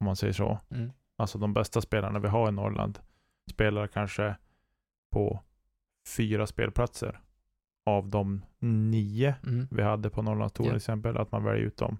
Om 0.00 0.04
man 0.04 0.16
säger 0.16 0.32
så. 0.32 0.58
Mm. 0.70 0.92
Alltså 1.16 1.38
de 1.38 1.54
bästa 1.54 1.80
spelarna 1.80 2.18
vi 2.18 2.28
har 2.28 2.48
i 2.48 2.52
Norrland 2.52 2.98
spelar 3.50 3.86
kanske 3.86 4.36
på 5.12 5.40
fyra 6.16 6.46
spelplatser 6.46 7.20
av 7.86 8.08
de 8.08 8.44
nio 8.58 9.34
Mm. 9.46 9.68
vi 9.70 9.82
hade 9.82 10.10
på 10.10 10.22
Norrlandstouren 10.22 10.66
Ja. 10.68 10.72
till 10.72 10.76
exempel. 10.76 11.16
Att 11.16 11.32
man 11.32 11.44
väljer 11.44 11.62
ut 11.66 11.76
dem 11.76 11.98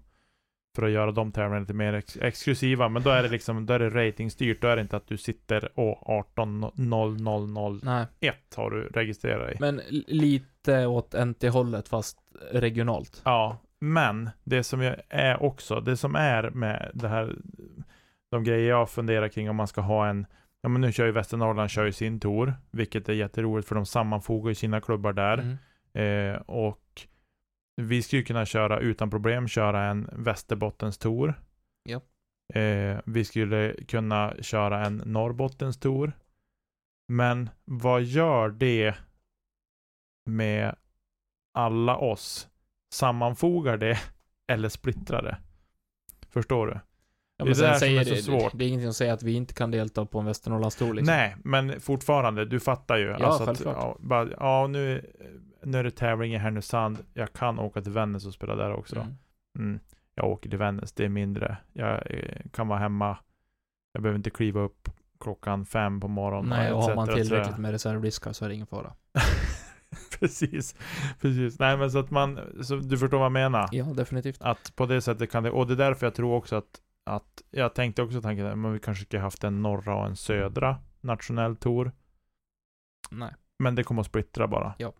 för 0.75 0.83
att 0.83 0.91
göra 0.91 1.11
de 1.11 1.31
tävlingarna 1.31 1.59
lite 1.59 1.73
mer 1.73 1.93
ex 1.93 2.17
exklusiva. 2.21 2.89
Men 2.89 3.03
då 3.03 3.09
är 3.09 3.23
det 3.23 3.29
liksom, 3.29 3.65
då 3.65 3.73
är 3.73 3.79
det 3.79 3.89
ratingstyrt. 3.89 4.61
Då 4.61 4.67
är 4.67 4.75
det 4.75 4.81
inte 4.81 4.97
att 4.97 5.07
du 5.07 5.17
sitter 5.17 5.79
och 5.79 6.25
18.0001 6.35 7.79
Nej, 7.83 8.05
har 8.55 8.69
du 8.69 8.87
registrerat 8.87 9.47
dig. 9.47 9.57
men 9.59 9.81
lite 10.07 10.85
åt 10.85 11.13
NT-hållet 11.13 11.89
fast 11.89 12.17
regionalt. 12.51 13.21
Ja, 13.25 13.57
men 13.79 14.29
det 14.43 14.63
som 14.63 14.81
jag 14.81 14.95
är 15.09 15.43
också, 15.43 15.79
det 15.79 15.97
som 15.97 16.15
är 16.15 16.49
med 16.49 16.91
det 16.93 17.07
här, 17.07 17.35
de 18.31 18.43
grejer 18.43 18.69
jag 18.69 18.89
funderar 18.89 19.27
kring 19.27 19.49
om 19.49 19.55
man 19.55 19.67
ska 19.67 19.81
ha 19.81 20.07
en, 20.07 20.25
ja 20.61 20.69
men 20.69 20.81
nu 20.81 20.91
kör 20.91 21.05
ju 21.05 21.11
Västernorrland 21.11 21.69
kör 21.69 21.85
ju 21.85 21.91
sin 21.91 22.19
tour, 22.19 22.53
vilket 22.71 23.09
är 23.09 23.13
jätteroligt 23.13 23.67
för 23.67 23.75
de 23.75 23.85
sammanfogar 23.85 24.49
ju 24.49 24.55
sina 24.55 24.81
klubbar 24.81 25.13
där. 25.13 25.37
Mm. 25.37 26.35
Eh, 26.35 26.41
och 26.41 26.79
vi 27.75 28.01
skulle 28.03 28.23
kunna 28.23 28.45
köra 28.45 28.79
utan 28.79 29.09
problem, 29.09 29.47
köra 29.47 29.83
en 29.85 30.09
Västerbottens 30.11 30.97
tour. 30.97 31.33
Ja. 31.83 32.01
Eh, 32.59 32.99
vi 33.05 33.25
skulle 33.25 33.73
kunna 33.87 34.33
köra 34.41 34.85
en 34.85 34.97
Norrbottens 35.05 35.79
tour. 35.79 36.11
Men 37.07 37.49
vad 37.65 38.03
gör 38.03 38.49
det 38.49 38.95
med 40.29 40.75
alla 41.53 41.97
oss? 41.97 42.47
Sammanfogar 42.93 43.77
det 43.77 43.97
eller 44.51 44.69
splittrar 44.69 45.21
det? 45.23 45.37
Förstår 46.29 46.67
du? 46.67 46.73
Ja, 46.73 47.45
Det 47.45 47.51
är 47.51 47.55
men 47.55 47.57
det 47.57 47.67
här 47.67 47.73
som 47.73 47.79
säger 47.79 47.99
är 48.01 48.05
så 48.05 48.13
det, 48.13 48.21
svårt. 48.21 48.51
det 48.55 48.65
är 48.65 48.67
ingenting 48.67 48.87
som 48.87 48.93
säger 48.93 49.13
att 49.13 49.23
vi 49.23 49.33
inte 49.33 49.53
kan 49.53 49.71
delta 49.71 50.05
på 50.05 50.19
en 50.19 50.25
Västernorrlandstour 50.25 50.93
liksom. 50.93 51.15
Nej, 51.15 51.35
men 51.43 51.79
fortfarande, 51.81 52.45
du 52.45 52.59
fattar 52.59 52.97
ju. 52.97 53.05
Ja, 53.05 53.35
att, 53.35 53.45
självklart. 53.45 53.75
ja, 53.79 53.97
bara, 53.99 54.29
ja 54.31 54.67
nu, 54.67 55.11
nu 55.65 55.77
är 55.77 55.83
det 55.83 55.91
tävling 55.91 56.33
i 56.33 56.37
Härnösand. 56.37 56.97
Jag 57.13 57.33
kan 57.33 57.59
åka 57.59 57.81
till 57.81 57.91
Vännäs 57.91 58.25
och 58.25 58.33
spela 58.33 58.55
där 58.55 58.73
också. 58.73 58.99
Mm. 58.99 59.15
Mm. 59.59 59.79
jag 60.15 60.25
åker 60.25 60.49
till 60.49 60.59
Vännäs, 60.59 60.93
det 60.93 61.05
är 61.05 61.09
mindre. 61.09 61.57
Jag 61.73 62.11
eh, 62.11 62.41
kan 62.51 62.67
vara 62.67 62.79
hemma, 62.79 63.17
jag 63.91 64.03
behöver 64.03 64.17
inte 64.17 64.29
kliva 64.29 64.61
upp 64.61 64.89
klockan 65.19 65.65
fem 65.65 65.99
på 65.99 66.07
morgonen. 66.07 66.49
Nej, 66.49 66.71
och 66.71 66.83
har 66.83 66.95
man 66.95 67.07
tillräckligt 67.07 67.57
med 67.57 67.71
reservdiskar 67.71 68.33
så 68.33 68.45
är 68.45 68.49
det 68.49 68.55
ingen 68.55 68.67
fara. 68.67 68.93
precis, 70.19 70.75
precis. 71.21 71.59
Nej 71.59 71.77
men 71.77 71.91
så 71.91 71.99
att 71.99 72.11
man, 72.11 72.39
så 72.63 72.75
du 72.75 72.97
förstår 72.97 73.17
vad 73.17 73.25
jag 73.25 73.31
menar? 73.31 73.69
Ja, 73.71 73.85
definitivt. 73.85 74.41
Att 74.41 74.75
på 74.75 74.85
det 74.85 75.01
sättet 75.01 75.31
kan 75.31 75.43
det, 75.43 75.51
och 75.51 75.67
det 75.67 75.73
är 75.73 75.77
därför 75.77 76.05
jag 76.05 76.13
tror 76.13 76.33
också 76.35 76.55
att, 76.55 76.81
att 77.03 77.41
jag 77.51 77.75
tänkte 77.75 78.01
också 78.01 78.21
tanken, 78.21 78.61
men 78.61 78.73
vi 78.73 78.79
kanske 78.79 79.05
skulle 79.05 79.21
haft 79.21 79.43
en 79.43 79.61
norra 79.61 79.95
och 79.95 80.05
en 80.05 80.15
södra 80.15 80.77
nationell 81.01 81.55
tour. 81.55 81.91
Nej. 83.11 83.33
Men 83.59 83.75
det 83.75 83.83
kommer 83.83 84.01
att 84.01 84.07
splittra 84.07 84.47
bara. 84.47 84.73
Ja. 84.77 84.93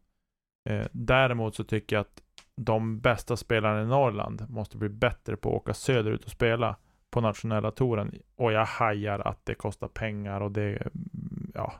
Eh, 0.70 0.86
däremot 0.92 1.56
så 1.56 1.64
tycker 1.64 1.96
jag 1.96 2.02
att 2.02 2.24
de 2.56 3.00
bästa 3.00 3.38
spelarna 3.38 3.82
i 3.82 3.86
Norrland 3.86 4.46
måste 4.50 4.78
bli 4.78 4.90
bättre 4.90 5.38
på 5.38 5.50
att 5.50 5.56
åka 5.56 5.74
söderut 5.74 6.26
och 6.26 6.32
spela 6.32 6.76
på 7.12 7.22
nationella 7.22 7.72
touren. 7.72 8.12
Och 8.36 8.52
jag 8.52 8.66
hajar 8.66 9.20
att 9.20 9.46
det 9.46 9.56
kostar 9.56 9.88
pengar 9.88 10.42
och 10.42 10.52
det, 10.52 10.70
mm, 10.78 11.52
ja, 11.54 11.74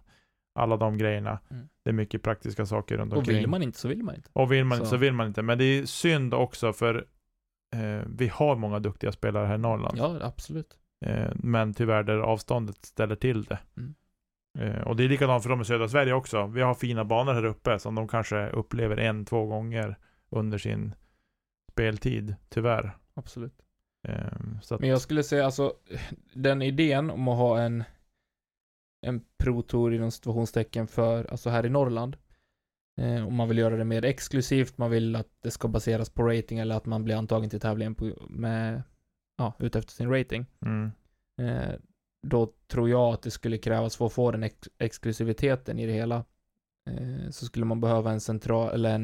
alla 0.60 0.78
de 0.78 0.98
grejerna. 0.98 1.40
Mm. 1.50 1.68
Det 1.84 1.90
är 1.90 1.94
mycket 1.94 2.24
praktiska 2.24 2.66
saker 2.66 2.98
runt 2.98 3.14
Och 3.14 3.20
omkring. 3.20 3.38
vill 3.38 3.48
man 3.50 3.64
inte 3.64 3.80
så 3.80 3.88
vill 3.88 4.04
man 4.04 4.16
inte. 4.16 4.30
Och 4.34 4.52
vill 4.52 4.66
man 4.66 4.76
inte 4.78 4.86
Så. 4.86 4.96
så 4.96 4.98
vill 4.98 5.14
man 5.14 5.28
inte. 5.28 5.42
Men 5.42 5.58
det 5.58 5.64
är 5.64 5.86
synd 5.86 6.34
också 6.34 6.74
för 6.74 7.06
eh, 7.76 8.02
vi 8.08 8.28
har 8.28 8.56
många 8.56 8.80
duktiga 8.80 9.12
spelare 9.12 9.46
här 9.46 9.56
i 9.56 9.58
Norrland. 9.58 9.98
Ja, 9.98 10.18
absolut. 10.22 10.78
Eh, 11.06 11.32
men 11.36 11.74
tyvärr 11.74 12.04
där 12.04 12.18
avståndet 12.18 12.86
ställer 12.86 13.16
till 13.16 13.44
det. 13.44 13.60
Mm. 13.78 13.96
Eh, 14.60 14.82
och 14.82 14.96
det 14.96 15.04
är 15.04 15.10
likadant 15.10 15.44
för 15.44 15.50
dem 15.50 15.62
i 15.62 15.66
södra 15.66 15.88
Sverige 15.88 16.14
också. 16.14 16.48
Vi 16.48 16.62
har 16.62 16.74
fina 16.74 17.06
banor 17.06 17.34
här 17.34 17.46
uppe 17.46 17.80
som 17.80 17.96
de 17.96 18.08
kanske 18.08 18.50
upplever 18.50 18.98
en, 18.98 19.26
två 19.26 19.46
gånger 19.46 19.98
under 20.30 20.58
sin 20.58 20.96
speltid, 21.72 22.36
tyvärr. 22.50 22.98
Absolut. 23.14 23.62
Eh, 24.08 24.16
så 24.62 24.76
att, 24.76 24.82
Men 24.82 24.90
jag 24.90 25.02
skulle 25.02 25.24
säga 25.24 25.46
alltså, 25.46 25.74
den 26.34 26.62
idén 26.62 27.10
om 27.10 27.28
att 27.28 27.38
ha 27.38 27.60
en 27.62 27.84
en 29.04 29.22
pro-tour 29.38 29.94
inom 29.94 30.12
situationstecken 30.12 30.88
för, 30.88 31.32
alltså 31.32 31.50
här 31.50 31.66
i 31.66 31.70
Norrland. 31.70 32.18
Eh, 33.02 33.28
om 33.28 33.36
man 33.36 33.48
vill 33.48 33.58
göra 33.58 33.76
det 33.78 33.86
mer 33.86 34.06
exklusivt, 34.06 34.78
man 34.78 34.92
vill 34.92 35.16
att 35.16 35.30
det 35.42 35.52
ska 35.52 35.68
baseras 35.68 36.10
på 36.10 36.24
rating 36.24 36.60
eller 36.60 36.76
att 36.76 36.86
man 36.86 37.04
blir 37.04 37.16
antagen 37.16 37.50
till 37.50 37.60
tävlingen 37.60 37.96
på, 37.96 38.12
med, 38.30 38.84
ja, 39.38 39.54
utefter 39.60 39.92
sin 39.92 40.10
rating. 40.10 40.46
mm, 40.66 40.92
Eh, 41.38 41.76
då 42.24 42.54
tror 42.68 42.90
jag 42.90 43.14
att 43.14 43.22
det 43.22 43.32
skulle 43.32 43.58
krävas 43.58 43.96
för 43.96 44.06
att 44.06 44.14
få 44.14 44.32
den 44.32 44.44
ex- 44.44 44.70
exklusiviteten 44.78 45.80
i 45.80 45.86
det 45.86 45.94
hela. 45.94 46.16
Eh, 46.90 47.30
så 47.32 47.46
skulle 47.46 47.66
man 47.66 47.82
behöva 47.82 48.12
en 48.12 48.22
central, 48.22 48.74
eller 48.74 48.96
en, 48.96 49.04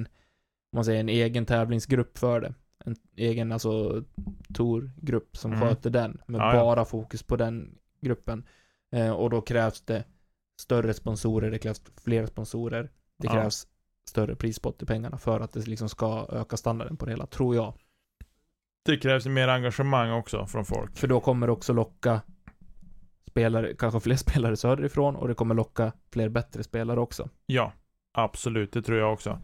om 0.72 0.76
man 0.76 0.86
säger 0.86 0.99
en 0.99 1.09
egen 1.09 1.45
tävlingsgrupp 1.45 2.17
för 2.17 2.39
det. 2.41 2.53
En 2.86 2.95
egen, 3.15 3.51
alltså, 3.51 4.03
tourgrupp 4.53 5.38
som 5.38 5.53
Mm. 5.53 5.67
sköter 5.67 5.89
den. 5.89 6.22
Med 6.28 6.41
Ja, 6.41 6.55
ja. 6.55 6.61
bara 6.63 6.86
fokus 6.86 7.24
på 7.24 7.36
den 7.36 7.78
gruppen. 8.01 8.45
Eh, 8.91 9.11
och 9.11 9.30
då 9.30 9.41
krävs 9.41 9.82
det 9.82 10.03
större 10.61 10.93
sponsorer, 10.93 11.51
det 11.51 11.59
krävs 11.59 11.82
fler 12.03 12.26
sponsorer. 12.26 12.84
Det 13.17 13.28
Ja. 13.28 13.32
krävs 13.34 13.67
större 14.09 14.36
prispott 14.36 14.82
i 14.84 14.86
pengarna 14.86 15.17
för 15.17 15.39
att 15.39 15.51
det 15.51 15.67
liksom 15.67 15.89
ska 15.89 16.28
öka 16.32 16.57
standarden 16.57 16.97
på 16.97 17.05
det 17.05 17.11
hela, 17.11 17.26
tror 17.26 17.55
jag. 17.55 17.74
det 18.86 18.97
krävs 18.97 19.26
mer 19.26 19.47
engagemang 19.47 20.11
också 20.11 20.45
från 20.45 20.65
folk. 20.65 20.97
För 20.97 21.07
då 21.07 21.20
kommer 21.20 21.47
det 21.47 21.53
också 21.53 21.74
locka 21.74 22.22
spelare, 23.30 23.73
kanske 23.77 23.99
fler 23.99 24.15
spelare 24.25 24.57
söderifrån 24.57 25.15
och 25.15 25.27
det 25.27 25.34
kommer 25.34 25.55
locka 25.55 25.91
fler 26.13 26.30
bättre 26.30 26.63
spelare 26.63 26.99
också. 26.99 27.30
Ja, 27.45 27.71
absolut, 28.13 28.71
det 28.73 28.82
tror 28.82 28.97
jag 28.99 29.13
också. 29.13 29.39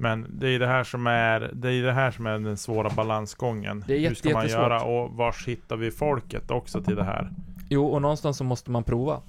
Men 0.00 0.38
det 0.38 0.48
är 0.48 0.58
det 0.58 0.66
här 0.66 0.84
som 0.84 1.06
är, 1.06 1.40
det 1.54 1.72
är 1.72 1.82
det 1.82 1.92
här 1.92 2.10
som 2.10 2.26
är 2.26 2.38
den 2.38 2.56
svåra 2.56 2.90
balansgången. 2.90 3.84
Det 3.86 3.94
är 3.94 3.98
jätte- 3.98 4.08
Hur 4.08 4.14
ska 4.14 4.32
man 4.32 4.48
göra 4.48 4.82
och 4.82 5.10
vars 5.16 5.48
hittar 5.48 5.76
vi 5.76 5.90
folket 5.90 6.50
också 6.50 6.82
till 6.82 6.96
det 6.96 7.04
här? 7.04 7.30
Jo, 7.70 7.86
och 7.86 8.02
någonstans 8.02 8.36
så 8.36 8.44
måste 8.44 8.70
man 8.70 8.84
prova. 8.84 9.22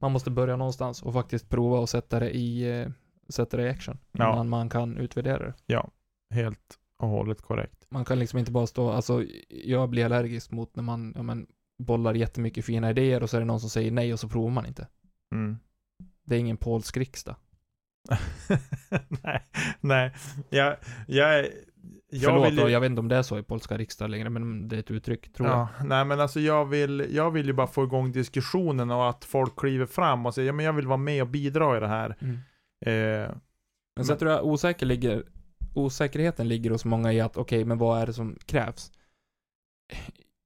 Man 0.00 0.12
måste 0.12 0.30
börja 0.30 0.56
någonstans 0.56 1.02
och 1.02 1.12
faktiskt 1.12 1.48
prova 1.50 1.78
och 1.78 1.88
sätta 1.88 2.20
det 2.20 2.30
i, 2.30 2.80
eh, 2.80 2.88
sätta 3.28 3.56
det 3.56 3.62
i 3.62 3.68
action. 3.70 3.98
Ja. 4.12 4.32
Innan 4.32 4.48
man 4.48 4.68
kan 4.68 4.96
utvärdera 4.96 5.38
det. 5.38 5.54
Helt 6.30 6.78
och 6.98 7.08
hållet 7.08 7.42
korrekt. 7.42 7.86
Man 7.88 8.04
kan 8.04 8.18
liksom 8.18 8.38
inte 8.38 8.52
bara 8.52 8.66
stå, 8.66 8.90
alltså 8.90 9.24
jag 9.64 9.88
blir 9.90 10.04
allergisk 10.04 10.50
mot 10.50 10.76
när 10.76 10.82
man, 10.82 11.12
ja 11.16 11.22
men, 11.22 11.46
bollar 11.78 12.14
jättemycket 12.14 12.64
fina 12.64 12.90
idéer 12.90 13.22
och 13.22 13.30
så 13.30 13.36
är 13.36 13.40
det 13.40 13.46
någon 13.46 13.60
som 13.60 13.70
säger 13.70 13.90
nej 13.90 14.12
och 14.12 14.20
så 14.20 14.28
provar 14.28 14.50
man 14.50 14.66
inte. 14.66 14.88
Mm. 15.34 15.58
Det 16.24 16.34
är 16.34 16.38
ingen 16.40 16.56
polsk 16.56 16.96
riksdag. 16.96 17.36
nej, 19.22 19.42
nej. 19.80 20.14
Jag, 20.50 20.76
jag, 21.08 21.46
jag 22.10 22.22
Förlåt, 22.22 22.46
vill 22.46 22.58
ju- 22.58 22.68
jag 22.68 22.80
vet 22.80 22.90
inte 22.90 23.00
om 23.00 23.08
det 23.08 23.16
är 23.16 23.22
så 23.22 23.38
i 23.38 23.42
polska 23.42 23.78
riksdag 23.78 24.10
längre, 24.10 24.30
men 24.30 24.68
det 24.68 24.76
är 24.76 24.80
ett 24.80 24.90
uttryck, 24.90 25.32
tror 25.32 25.48
jag. 25.48 25.58
Ja, 25.58 25.68
nej 25.84 26.04
men 26.04 26.20
alltså 26.20 26.40
jag 26.40 26.64
vill, 26.64 27.06
jag 27.10 27.30
vill 27.30 27.46
ju 27.46 27.52
bara 27.52 27.66
få 27.66 27.84
igång 27.84 28.12
diskussionen 28.12 28.90
och 28.90 29.08
att 29.10 29.24
folk 29.24 29.56
kliver 29.58 29.86
fram 29.86 30.26
och 30.26 30.34
säger 30.34 30.46
ja 30.46 30.52
men 30.52 30.64
jag 30.66 30.72
vill 30.72 30.86
vara 30.86 30.96
med 30.96 31.22
och 31.22 31.28
bidra 31.28 31.76
i 31.76 31.80
det 31.80 31.88
här. 31.88 32.16
Mm. 32.20 32.34
Eh, 32.86 33.30
Men 33.96 34.04
sen 34.04 34.12
Men- 34.12 34.18
tror 34.18 34.30
jag 34.32 34.44
osäker 34.44 34.86
ligger, 34.86 35.24
osäkerheten 35.74 36.48
ligger 36.48 36.70
hos 36.70 36.84
många 36.84 37.12
i 37.12 37.20
att 37.20 37.36
okej, 37.36 37.64
men 37.64 37.78
vad 37.78 38.02
är 38.02 38.06
det 38.06 38.12
som 38.12 38.38
krävs? 38.46 38.92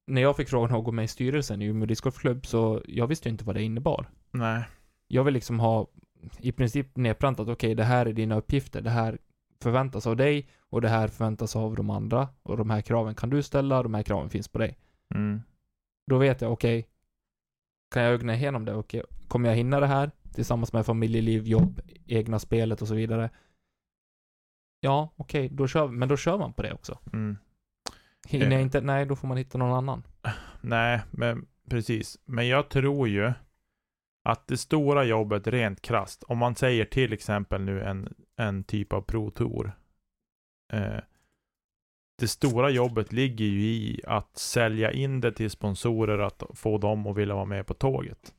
När 0.09 0.21
jag 0.21 0.35
fick 0.35 0.49
frågan 0.49 0.75
att 0.75 0.83
gå 0.85 0.91
med 0.91 1.05
i 1.05 1.07
styrelsen 1.07 1.61
i 1.61 1.65
Umeå 1.65 1.85
discgolfklubb 1.85 2.45
så 2.45 2.81
jag 2.87 3.07
visste 3.07 3.29
ju 3.29 3.31
inte 3.31 3.45
vad 3.45 3.55
det 3.55 3.63
innebar. 3.63 4.09
nej. 4.31 4.63
Jag 5.11 5.23
vill 5.23 5.33
liksom 5.33 5.59
ha 5.59 5.87
i 6.39 6.51
princip 6.51 6.97
nedplantat, 6.97 7.47
okej, 7.47 7.75
det 7.75 7.83
här 7.83 8.05
är 8.05 8.13
dina 8.13 8.35
uppgifter, 8.35 8.81
det 8.81 8.89
här 8.89 9.17
förväntas 9.61 10.07
av 10.07 10.15
dig 10.15 10.49
och 10.59 10.81
det 10.81 10.89
här 10.89 11.07
förväntas 11.07 11.55
av 11.55 11.75
de 11.75 11.89
andra 11.89 12.27
och 12.43 12.57
de 12.57 12.69
här 12.69 12.81
kraven 12.81 13.15
kan 13.15 13.29
du 13.29 13.43
ställa, 13.43 13.83
de 13.83 13.93
här 13.93 14.03
kraven 14.03 14.29
finns 14.29 14.47
på 14.47 14.57
dig. 14.57 14.77
Mm. 15.15 15.41
Då 16.07 16.17
vet 16.17 16.41
jag, 16.41 16.51
okej, 16.51 16.87
kan 17.91 18.03
jag 18.03 18.13
ögna 18.13 18.35
igenom 18.35 18.65
det? 18.65 18.75
Okej, 18.75 19.03
kommer 19.27 19.49
jag 19.49 19.55
hinna 19.55 19.79
det 19.79 19.87
här 19.87 20.11
tillsammans 20.33 20.73
med 20.73 20.85
familjeliv, 20.85 21.47
jobb, 21.47 21.81
egna 22.05 22.39
spelet 22.39 22.81
och 22.81 22.87
så 22.87 22.95
vidare? 22.95 23.29
Ja, 24.79 25.13
okej, 25.15 25.49
då 25.49 25.67
kör 25.67 25.87
men 25.87 26.09
då 26.09 26.17
kör 26.17 26.37
man 26.37 26.53
på 26.53 26.61
det 26.61 26.73
också. 26.73 26.99
Mm. 27.13 27.37
Hinner 28.27 28.45
jag 28.45 28.53
Eh. 28.53 28.61
inte, 28.61 28.81
nej, 28.81 29.05
då 29.05 29.15
får 29.15 29.27
man 29.27 29.37
hitta 29.37 29.57
någon 29.57 29.73
annan. 29.77 30.03
Nej, 30.61 31.01
men 31.11 31.47
precis. 31.69 32.17
Men 32.25 32.47
jag 32.47 32.69
tror 32.69 33.07
ju 33.07 33.33
att 34.23 34.47
det 34.47 34.57
stora 34.57 35.03
jobbet 35.03 35.47
rent 35.47 35.81
krast, 35.81 36.23
om 36.23 36.37
man 36.37 36.55
säger 36.55 36.85
till 36.85 37.13
exempel 37.13 37.61
nu 37.61 37.83
en, 37.83 38.13
en 38.35 38.63
typ 38.63 38.93
av 38.93 39.01
pro-tour. 39.01 39.71
Eh, 40.73 40.99
det 42.19 42.27
stora 42.27 42.69
jobbet 42.69 43.11
ligger 43.13 43.45
ju 43.45 43.61
i 43.61 44.01
att 44.07 44.37
sälja 44.37 44.91
in 44.91 45.21
det 45.21 45.31
till 45.31 45.49
sponsorer, 45.49 46.19
att 46.19 46.43
få 46.53 46.77
dem 46.77 47.07
att 47.07 47.17
vilja 47.17 47.35
vara 47.35 47.45
med 47.45 47.67
på 47.67 47.73
tåget. 47.73 48.33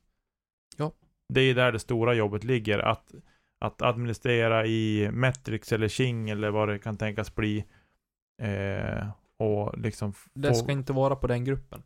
Ja. 0.77 0.91
Det 1.33 1.41
är 1.41 1.55
där 1.55 1.71
det 1.71 1.79
stora 1.79 2.13
jobbet 2.13 2.43
ligger. 2.43 2.79
Att, 2.79 3.11
att 3.59 3.81
administrera 3.81 4.65
i 4.65 5.09
Metrix 5.11 5.71
eller 5.71 5.87
King 5.87 6.29
eller 6.29 6.49
vad 6.51 6.69
det 6.69 6.79
kan 6.79 6.97
tänkas 6.97 7.35
bli. 7.35 7.65
Eh, 8.41 9.07
och 9.41 9.77
liksom 9.77 10.13
Det 10.33 10.55
ska 10.55 10.71
inte 10.71 10.93
vara 10.93 11.15
på 11.15 11.27
den 11.27 11.43
gruppen. 11.45 11.83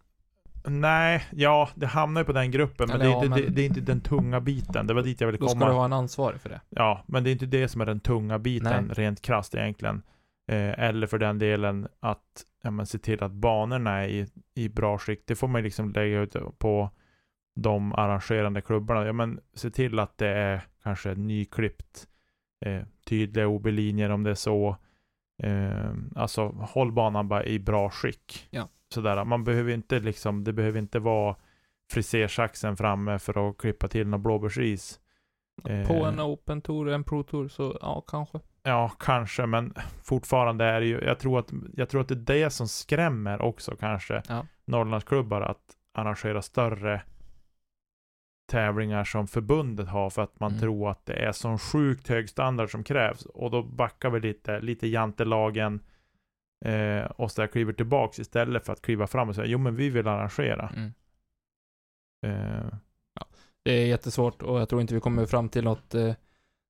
Nej, 0.67 1.25
ja, 1.31 1.69
det 1.75 1.85
hamnar 1.85 2.21
ju 2.21 2.25
på 2.25 2.33
den 2.33 2.51
gruppen, 2.51 2.87
men, 2.87 3.01
Eller 3.01 3.05
det, 3.05 3.11
är 3.11 3.13
ja, 3.15 3.25
inte, 3.25 3.29
men- 3.29 3.39
det, 3.41 3.55
det 3.55 3.61
är 3.61 3.65
inte 3.65 3.81
den 3.81 4.01
tunga 4.01 4.41
biten. 4.41 4.87
Det 4.87 4.93
var 4.93 5.01
dit 5.01 5.21
jag 5.21 5.27
ville 5.27 5.37
Då 5.37 5.47
ska 5.47 5.59
komma. 5.59 5.71
du 5.71 5.77
ha 5.77 5.85
en 5.85 5.93
ansvarig 5.93 6.41
för 6.41 6.49
det. 6.49 6.61
Ja, 6.69 7.03
men 7.07 7.23
det 7.23 7.29
är 7.29 7.31
inte 7.31 7.45
det 7.45 7.67
som 7.67 7.81
är 7.81 7.85
den 7.85 7.99
tunga 7.99 8.39
biten, 8.39 8.85
Nej. 8.85 8.95
rent 8.95 9.21
krasst 9.21 9.55
egentligen. 9.55 10.01
Eh, 10.47 10.79
eller 10.79 11.07
för 11.07 11.17
den 11.19 11.39
delen 11.39 11.87
att 11.99 12.45
ja, 12.63 12.71
men 12.71 12.85
se 12.85 12.97
till 12.97 13.23
att 13.23 13.31
banorna 13.31 13.91
är 13.91 14.07
i, 14.07 14.27
i 14.55 14.69
bra 14.69 14.97
skick. 14.97 15.23
Det 15.27 15.35
får 15.35 15.47
man 15.47 15.59
ju 15.61 15.63
liksom 15.63 15.91
lägga 15.91 16.19
ut 16.19 16.35
på 16.57 16.89
de 17.55 17.93
arrangerande 17.93 18.61
klubbarna. 18.61 19.05
Ja, 19.05 19.13
men 19.13 19.39
se 19.53 19.69
till 19.69 19.99
att 19.99 20.17
det 20.17 20.27
är 20.27 20.61
kanske 20.83 21.15
nyklippt, 21.15 22.07
eh, 22.65 22.81
tydliga 23.09 23.47
OB-linjer 23.47 24.09
om 24.09 24.23
det 24.23 24.29
är 24.29 24.35
så. 24.35 24.77
Eh, 25.43 25.91
alltså 26.15 26.47
håll 26.47 26.91
banan 26.91 27.27
bara 27.27 27.45
i 27.45 27.59
bra 27.59 27.89
skick. 27.89 28.47
Ja. 28.49 28.67
Sådär. 28.93 29.23
Man 29.23 29.43
behöver 29.43 29.73
inte 29.73 29.99
liksom, 29.99 30.43
det 30.43 30.53
behöver 30.53 30.79
inte 30.79 30.99
vara 30.99 31.35
frisersaxen 31.91 32.77
framme 32.77 33.19
för 33.19 33.49
att 33.49 33.57
klippa 33.57 33.87
till 33.87 34.07
något 34.07 34.21
blåbärsris. 34.21 34.99
Eh, 35.69 35.87
På 35.87 35.93
en 36.05 36.21
open 36.21 36.61
tour, 36.61 36.89
en 36.89 37.03
pro 37.03 37.23
tour, 37.23 37.47
så 37.47 37.77
ja, 37.81 38.03
kanske. 38.07 38.39
Ja, 38.63 38.91
kanske, 38.99 39.45
men 39.45 39.73
fortfarande 40.03 40.65
är 40.65 40.79
det 40.81 40.87
ju, 40.87 41.01
jag 41.01 41.19
tror 41.19 41.39
att, 41.39 41.51
jag 41.73 41.89
tror 41.89 42.01
att 42.01 42.07
det 42.07 42.13
är 42.13 42.39
det 42.43 42.49
som 42.49 42.67
skrämmer 42.67 43.41
också 43.41 43.75
kanske 43.75 44.21
Ja. 44.29 44.45
Norrlandsklubbar 44.65 45.41
att 45.41 45.61
arrangera 45.93 46.41
större 46.41 47.01
tävlingar 48.45 49.03
som 49.03 49.27
förbundet 49.27 49.87
har 49.87 50.09
för 50.09 50.21
att 50.21 50.39
man 50.39 50.51
Mm. 50.51 50.61
tror 50.61 50.91
att 50.91 51.05
det 51.05 51.13
är 51.13 51.31
sån 51.31 51.59
sjukt 51.59 52.07
hög 52.07 52.29
standard 52.29 52.71
som 52.71 52.83
krävs 52.83 53.25
och 53.25 53.51
då 53.51 53.63
backar 53.63 54.09
vi 54.09 54.19
lite, 54.19 54.59
lite 54.59 54.87
jantelagen 54.87 55.79
eh, 56.65 57.05
och 57.05 57.31
så 57.31 57.41
där 57.41 57.47
kliver 57.47 57.73
tillbaks 57.73 58.19
istället 58.19 58.65
för 58.65 58.73
att 58.73 58.81
kliva 58.81 59.07
fram 59.07 59.29
och 59.29 59.35
säga 59.35 59.47
jo 59.47 59.57
men 59.57 59.75
vi 59.75 59.89
vill 59.89 60.07
arrangera. 60.07 60.69
Mm. 60.75 60.93
Eh, 62.25 62.73
Det 63.63 63.71
är 63.71 63.85
jättesvårt 63.85 64.41
och 64.41 64.59
jag 64.59 64.69
tror 64.69 64.81
inte 64.81 64.93
vi 64.93 64.99
kommer 64.99 65.25
fram 65.25 65.49
till 65.49 65.63
något 65.63 65.95
eh, 65.95 66.13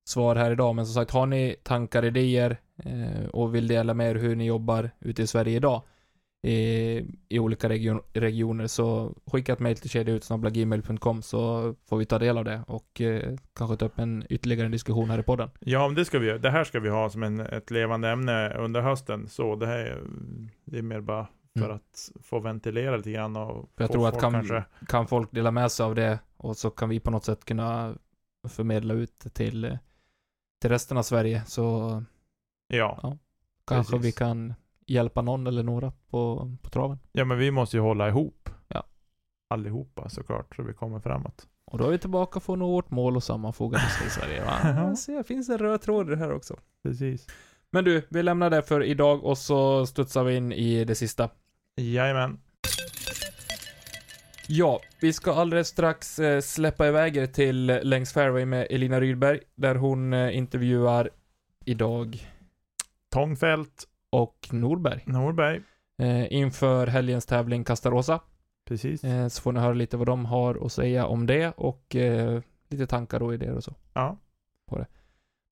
svar 0.08 0.36
här 0.36 0.50
idag. 0.50 0.74
Men 0.74 0.86
som 0.86 0.94
sagt, 0.94 1.10
har 1.10 1.26
ni 1.26 1.56
tankar, 1.62 2.04
idéer 2.04 2.56
eh, 2.84 3.26
och 3.32 3.54
vill 3.54 3.68
dela 3.68 3.94
med 3.94 4.10
er 4.10 4.14
hur 4.14 4.36
ni 4.36 4.46
jobbar 4.46 4.90
ute 5.00 5.22
i 5.22 5.26
Sverige 5.26 5.56
idag? 5.56 5.82
I, 6.42 7.04
i 7.28 7.38
olika 7.38 7.68
region, 7.68 8.00
regioner 8.12 8.66
så 8.66 9.14
skicka 9.26 9.52
ett 9.52 9.58
mejl 9.60 9.76
till 9.76 9.90
kedjautsnabblagmail.com 9.90 11.22
så 11.22 11.74
får 11.88 11.96
vi 11.96 12.06
ta 12.06 12.18
del 12.18 12.38
av 12.38 12.44
det 12.44 12.62
och 12.66 13.00
eh, 13.00 13.36
kanske 13.54 13.76
ta 13.76 13.84
upp 13.86 13.98
en 13.98 14.24
ytterligare 14.30 14.68
diskussion 14.68 15.10
här 15.10 15.18
i 15.18 15.22
podden. 15.22 15.50
Ja, 15.60 15.88
men 15.88 15.94
det 15.94 16.04
ska 16.04 16.18
vi. 16.18 16.38
Det 16.38 16.50
här 16.50 16.64
ska 16.64 16.80
vi 16.80 16.88
ha 16.88 17.10
som 17.10 17.22
en, 17.22 17.40
ett 17.40 17.70
levande 17.70 18.08
ämne 18.10 18.54
under 18.54 18.80
hösten. 18.80 19.28
Så 19.28 19.56
det 19.56 19.66
här 19.66 19.78
är, 19.78 20.02
det 20.64 20.78
är 20.78 20.82
mer 20.82 21.00
bara 21.00 21.24
för 21.24 21.30
Mm. 21.64 21.76
att 21.76 22.10
få 22.22 22.40
ventilera 22.40 22.96
lite 22.96 23.10
grann 23.10 23.36
och 23.36 23.70
jag 23.76 23.92
tror 23.92 24.08
att 24.08 24.20
kan, 24.20 24.32
kanske 24.32 24.64
kan 24.88 25.06
folk 25.06 25.30
dela 25.32 25.50
med 25.50 25.72
sig 25.72 25.84
av 25.86 25.94
det 25.94 26.18
och 26.36 26.56
så 26.56 26.70
kan 26.70 26.88
vi 26.88 27.00
på 27.00 27.10
något 27.10 27.24
sätt 27.24 27.44
kunna 27.44 27.94
förmedla 28.48 28.94
ut 28.94 29.18
till, 29.18 29.78
till 30.60 30.70
resten 30.70 30.96
av 30.98 31.02
Sverige 31.02 31.42
så 31.46 32.02
Ja. 32.68 33.18
kanske 33.66 33.92
Precis. 33.92 34.06
vi 34.08 34.12
kan 34.18 34.54
hjälpa 34.86 35.22
någon 35.22 35.46
eller 35.46 35.62
några 35.62 35.92
på, 36.10 36.52
på 36.62 36.70
traven. 36.70 36.98
ja, 37.12 37.24
men 37.24 37.38
vi 37.38 37.50
måste 37.50 37.76
ju 37.76 37.80
hålla 37.80 38.08
ihop. 38.08 38.48
Ja. 38.68 38.84
Allihopa 39.50 40.08
såklart, 40.08 40.56
så 40.56 40.62
vi 40.62 40.72
kommer 40.72 41.00
framåt. 41.00 41.46
Och 41.64 41.78
då 41.78 41.84
är 41.84 41.90
vi 41.90 41.98
tillbaka 41.98 42.40
på 42.40 42.56
nå 42.56 42.70
vårt 42.70 42.90
mål 42.90 43.16
och 43.16 43.22
sammanfoga 43.22 43.78
det 43.78 44.06
i 44.06 44.10
Sverige. 44.10 44.44
Va? 44.44 44.58
Jag 44.88 44.98
ser, 44.98 45.16
det 45.16 45.24
finns 45.24 45.48
en 45.48 45.58
röd 45.58 45.80
tråd 45.82 46.06
i 46.06 46.10
det 46.10 46.16
här 46.16 46.32
också. 46.32 46.56
Precis. 46.82 47.26
Men 47.70 47.84
du, 47.84 48.02
vi 48.08 48.22
lämnar 48.22 48.50
det 48.50 48.62
för 48.62 48.82
idag 48.82 49.24
och 49.24 49.38
så 49.38 49.86
studsar 49.86 50.24
vi 50.24 50.36
in 50.36 50.52
i 50.52 50.84
det 50.84 50.94
sista. 50.94 51.30
Jajamän. 51.76 52.38
Ja, 54.48 54.80
vi 55.00 55.12
ska 55.12 55.34
alldeles 55.34 55.68
strax 55.68 56.18
eh, 56.18 56.40
släppa 56.40 56.88
iväg 56.88 57.16
er 57.16 57.26
till 57.26 57.66
Längs 57.66 58.12
Fairway 58.12 58.44
med 58.44 58.66
Elina 58.70 59.00
Rydberg, 59.00 59.40
där 59.54 59.74
hon 59.74 60.12
eh, 60.12 60.36
intervjuar 60.36 61.10
idag 61.64 62.26
Tångfält, 63.10 63.84
och 64.10 64.48
Norberg 64.52 65.02
Norberg. 65.06 65.62
eh, 66.02 66.32
inför 66.32 66.86
helgens 66.86 67.26
tävling 67.26 67.64
Castarosa. 67.64 68.20
Precis. 68.68 69.04
Eh, 69.04 69.28
så 69.28 69.42
får 69.42 69.52
ni 69.52 69.60
höra 69.60 69.74
lite 69.74 69.96
vad 69.96 70.06
de 70.06 70.24
har 70.24 70.66
att 70.66 70.72
säga 70.72 71.06
om 71.06 71.26
det 71.26 71.52
och 71.56 71.96
eh, 71.96 72.42
lite 72.68 72.86
tankar 72.86 73.22
och 73.22 73.34
idéer 73.34 73.54
och 73.54 73.64
så. 73.64 73.74
Ja. 73.92 74.18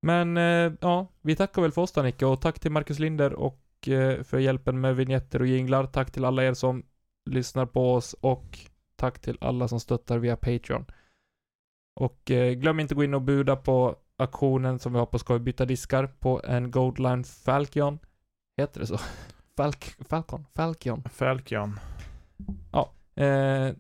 Men 0.03 0.37
eh, 0.37 0.73
ja, 0.81 1.07
vi 1.23 1.37
tackar 1.37 1.63
väl 1.63 1.73
för 1.73 1.83
oss 1.83 1.93
då 1.93 2.03
Nicke 2.03 2.27
och 2.27 2.41
tack 2.41 2.61
till 2.61 2.71
Marcus 2.71 2.99
Linder 2.99 3.33
och 3.33 3.89
eh, 3.89 4.23
för 4.23 4.39
hjälpen 4.39 4.81
med 4.81 4.97
vignetter 4.97 5.41
och 5.41 5.47
jinglar. 5.47 5.87
Tack 5.87 6.11
till 6.11 6.25
alla 6.25 6.45
er 6.45 6.55
som 6.55 6.83
lyssnar 7.31 7.67
på 7.67 7.95
oss 7.95 8.13
och 8.13 8.59
tack 8.97 9.19
till 9.19 9.39
alla 9.41 9.69
som 9.69 9.81
stöttar 9.81 10.19
via 10.19 10.37
Patreon. 10.37 10.85
Och 11.95 12.31
eh, 12.31 12.53
glöm 12.53 12.81
inte 12.81 12.95
gå 12.95 13.05
in 13.05 13.15
och 13.15 13.23
buda 13.23 13.57
på 13.57 13.97
aktionen 14.17 14.79
som 14.79 14.93
vi 14.93 14.99
har 14.99 15.07
på 15.07 15.35
vi 15.35 15.39
byta 15.39 15.65
diskar 15.65 16.07
på 16.07 16.41
en 16.45 16.71
Goldline 16.71 17.25
Falcon. 17.25 17.99
Heter 18.57 18.81
det 18.81 18.87
så? 18.87 18.99
Falk, 19.57 19.85
Falcon? 19.85 20.47
Falcon. 20.55 21.03
Falcon. 21.03 21.79
Eh, 23.15 23.75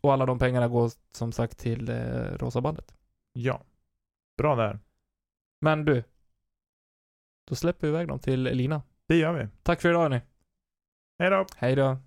och 0.00 0.12
alla 0.12 0.26
de 0.26 0.38
pengarna 0.38 0.68
går 0.68 0.90
som 1.12 1.32
sagt 1.32 1.58
till 1.58 1.88
eh, 1.88 2.36
Rosa 2.38 2.60
bandet. 2.60 2.94
Ja. 3.32 3.62
Bra 4.36 4.56
där. 4.56 4.78
Men 5.60 5.84
du. 5.84 6.04
Då 7.48 7.54
släpper 7.54 7.86
vi 7.86 7.88
iväg 7.92 8.08
dem 8.08 8.18
till 8.18 8.46
Elina. 8.46 8.82
Det 9.06 9.16
gör 9.16 9.32
vi. 9.32 9.48
Tack 9.62 9.80
för 9.80 9.88
idag 9.88 10.10
ni. 10.10 10.20
Hej 11.18 11.30
då. 11.30 11.46
Hej 11.56 11.76
då. 11.76 11.98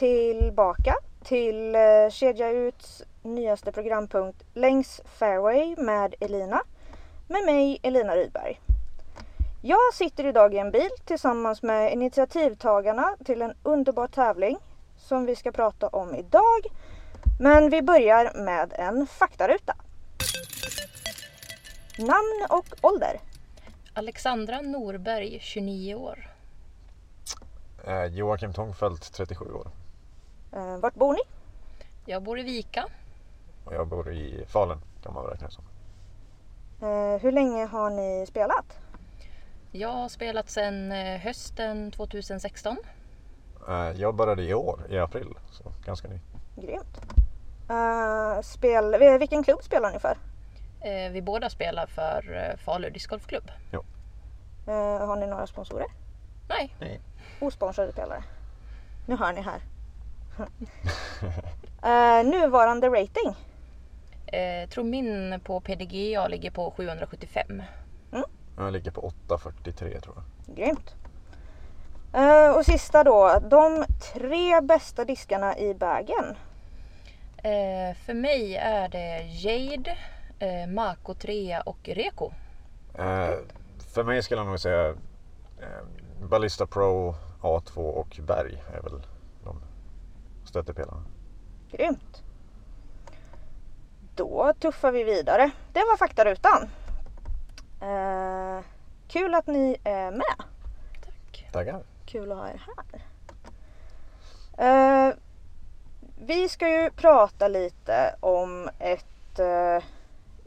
Tillbaka 0.00 0.94
till 1.24 1.74
eh, 1.74 2.10
Kedja 2.10 2.50
Uts 2.50 3.02
nyaste 3.22 3.72
programpunkt 3.72 4.42
Längs 4.54 5.00
Fairway 5.04 5.76
med 5.76 6.14
Elina. 6.20 6.62
Med 7.28 7.44
mig 7.44 7.78
Elina 7.82 8.16
Rydberg. 8.16 8.60
Jag 9.62 9.94
sitter 9.94 10.26
idag 10.26 10.54
i 10.54 10.58
en 10.58 10.70
bil 10.70 10.88
tillsammans 11.04 11.62
med 11.62 11.92
initiativtagarna 11.92 13.16
till 13.24 13.42
en 13.42 13.52
underbar 13.62 14.08
tävling 14.08 14.58
som 14.98 15.26
vi 15.26 15.36
ska 15.36 15.52
prata 15.52 15.88
om 15.88 16.14
idag. 16.14 16.66
Men 17.40 17.70
vi 17.70 17.82
börjar 17.82 18.32
med 18.44 18.72
en 18.74 19.06
faktaruta. 19.06 19.74
Namn 21.98 22.46
och 22.48 22.66
ålder. 22.80 23.20
Alexandra 23.94 24.60
Norberg, 24.60 25.38
29 25.40 25.94
år. 25.94 26.30
Eh, 27.86 28.04
Joakim 28.04 28.52
Tångfält, 28.52 29.12
37 29.12 29.44
år. 29.52 29.79
Eh, 30.52 30.76
Vart 30.76 30.94
bor 30.94 31.12
ni? 31.12 31.20
Jag 32.04 32.22
bor 32.22 32.38
i 32.38 32.42
Vika. 32.42 32.86
Och 33.64 33.74
jag 33.74 33.86
bor 33.88 34.12
i 34.12 34.44
Falun, 34.46 34.80
kan 35.02 35.14
man 35.14 35.24
räkna 35.26 35.50
som. 35.50 35.64
Eh, 36.82 37.20
Hur 37.20 37.32
länge 37.32 37.64
har 37.66 37.90
ni 37.90 38.26
spelat? 38.26 38.78
Jag 39.72 39.88
har 39.92 40.08
spelat 40.08 40.50
sedan 40.50 40.92
eh, 40.92 41.20
hösten 41.20 41.90
2016. 41.90 42.76
Eh, 43.68 43.74
jag 43.74 44.14
började 44.14 44.42
i 44.42 44.54
år, 44.54 44.80
i 44.88 44.98
april, 44.98 45.34
så 45.50 45.72
ganska 45.84 46.08
ny. 46.08 46.20
Grymt. 46.56 47.00
Eh, 47.70 48.40
spel, 48.42 48.96
vilken 49.18 49.44
klubb 49.44 49.62
spelar 49.62 49.92
ni 49.92 49.98
för? 49.98 50.18
Eh, 50.80 51.12
Vi 51.12 51.22
båda 51.22 51.50
spelar 51.50 51.86
för 51.86 52.56
Falu 52.64 52.90
discgolfklubb. 52.90 53.50
Eh, 54.66 55.06
har 55.06 55.16
ni 55.16 55.26
några 55.26 55.46
sponsorer? 55.46 55.86
Nej, 56.48 56.74
Osponsrade 57.40 57.92
spelare. 57.92 58.24
Nu 59.06 59.16
hör 59.16 59.32
ni 59.32 59.40
här. 59.40 59.60
Eh, 61.82 62.24
nuvarande 62.24 62.88
rating? 62.88 63.34
eh, 64.26 64.68
tror 64.68 64.84
min 64.84 65.40
på 65.44 65.60
PDGA 65.60 66.28
ligger 66.28 66.50
på 66.50 66.70
775. 66.70 67.62
Jag 68.56 68.72
ligger 68.72 68.90
på 68.90 69.12
8.43 69.28 70.00
tror 70.00 70.14
jag. 70.16 70.56
Grymt. 70.56 70.94
Eh, 72.14 72.50
och 72.56 72.64
sista 72.66 73.04
då, 73.04 73.38
de 73.50 73.84
tre 74.14 74.60
bästa 74.60 75.04
diskarna 75.04 75.58
i 75.58 75.74
bagen. 75.74 76.36
Eh, 77.36 77.96
För 78.06 78.14
mig 78.14 78.56
är 78.56 78.88
det 78.88 79.22
Jade, 79.22 79.98
eh, 80.38 80.66
Mako 80.68 81.14
3 81.14 81.60
och 81.66 81.78
Reko. 81.88 82.30
För 83.94 84.04
mig 84.04 84.22
skulle 84.22 84.40
jag 84.40 84.48
nog 84.48 84.60
säga 84.60 84.94
Ballista 86.30 86.66
Pro, 86.66 87.14
A2 87.40 87.76
och 87.78 88.18
Berg 88.26 88.62
är 88.74 88.80
väl 88.82 89.02
stöttepelarna. 90.50 91.02
Grymt. 91.70 92.22
Då 94.14 94.52
tuffar 94.60 94.92
vi 94.92 95.04
vidare. 95.04 95.50
Det 95.72 95.80
var 95.80 95.96
faktarutan. 95.96 96.68
Eh, 97.80 98.64
kul 99.08 99.34
att 99.34 99.46
ni 99.46 99.76
är 99.84 100.10
med. 100.10 100.44
Tack. 101.04 101.48
Tackar. 101.52 101.82
Kul 102.06 102.32
att 102.32 102.38
ha 102.38 102.48
er 102.48 102.66
här. 102.66 103.02
Eh, 105.08 105.14
vi 106.18 106.48
ska 106.48 106.68
ju 106.68 106.90
prata 106.90 107.48
lite 107.48 108.14
om 108.20 108.70
ett 108.78 109.38
eh, 109.38 109.84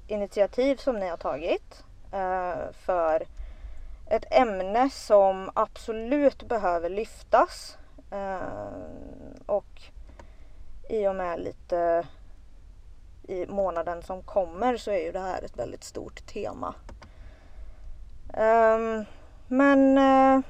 initiativ 0.08 0.76
som 0.76 0.99
ni 0.99 1.10
har 1.10 1.18
tagit 1.18 1.84
eh, 2.12 2.72
för 2.74 3.24
ett 4.10 4.26
ämne 4.32 4.89
som 4.89 5.51
absolut 5.54 6.47
behöver 6.47 6.89
lyftas. 6.89 7.78
Eh, 8.12 8.38
och 9.45 9.82
i 10.89 11.07
och 11.07 11.15
med 11.15 11.39
lite 11.39 12.07
i 13.27 13.45
månaden 13.45 14.01
som 14.01 14.23
kommer 14.23 14.77
så 14.77 14.91
är 14.91 15.05
ju 15.05 15.11
det 15.11 15.19
här 15.19 15.41
ett 15.41 15.57
väldigt 15.57 15.84
stort 15.84 16.25
tema. 16.25 16.75
Um, 18.34 19.05
men 19.47 19.97
uh, 19.97 20.43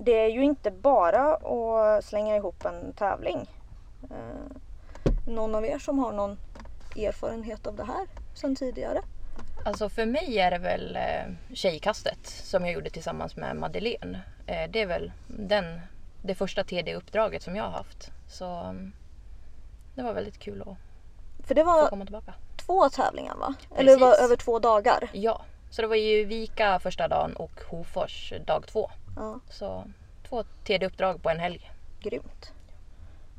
det 0.00 0.18
är 0.18 0.28
ju 0.28 0.44
inte 0.44 0.70
bara 0.70 1.34
att 1.34 2.04
slänga 2.04 2.36
ihop 2.36 2.64
en 2.64 2.92
tävling. 2.92 3.50
Uh, 4.10 4.56
någon 5.26 5.54
av 5.54 5.64
er 5.64 5.78
som 5.78 5.98
har 5.98 6.12
någon 6.12 6.38
erfarenhet 6.96 7.66
av 7.66 7.76
det 7.76 7.84
här 7.84 8.06
sedan 8.34 8.56
tidigare? 8.56 9.02
Alltså 9.64 9.88
för 9.88 10.06
mig 10.06 10.38
är 10.38 10.50
det 10.50 10.58
väl 10.58 10.96
eh, 10.96 11.54
Tjejkastet 11.54 12.26
som 12.26 12.64
jag 12.64 12.74
gjorde 12.74 12.90
tillsammans 12.90 13.36
med 13.36 13.56
Madeleine. 13.56 14.20
Det 14.46 14.80
är 14.80 14.86
väl 14.86 15.12
den, 15.26 15.80
det 16.22 16.34
första 16.34 16.64
TD-uppdraget 16.64 17.42
som 17.42 17.56
jag 17.56 17.64
har 17.64 17.70
haft. 17.70 18.10
Så 18.28 18.46
mm 18.46 18.92
det 19.94 20.02
var 20.02 20.12
väldigt 20.12 20.38
kul 20.38 20.62
att 20.62 21.46
För 21.46 21.54
det 21.54 21.64
få 21.64 21.70
var 21.70 21.88
komma 21.88 22.04
tillbaka. 22.04 22.34
två 22.66 22.88
tävlingar 22.88 23.34
va? 23.34 23.54
Eller 23.76 23.92
det 23.92 23.98
var 24.00 24.10
Precis. 24.10 24.24
över 24.24 24.36
två 24.36 24.58
dagar? 24.58 25.10
Ja, 25.12 25.42
så 25.70 25.82
det 25.82 25.88
var 25.88 25.96
ju 25.96 26.24
Vika 26.24 26.78
första 26.78 27.08
dagen 27.08 27.36
och 27.36 27.60
Hofors 27.68 28.32
dag 28.46 28.64
två. 28.66 28.90
Ja, 29.16 29.40
Så 29.50 29.84
två 30.28 30.44
TD-uppdrag 30.64 31.22
på 31.22 31.30
en 31.30 31.38
helg. 31.40 31.70
grymt. 32.00 32.52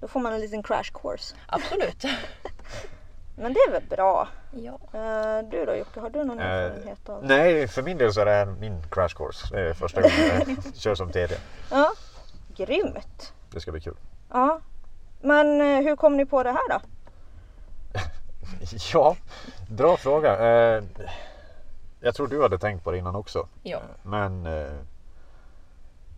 Då 0.01 0.07
får 0.07 0.19
man 0.19 0.33
en 0.33 0.41
liten 0.41 0.63
crash 0.63 0.91
course. 1.01 1.35
Absolut. 1.47 2.03
Men 3.35 3.53
det 3.53 3.59
är 3.59 3.71
väl 3.71 3.83
bra. 3.89 4.27
ja. 4.51 4.79
Eh, 4.99 5.49
du 5.49 5.65
då 5.65 5.75
Jocke, 5.75 5.99
har 5.99 6.09
du 6.09 6.23
någon 6.23 6.39
Eh, 6.39 6.45
erfarenhet 6.45 7.09
av? 7.09 7.25
Nej, 7.25 7.67
för 7.67 7.81
min 7.81 7.97
del 7.97 8.13
så 8.13 8.21
är 8.21 8.25
det 8.25 8.31
här 8.31 8.45
min 8.45 8.83
crash 8.91 9.09
course. 9.15 9.47
Det 9.55 9.61
är 9.69 9.73
första 9.73 10.01
gången 10.01 10.17
jag 10.65 10.75
kör 10.75 10.95
som 10.95 11.11
TD. 11.11 11.35
Ja, 11.71 11.91
grymt. 12.55 13.33
Det 13.51 13.59
ska 13.61 13.71
bli 13.71 13.81
kul. 13.81 13.95
Ja. 14.31 14.59
Men 15.23 15.61
eh, 15.61 15.83
hur 15.83 15.95
kom 15.95 16.17
ni 16.17 16.25
på 16.25 16.43
det 16.43 16.51
här 16.51 16.69
då? 16.69 16.79
Ja, 18.93 19.15
bra 19.69 19.97
fråga. 19.97 20.37
Eh, 20.39 20.83
jag 21.99 22.15
tror 22.15 22.27
du 22.27 22.41
hade 22.41 22.57
tänkt 22.59 22.83
på 22.83 22.91
det 22.91 22.97
innan 22.97 23.15
också. 23.15 23.47
ja. 23.63 23.81
Men 24.03 24.45
eh, 24.45 24.73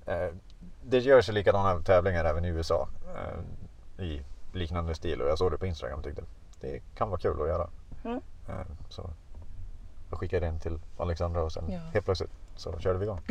eh, 0.06 0.30
det 0.84 1.00
görs 1.00 1.30
ju 1.30 1.34
likadana 1.34 1.80
tävlingar 1.82 2.26
även 2.26 2.46
i 2.46 2.48
USA. 2.48 2.88
Eh, 3.16 4.04
I 4.06 4.22
liknande 4.54 4.96
stil 4.96 5.22
och 5.22 5.30
jag 5.30 5.38
såg 5.38 5.52
det 5.52 5.58
på 5.58 5.66
Instagram 5.66 5.98
och 6.00 6.04
tyckte 6.06 6.24
det 6.62 6.80
kan 6.96 7.10
vara 7.10 7.20
kul 7.20 7.42
att 7.42 7.48
göra. 7.48 7.70
Mm. 8.06 8.22
Eh, 8.50 8.66
så 8.90 9.10
jag 10.10 10.20
skickade 10.20 10.48
in 10.48 10.60
till 10.60 10.80
Alexandra 10.98 11.44
och 11.44 11.52
sen 11.52 11.64
Ja. 11.72 11.80
helt 11.94 12.06
plötsligt 12.06 12.32
så 12.56 12.80
körde 12.80 13.00
vi 13.00 13.06
igång. 13.06 13.22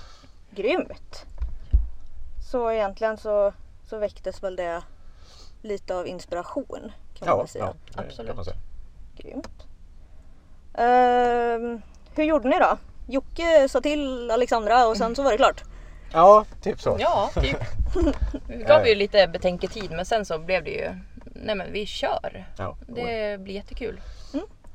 Grymt. 0.50 1.26
Så 2.50 2.70
egentligen 2.70 3.16
så, 3.16 3.52
så 3.84 3.98
väcktes 3.98 4.42
väl 4.42 4.56
det 4.56 4.82
lite 5.62 5.94
av 5.94 6.06
inspiration 6.06 6.92
kan 7.14 7.28
man 7.28 7.28
Ja, 7.28 7.36
väl 7.36 7.48
säga. 7.48 7.74
ja 7.94 8.02
Absolut. 8.02 8.26
kan 8.28 8.36
man 8.36 8.44
säga. 8.44 8.56
Grymt. 9.16 9.66
Ehm, 10.74 11.82
hur 12.14 12.24
gjorde 12.24 12.48
ni 12.48 12.58
då? 12.58 12.76
Jocke 13.08 13.68
sa 13.68 13.80
till 13.80 14.30
Alexandra 14.30 14.86
och 14.86 14.96
sen 14.96 15.16
så 15.16 15.22
var 15.22 15.30
det 15.30 15.36
klart. 15.36 15.62
Ja, 16.12 16.44
typ 16.62 16.80
så. 16.80 16.96
Ja, 17.00 17.30
typ. 17.34 17.56
Vi 18.48 18.62
gav 18.64 18.86
ju 18.86 18.94
lite 18.94 19.28
betänketid 19.28 19.90
men 19.90 20.04
sen 20.04 20.24
så 20.24 20.38
blev 20.38 20.64
det 20.64 20.70
ju, 20.70 20.90
nej 21.24 21.54
men 21.54 21.72
vi 21.72 21.86
kör. 21.86 22.46
Ja. 22.58 22.76
Det 22.86 23.40
blir 23.40 23.54
jättekul. 23.54 24.00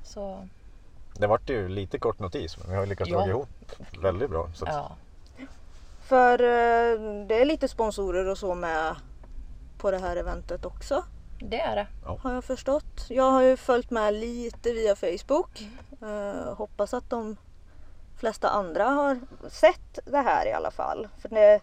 Så 0.03 0.47
Det 1.13 1.27
vart 1.27 1.49
ju 1.49 1.69
lite 1.69 1.99
kort 1.99 2.19
notis 2.19 2.57
men 2.57 2.69
vi 2.69 2.75
har 2.75 2.83
ju 2.83 2.89
lyckats 2.89 3.09
Ja. 3.09 3.17
dra 3.19 3.29
ihop 3.29 3.49
väldigt 4.01 4.29
bra. 4.29 4.49
Så 4.53 4.65
att, 4.65 4.73
ja, 4.73 4.95
För 6.03 6.33
eh, 6.41 7.25
det 7.27 7.41
är 7.41 7.45
lite 7.45 7.67
sponsorer 7.67 8.29
och 8.29 8.37
så 8.37 8.55
med 8.55 8.95
på 9.77 9.91
det 9.91 9.97
här 9.97 10.15
eventet 10.15 10.65
också. 10.65 11.03
det 11.39 11.59
är 11.59 11.75
det. 11.75 11.87
Har 12.21 12.33
jag 12.33 12.43
förstått. 12.43 13.05
Jag 13.09 13.31
har 13.31 13.41
ju 13.41 13.57
följt 13.57 13.89
med 13.89 14.13
lite 14.13 14.73
via 14.73 14.95
Facebook. 14.95 15.69
Eh, 16.01 16.53
hoppas 16.53 16.93
att 16.93 17.09
de 17.09 17.37
flesta 18.17 18.49
andra 18.49 18.83
har 18.83 19.19
sett 19.49 19.99
det 20.05 20.17
här 20.21 20.47
i 20.47 20.53
alla 20.53 20.71
fall. 20.71 21.07
För 21.17 21.29
det, 21.29 21.61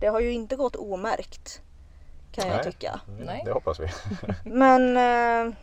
det 0.00 0.06
har 0.06 0.20
ju 0.20 0.32
inte 0.32 0.56
gått 0.56 0.76
omärkt. 0.76 1.60
Kan 2.32 2.46
jag 2.48 2.54
Nej. 2.54 2.64
tycka. 2.64 3.00
Nej. 3.20 3.42
Det 3.44 3.52
hoppas 3.52 3.80
vi. 3.80 3.88
Men 4.44 4.96
eh, 4.96 5.54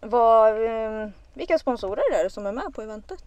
vad, 0.00 0.64
eh, 0.64 1.08
vilka 1.34 1.58
sponsorer 1.58 2.20
är 2.20 2.24
det 2.24 2.30
som 2.30 2.46
är 2.46 2.52
med 2.52 2.74
på 2.74 2.82
eventet? 2.82 3.24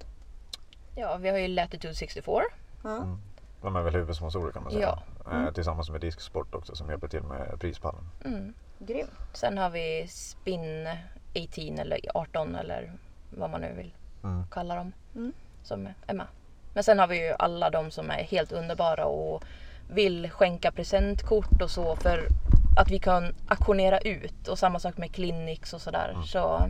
Ja, 0.96 1.18
vi 1.18 1.30
har 1.30 1.38
ju 1.38 1.48
Latitude 1.48 1.96
64. 1.96 2.44
Ja. 2.84 3.18
De 3.64 3.76
är 3.76 3.82
väl 3.82 3.94
huvudsponsorer 3.94 4.52
kan 4.52 4.64
man 4.64 4.72
säga. 4.72 5.00
Ja. 5.26 5.32
Eh, 5.48 5.54
tillsammans 5.54 5.90
med 5.90 6.02
Disksport 6.02 6.56
också 6.56 6.76
som 6.76 6.90
hjälper 6.90 7.08
till 7.08 7.24
med 7.24 7.60
prispallen. 7.60 8.04
Mm. 8.26 8.54
Grymt. 8.80 9.12
Sen 9.34 9.58
har 9.58 9.70
vi 9.70 10.08
Spin 10.10 10.88
18 11.36 11.80
eller 11.80 12.00
18 12.14 12.56
eller 12.56 12.94
vad 13.30 13.50
man 13.50 13.62
nu 13.62 13.74
vill 13.74 13.94
Mm. 14.24 14.44
kalla 14.52 14.76
dem. 14.76 14.92
Mm. 15.16 15.34
Som 15.64 15.88
är 16.08 16.14
med. 16.14 16.28
Men 16.74 16.84
sen 16.84 17.00
har 17.00 17.08
vi 17.08 17.28
ju 17.28 17.34
alla 17.40 17.70
de 17.70 17.92
som 17.92 18.10
är 18.12 18.24
helt 18.24 18.52
underbara 18.52 19.06
och 19.06 19.44
vill 19.90 20.30
skänka 20.30 20.72
presentkort 20.72 21.62
och 21.62 21.72
så 21.72 21.96
för 21.96 22.28
att 22.78 22.92
vi 22.92 23.00
kan 23.00 23.36
auktionera 23.48 24.00
ut 24.00 24.48
och 24.48 24.60
samma 24.60 24.80
sak 24.80 24.98
med 24.98 25.12
clinics 25.16 25.74
och 25.74 25.82
sådär. 25.82 26.10
Mm. 26.10 26.24
Så 26.24 26.62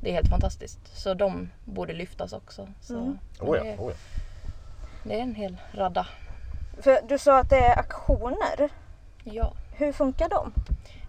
det 0.00 0.10
är 0.10 0.14
helt 0.14 0.28
fantastiskt. 0.28 0.96
Så 0.98 1.14
de 1.14 1.50
borde 1.64 1.92
lyftas 1.92 2.32
också. 2.32 2.68
Så 2.80 2.94
Mm. 2.98 3.18
Oh 3.40 3.56
ja, 3.56 3.62
oh 3.62 3.90
ja. 3.90 3.96
Det 5.08 5.14
är 5.14 5.22
en 5.22 5.34
hel 5.34 5.56
radda. 5.72 6.06
För 6.80 7.08
du 7.08 7.18
sa 7.18 7.38
att 7.38 7.50
det 7.50 7.56
är 7.56 7.78
aktioner. 7.78 8.70
Ja. 9.24 9.52
Hur 9.72 9.92
funkar 9.92 10.28
de? 10.28 10.52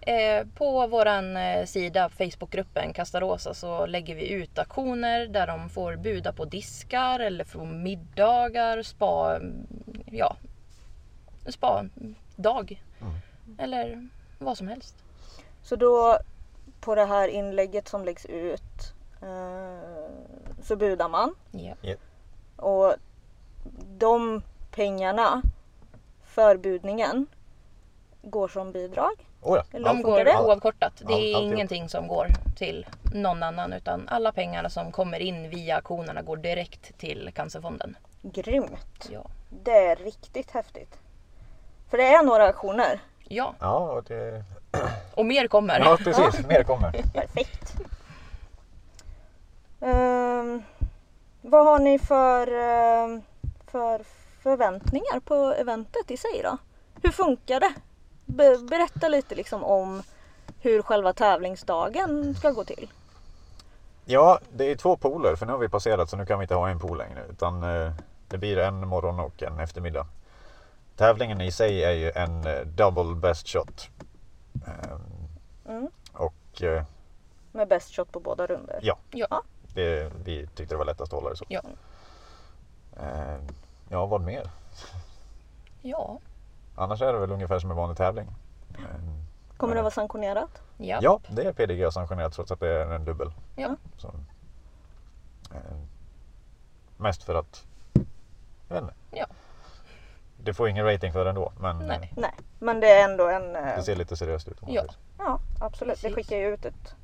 Eh, 0.00 0.46
på 0.54 0.86
våran 0.86 1.36
eh, 1.36 1.66
sida, 1.66 2.08
Facebookgruppen 2.08 2.92
Castarosa, 2.92 3.54
så 3.54 3.86
lägger 3.86 4.14
vi 4.14 4.28
ut 4.28 4.58
auktioner 4.58 5.26
där 5.26 5.46
de 5.46 5.70
får 5.70 5.96
buda 5.96 6.32
på 6.32 6.44
diskar 6.44 7.20
eller 7.20 7.44
från 7.44 7.82
middagar, 7.82 8.82
spa, 8.82 9.36
mm, 9.36 9.66
ja, 10.06 10.36
spa-dag. 11.46 12.82
Eller 13.58 14.08
vad 14.38 14.58
som 14.58 14.68
helst. 14.68 14.94
Så 15.62 15.76
då 15.76 16.18
på 16.80 16.94
det 16.94 17.04
här 17.04 17.28
inlägget 17.28 17.88
som 17.88 18.04
läggs 18.04 18.26
ut 18.26 18.94
eh, 19.22 20.10
så 20.62 20.76
budar 20.76 21.08
man. 21.08 21.34
Ja. 21.50 21.74
Och 22.56 22.94
de 23.98 24.42
pengarna 24.70 25.42
för 26.24 26.56
budningen 26.56 27.26
går 28.22 28.48
som 28.48 28.72
bidrag. 28.72 29.26
Oh 29.42 29.56
ja. 29.56 29.64
Eller 29.76 29.88
De 29.88 30.02
går 30.02 30.24
det? 30.24 30.38
oavkortat. 30.38 30.92
Det 30.96 31.04
All- 31.04 31.12
är 31.12 31.34
alltihop. 31.36 31.52
ingenting 31.54 31.88
som 31.88 32.08
går 32.08 32.26
till 32.56 32.86
någon 33.14 33.42
annan 33.42 33.72
utan 33.72 34.08
alla 34.08 34.32
pengarna 34.32 34.70
som 34.70 34.92
kommer 34.92 35.20
in 35.20 35.50
via 35.50 35.76
auktionerna 35.76 36.22
går 36.22 36.36
direkt 36.36 36.98
till 36.98 37.30
Cancerfonden. 37.34 37.96
Grymt. 38.22 39.08
Ja. 39.10 39.26
Det 39.64 39.86
är 39.86 39.96
riktigt 39.96 40.50
häftigt. 40.50 40.98
För 41.90 41.98
det 41.98 42.04
är 42.14 42.22
några 42.22 42.46
aktioner. 42.46 43.00
ja, 43.28 43.54
Ja, 43.60 43.78
och 43.92 44.04
det... 44.04 44.44
och 45.14 45.26
mer 45.26 45.48
kommer. 45.48 45.80
ja 45.80 45.96
precis. 46.04 46.46
Mer 46.46 46.62
kommer. 46.62 46.90
Perfekt. 47.14 47.74
Ehm, 49.80 50.62
vad 51.42 51.64
har 51.66 51.78
ni 51.78 51.98
för, 51.98 52.46
ehm, 52.52 53.22
för 53.70 54.00
förväntningar 54.42 55.20
på 55.20 55.34
eventet 55.34 56.10
i 56.10 56.16
sig 56.16 56.40
då? 56.42 56.56
Hur 57.02 57.10
funkar 57.10 57.60
det? 57.60 57.72
Be- 58.26 58.58
berätta 58.58 59.08
lite 59.08 59.34
liksom 59.34 59.64
om 59.64 60.02
hur 60.60 60.82
själva 60.82 61.12
tävlingsdagen 61.12 62.34
ska 62.34 62.50
gå 62.50 62.64
till. 62.64 62.88
Ja, 64.04 64.38
det 64.52 64.64
är 64.64 64.76
två 64.76 64.96
pooler 64.96 65.36
för 65.36 65.46
nu 65.46 65.52
har 65.52 65.58
vi 65.58 65.68
passerat 65.68 66.10
så 66.10 66.16
nu 66.16 66.26
kan 66.26 66.38
vi 66.38 66.42
inte 66.44 66.54
ha 66.54 66.68
en 66.68 66.78
pool 66.78 66.98
längre. 66.98 67.24
Utan 67.30 67.62
eh, 67.62 67.92
det 68.28 68.38
blir 68.38 68.58
en 68.58 68.88
morgon 68.88 69.20
och 69.20 69.42
en 69.42 69.60
eftermiddag. 69.60 70.06
Tävlingen 70.96 71.40
i 71.40 71.52
sig 71.52 71.84
är 71.84 71.90
ju 71.92 72.10
en 72.10 72.46
eh, 72.46 72.60
double 72.60 73.14
best 73.14 73.48
shot. 73.48 73.88
Ehm, 74.66 75.00
Mm. 75.68 75.88
Och 76.12 76.62
eh, 76.62 76.82
Med 77.52 77.68
best 77.68 77.94
shot 77.96 78.12
på 78.12 78.20
båda 78.20 78.46
runder. 78.46 78.78
ja, 78.82 78.98
Ja. 79.10 79.42
det, 79.74 80.12
vi 80.24 80.46
tyckte 80.46 80.74
det 80.74 80.78
var 80.78 80.84
lättast 80.84 81.12
att 81.12 81.18
hålla 81.18 81.30
det 81.30 81.36
så. 81.36 81.44
Ja. 81.48 81.60
Ehm, 83.02 83.46
ja, 83.88 84.06
vad 84.06 84.20
mer? 84.20 84.50
Ja. 85.82 86.18
Annars 86.76 87.02
är 87.02 87.12
det 87.12 87.18
väl 87.18 87.30
ungefär 87.32 87.58
som 87.58 87.70
en 87.70 87.76
vanlig 87.76 87.96
tävling. 87.96 88.26
Ehm, 88.78 89.24
Kommer 89.56 89.74
det 89.74 89.82
vara 89.82 89.90
sanktionerat? 89.90 90.62
Ja. 90.76 90.98
Ja, 91.02 91.20
det 91.28 91.42
är 91.42 91.52
PDG 91.52 91.92
sanktionerat 91.92 92.32
trots 92.32 92.50
att 92.52 92.60
det 92.60 92.68
är 92.68 92.86
en 92.92 93.04
dubbel. 93.04 93.32
Ja. 93.56 93.76
Så, 93.98 94.08
eh, 95.54 95.76
mest 96.96 97.22
för 97.22 97.34
att, 97.34 97.64
jag 98.68 98.74
vet 98.74 98.82
inte. 98.82 98.94
Ja. 99.10 99.26
Det 100.36 100.54
får 100.54 100.68
ingen 100.68 100.84
rating 100.86 101.12
för 101.12 101.26
ändå 101.26 101.52
men 101.60 101.78
Nej. 101.78 101.96
eh, 101.96 102.18
Nej, 102.20 102.34
men 102.58 102.80
det 102.80 102.86
är 102.90 103.04
ändå 103.10 103.28
en... 103.28 103.56
eh, 103.56 103.76
det 103.76 103.82
ser 103.82 103.96
lite 103.96 104.16
seriöst 104.16 104.48
ut. 104.48 104.58
Ja. 104.66 104.84
Ja, 105.18 105.38
absolut. 105.60 106.02
Det 106.02 106.08
Precis. 106.08 106.14
skickar 106.26 106.36
ju 106.36 106.54
ut 106.54 106.64
ett, 106.64 106.94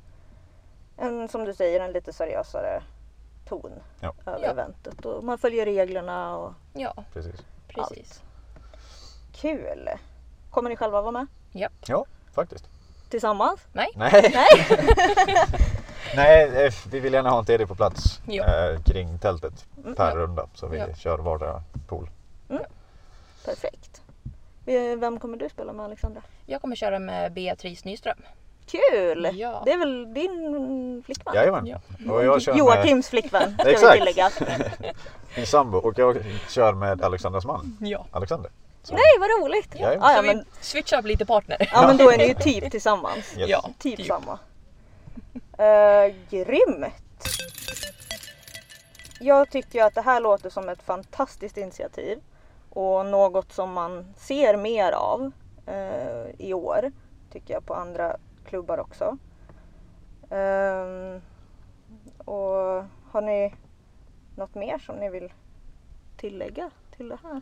en, 0.97 1.27
som 1.27 1.45
du 1.45 1.53
säger, 1.53 1.79
en 1.79 1.91
lite 1.91 2.13
seriösare 2.13 2.83
ton 3.49 3.71
Ja. 3.99 4.13
över 4.25 4.43
Ja. 4.43 4.49
eventet. 4.51 5.05
Och 5.05 5.23
man 5.23 5.37
följer 5.37 5.65
reglerna 5.65 6.37
och 6.37 6.53
Ja, 6.73 6.93
Precis. 7.13 7.45
precis. 7.67 8.21
kul. 9.33 9.89
Kommer 10.51 10.69
ni 10.69 10.75
själva 10.75 11.01
vara 11.01 11.11
med? 11.11 11.27
Ja. 11.51 11.69
Ja, 11.87 12.05
faktiskt. 12.33 12.69
Tillsammans? 13.09 13.59
Nej. 13.73 13.89
Nej, 13.95 14.33
Nej 16.15 16.65
eh, 16.65 16.73
vi 16.91 16.99
vill 16.99 17.13
gärna 17.13 17.29
ha 17.29 17.39
en 17.39 17.45
TD 17.45 17.67
på 17.67 17.75
plats 17.75 18.19
eh, 18.27 18.81
kring 18.83 19.19
tältet 19.19 19.65
per 19.95 20.09
Ja. 20.09 20.15
runda 20.15 20.47
så 20.53 20.67
vi 20.67 20.77
Ja. 20.77 20.93
kör 20.95 21.17
vardera 21.17 21.63
pool. 21.87 22.09
Perfekt. 23.45 24.01
Eh, 24.65 24.97
Vem 24.99 25.19
kommer 25.19 25.37
du 25.37 25.49
spela 25.49 25.73
med 25.73 25.85
Alexandra? 25.85 26.21
Jag 26.45 26.61
kommer 26.61 26.75
köra 26.75 26.99
med 26.99 27.33
Beatrice 27.33 27.85
Nyström. 27.85 28.17
Kul! 28.67 29.29
Ja. 29.33 29.61
Det 29.65 29.71
är 29.71 29.77
väl 29.77 30.13
din 30.13 31.03
flickvän? 31.05 31.35
Jajamän. 31.35 31.67
Ja. 31.67 31.79
Och 32.13 32.25
jag 32.25 32.41
kör 32.41 32.51
med 32.51 32.59
Joakims 32.59 33.09
flickvän 33.09 33.53
ska 33.53 33.63
vi 33.63 33.71
Exakt. 33.71 33.93
tillägga. 33.97 34.29
min 35.35 35.45
sambo 35.45 35.77
och 35.77 35.99
jag 35.99 36.17
kör 36.49 36.73
med 36.73 37.01
Alexandras 37.01 37.45
man. 37.45 37.77
Ja. 37.81 38.05
Alexander. 38.11 38.51
Så, 38.83 38.93
Nej 38.93 39.03
vad 39.19 39.29
roligt! 39.43 39.75
Ja, 39.79 39.93
Ja, 39.93 39.99
ja, 40.11 40.15
Så 40.17 40.21
men, 40.23 40.37
vi 40.37 40.43
switchar 40.65 40.99
upp 40.99 41.05
lite 41.05 41.25
partner. 41.25 41.69
ja 41.73 41.87
men 41.87 41.97
då 41.97 42.11
är 42.11 42.17
ni 42.17 42.27
ju 42.27 42.33
typ 42.39 42.71
tillsammans. 42.71 43.37
yes. 43.37 43.49
Ja. 43.49 43.69
Typ 43.79 43.97
Typ. 43.97 44.07
samma. 44.07 44.39
Uh, 45.59 46.13
grymt! 46.29 46.93
Jag 49.19 49.49
tycker 49.51 49.83
att 49.83 49.95
det 49.95 50.01
här 50.01 50.19
låter 50.21 50.49
som 50.49 50.69
ett 50.69 50.83
fantastiskt 50.83 51.57
initiativ 51.57 52.19
och 52.69 53.05
något 53.05 53.53
som 53.53 53.73
man 53.73 54.13
ser 54.17 54.57
mer 54.57 54.91
av 54.91 55.31
eh, 55.65 56.25
i 56.47 56.53
år. 56.53 56.91
tycker 57.31 57.53
jag 57.53 57.65
på 57.65 57.73
andra 57.73 58.17
klubbar 58.47 58.77
också. 58.77 59.17
Ehm, 60.29 61.21
och 62.17 62.83
har 63.11 63.21
ni 63.21 63.53
något 64.35 64.55
mer 64.55 64.77
som 64.79 64.95
ni 64.95 65.09
vill 65.09 65.33
tillägga 66.17 66.69
till 66.97 67.09
det 67.09 67.17
här? 67.23 67.41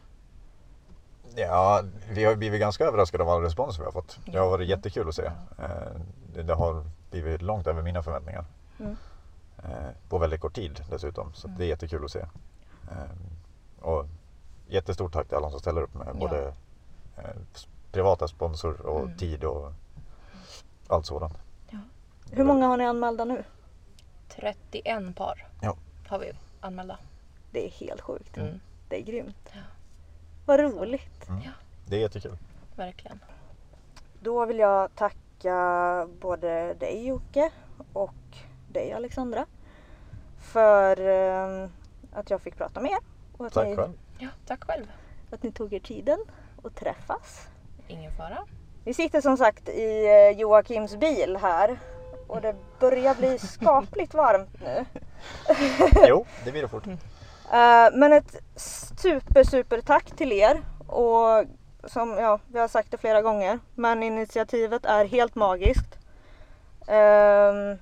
Ja, 1.36 1.84
vi 2.10 2.24
har 2.26 2.36
blivit 2.36 2.60
ganska 2.60 2.86
överraskade 2.86 3.24
av 3.24 3.30
all 3.30 3.42
respons 3.42 3.80
vi 3.80 3.84
har 3.84 3.92
fått. 3.92 4.20
Det 4.26 4.38
har 4.38 4.50
varit 4.50 4.68
jättekul 4.70 5.08
att 5.10 5.16
se. 5.16 5.26
Eh, 5.60 6.44
Det, 6.44 6.54
har 6.54 6.84
blivit 7.12 7.42
långt 7.42 7.68
över 7.68 7.82
mina 7.82 8.04
förväntningar. 8.04 8.46
Mm. 8.80 8.96
Eh, 9.64 9.90
På 10.10 10.18
väldigt 10.18 10.42
kort 10.42 10.54
tid 10.56 10.84
dessutom. 10.90 11.34
Så 11.34 11.48
det 11.48 11.64
är 11.64 11.68
jättekul 11.68 12.06
att 12.06 12.12
se. 12.12 12.26
Och 13.82 14.06
jättestort 14.68 15.14
tack 15.14 15.28
till 15.28 15.38
alla 15.38 15.50
som 15.50 15.60
ställer 15.60 15.82
upp 15.82 15.94
med 15.94 16.16
både 16.16 16.54
eh, 17.18 17.24
privata 17.92 18.28
sponsor 18.28 18.82
och 18.82 19.02
Mm. 19.02 19.18
tid 19.18 19.44
och 19.44 19.72
allt 20.88 21.06
sådant. 21.06 21.34
Hur 22.32 22.44
många 22.44 22.68
har 22.68 22.78
ni 22.78 22.86
anmälda 22.86 23.26
nu? 23.26 23.44
31 24.30 25.16
par 25.16 25.48
Ja. 25.62 25.78
har 26.08 26.20
vi 26.20 26.32
anmälda. 26.62 27.00
Det 27.52 27.66
är 27.66 27.70
helt 27.70 28.02
sjukt. 28.02 28.38
Mm. 28.38 28.60
Det 28.90 28.96
är 29.00 29.02
grymt. 29.02 29.50
Ja. 29.54 29.60
Vad 30.46 30.60
roligt. 30.60 31.28
Det 31.88 31.96
är 31.96 32.00
jättekul. 32.00 32.38
Verkligen. 32.76 33.20
Då 34.20 34.46
vill 34.46 34.60
jag 34.60 34.96
tacka 34.96 36.08
både 36.22 36.74
dig 36.74 37.08
Jocke 37.08 37.52
och 37.94 38.14
dig 38.72 38.94
Alexandra 38.94 39.46
för 40.40 41.00
eh, 41.08 41.70
att 42.14 42.30
jag 42.30 42.42
fick 42.42 42.58
prata 42.58 42.82
med 42.82 42.92
er. 42.92 42.98
Och 43.38 43.46
att, 43.46 43.54
Tack 43.54 43.68
ni, 43.68 43.76
själv. 43.76 43.94
Ja, 44.18 44.30
tack 44.46 44.64
själv. 44.64 44.86
att 45.32 45.44
ni 45.44 45.52
tog 45.52 45.74
er 45.74 45.80
tiden 45.80 46.20
att 46.64 46.76
träffas. 46.76 47.48
Ingen 47.88 48.12
fara. 48.12 48.38
Vi 48.86 48.94
sitter 48.94 49.22
som 49.22 49.38
sagt 49.38 49.70
i 49.70 50.06
eh, 50.06 50.40
Joakims 50.40 50.96
bil 50.96 51.38
här 51.42 51.80
och 52.28 52.42
det 52.42 52.56
börjar 52.80 53.16
bli 53.16 53.40
skapligt 53.40 54.14
varmt 54.14 54.62
nu. 54.62 54.86
Jo, 56.08 56.26
det 56.46 56.52
blir 56.52 56.62
det 56.62 56.68
fort. 56.68 56.88
Eh, 56.88 57.90
Men 57.94 58.14
ett 58.14 58.36
super 58.56 59.44
super 59.44 59.82
tack 59.82 60.06
till 60.06 60.32
er 60.32 60.62
och 60.88 61.46
som 61.84 62.10
ja, 62.18 62.40
vi 62.48 62.60
har 62.60 62.68
sagt 62.68 62.92
det 62.92 62.98
flera 62.98 63.22
gånger 63.22 63.60
men 63.76 64.04
initiativet 64.04 64.86
är 64.86 65.06
helt 65.06 65.36
magiskt. 65.36 66.00
Ehm, 66.88 67.78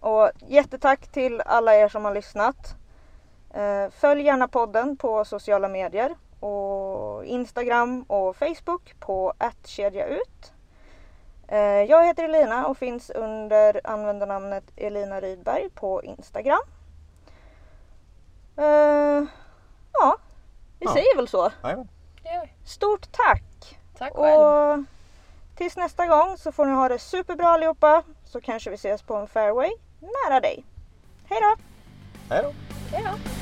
och 0.00 0.30
jättetack 0.46 1.12
till 1.12 1.40
alla 1.40 1.74
er 1.74 1.88
som 1.88 2.04
har 2.04 2.14
lyssnat. 2.14 2.74
Eh, 3.54 3.90
följ 3.90 4.22
gärna 4.22 4.48
podden 4.48 4.96
på 4.96 5.24
sociala 5.24 5.68
medier 5.68 6.14
och 6.42 7.24
Instagram 7.24 8.02
och 8.02 8.36
Facebook 8.36 8.94
på 9.00 9.32
@kedjaut. 9.64 10.52
Eh, 11.48 11.58
jag 11.60 12.06
heter 12.06 12.24
Elina 12.24 12.66
och 12.66 12.76
finns 12.78 13.10
under 13.10 13.80
användarnamnet 13.84 14.64
Elina 14.76 15.20
Rydberg 15.20 15.70
på 15.70 16.02
Instagram. 16.02 16.60
Eh, 18.56 18.64
ja, 19.92 20.16
vi 20.78 20.86
Ja. 20.86 20.92
säger 20.92 21.16
väl 21.16 21.28
så. 21.28 21.50
Stort 22.64 23.12
tack! 23.12 23.78
Tack 23.98 24.12
själv. 24.14 24.40
Och 24.40 24.84
tills 25.56 25.76
nästa 25.76 26.06
gång 26.06 26.36
så 26.38 26.52
får 26.52 26.66
ni 26.66 26.72
ha 26.72 26.88
det 26.88 26.98
superbra 26.98 27.48
allihopa. 27.48 28.02
Så 28.24 28.40
kanske 28.40 28.70
vi 28.70 28.74
ses 28.76 29.02
på 29.02 29.14
en 29.16 29.26
fairway 29.28 29.70
nära 30.00 30.40
dig. 30.40 30.64
Hej 31.28 31.40
då! 31.40 31.62
Hej 32.34 32.42
då. 32.42 32.52
Hej 32.96 33.04
då. 33.04 33.41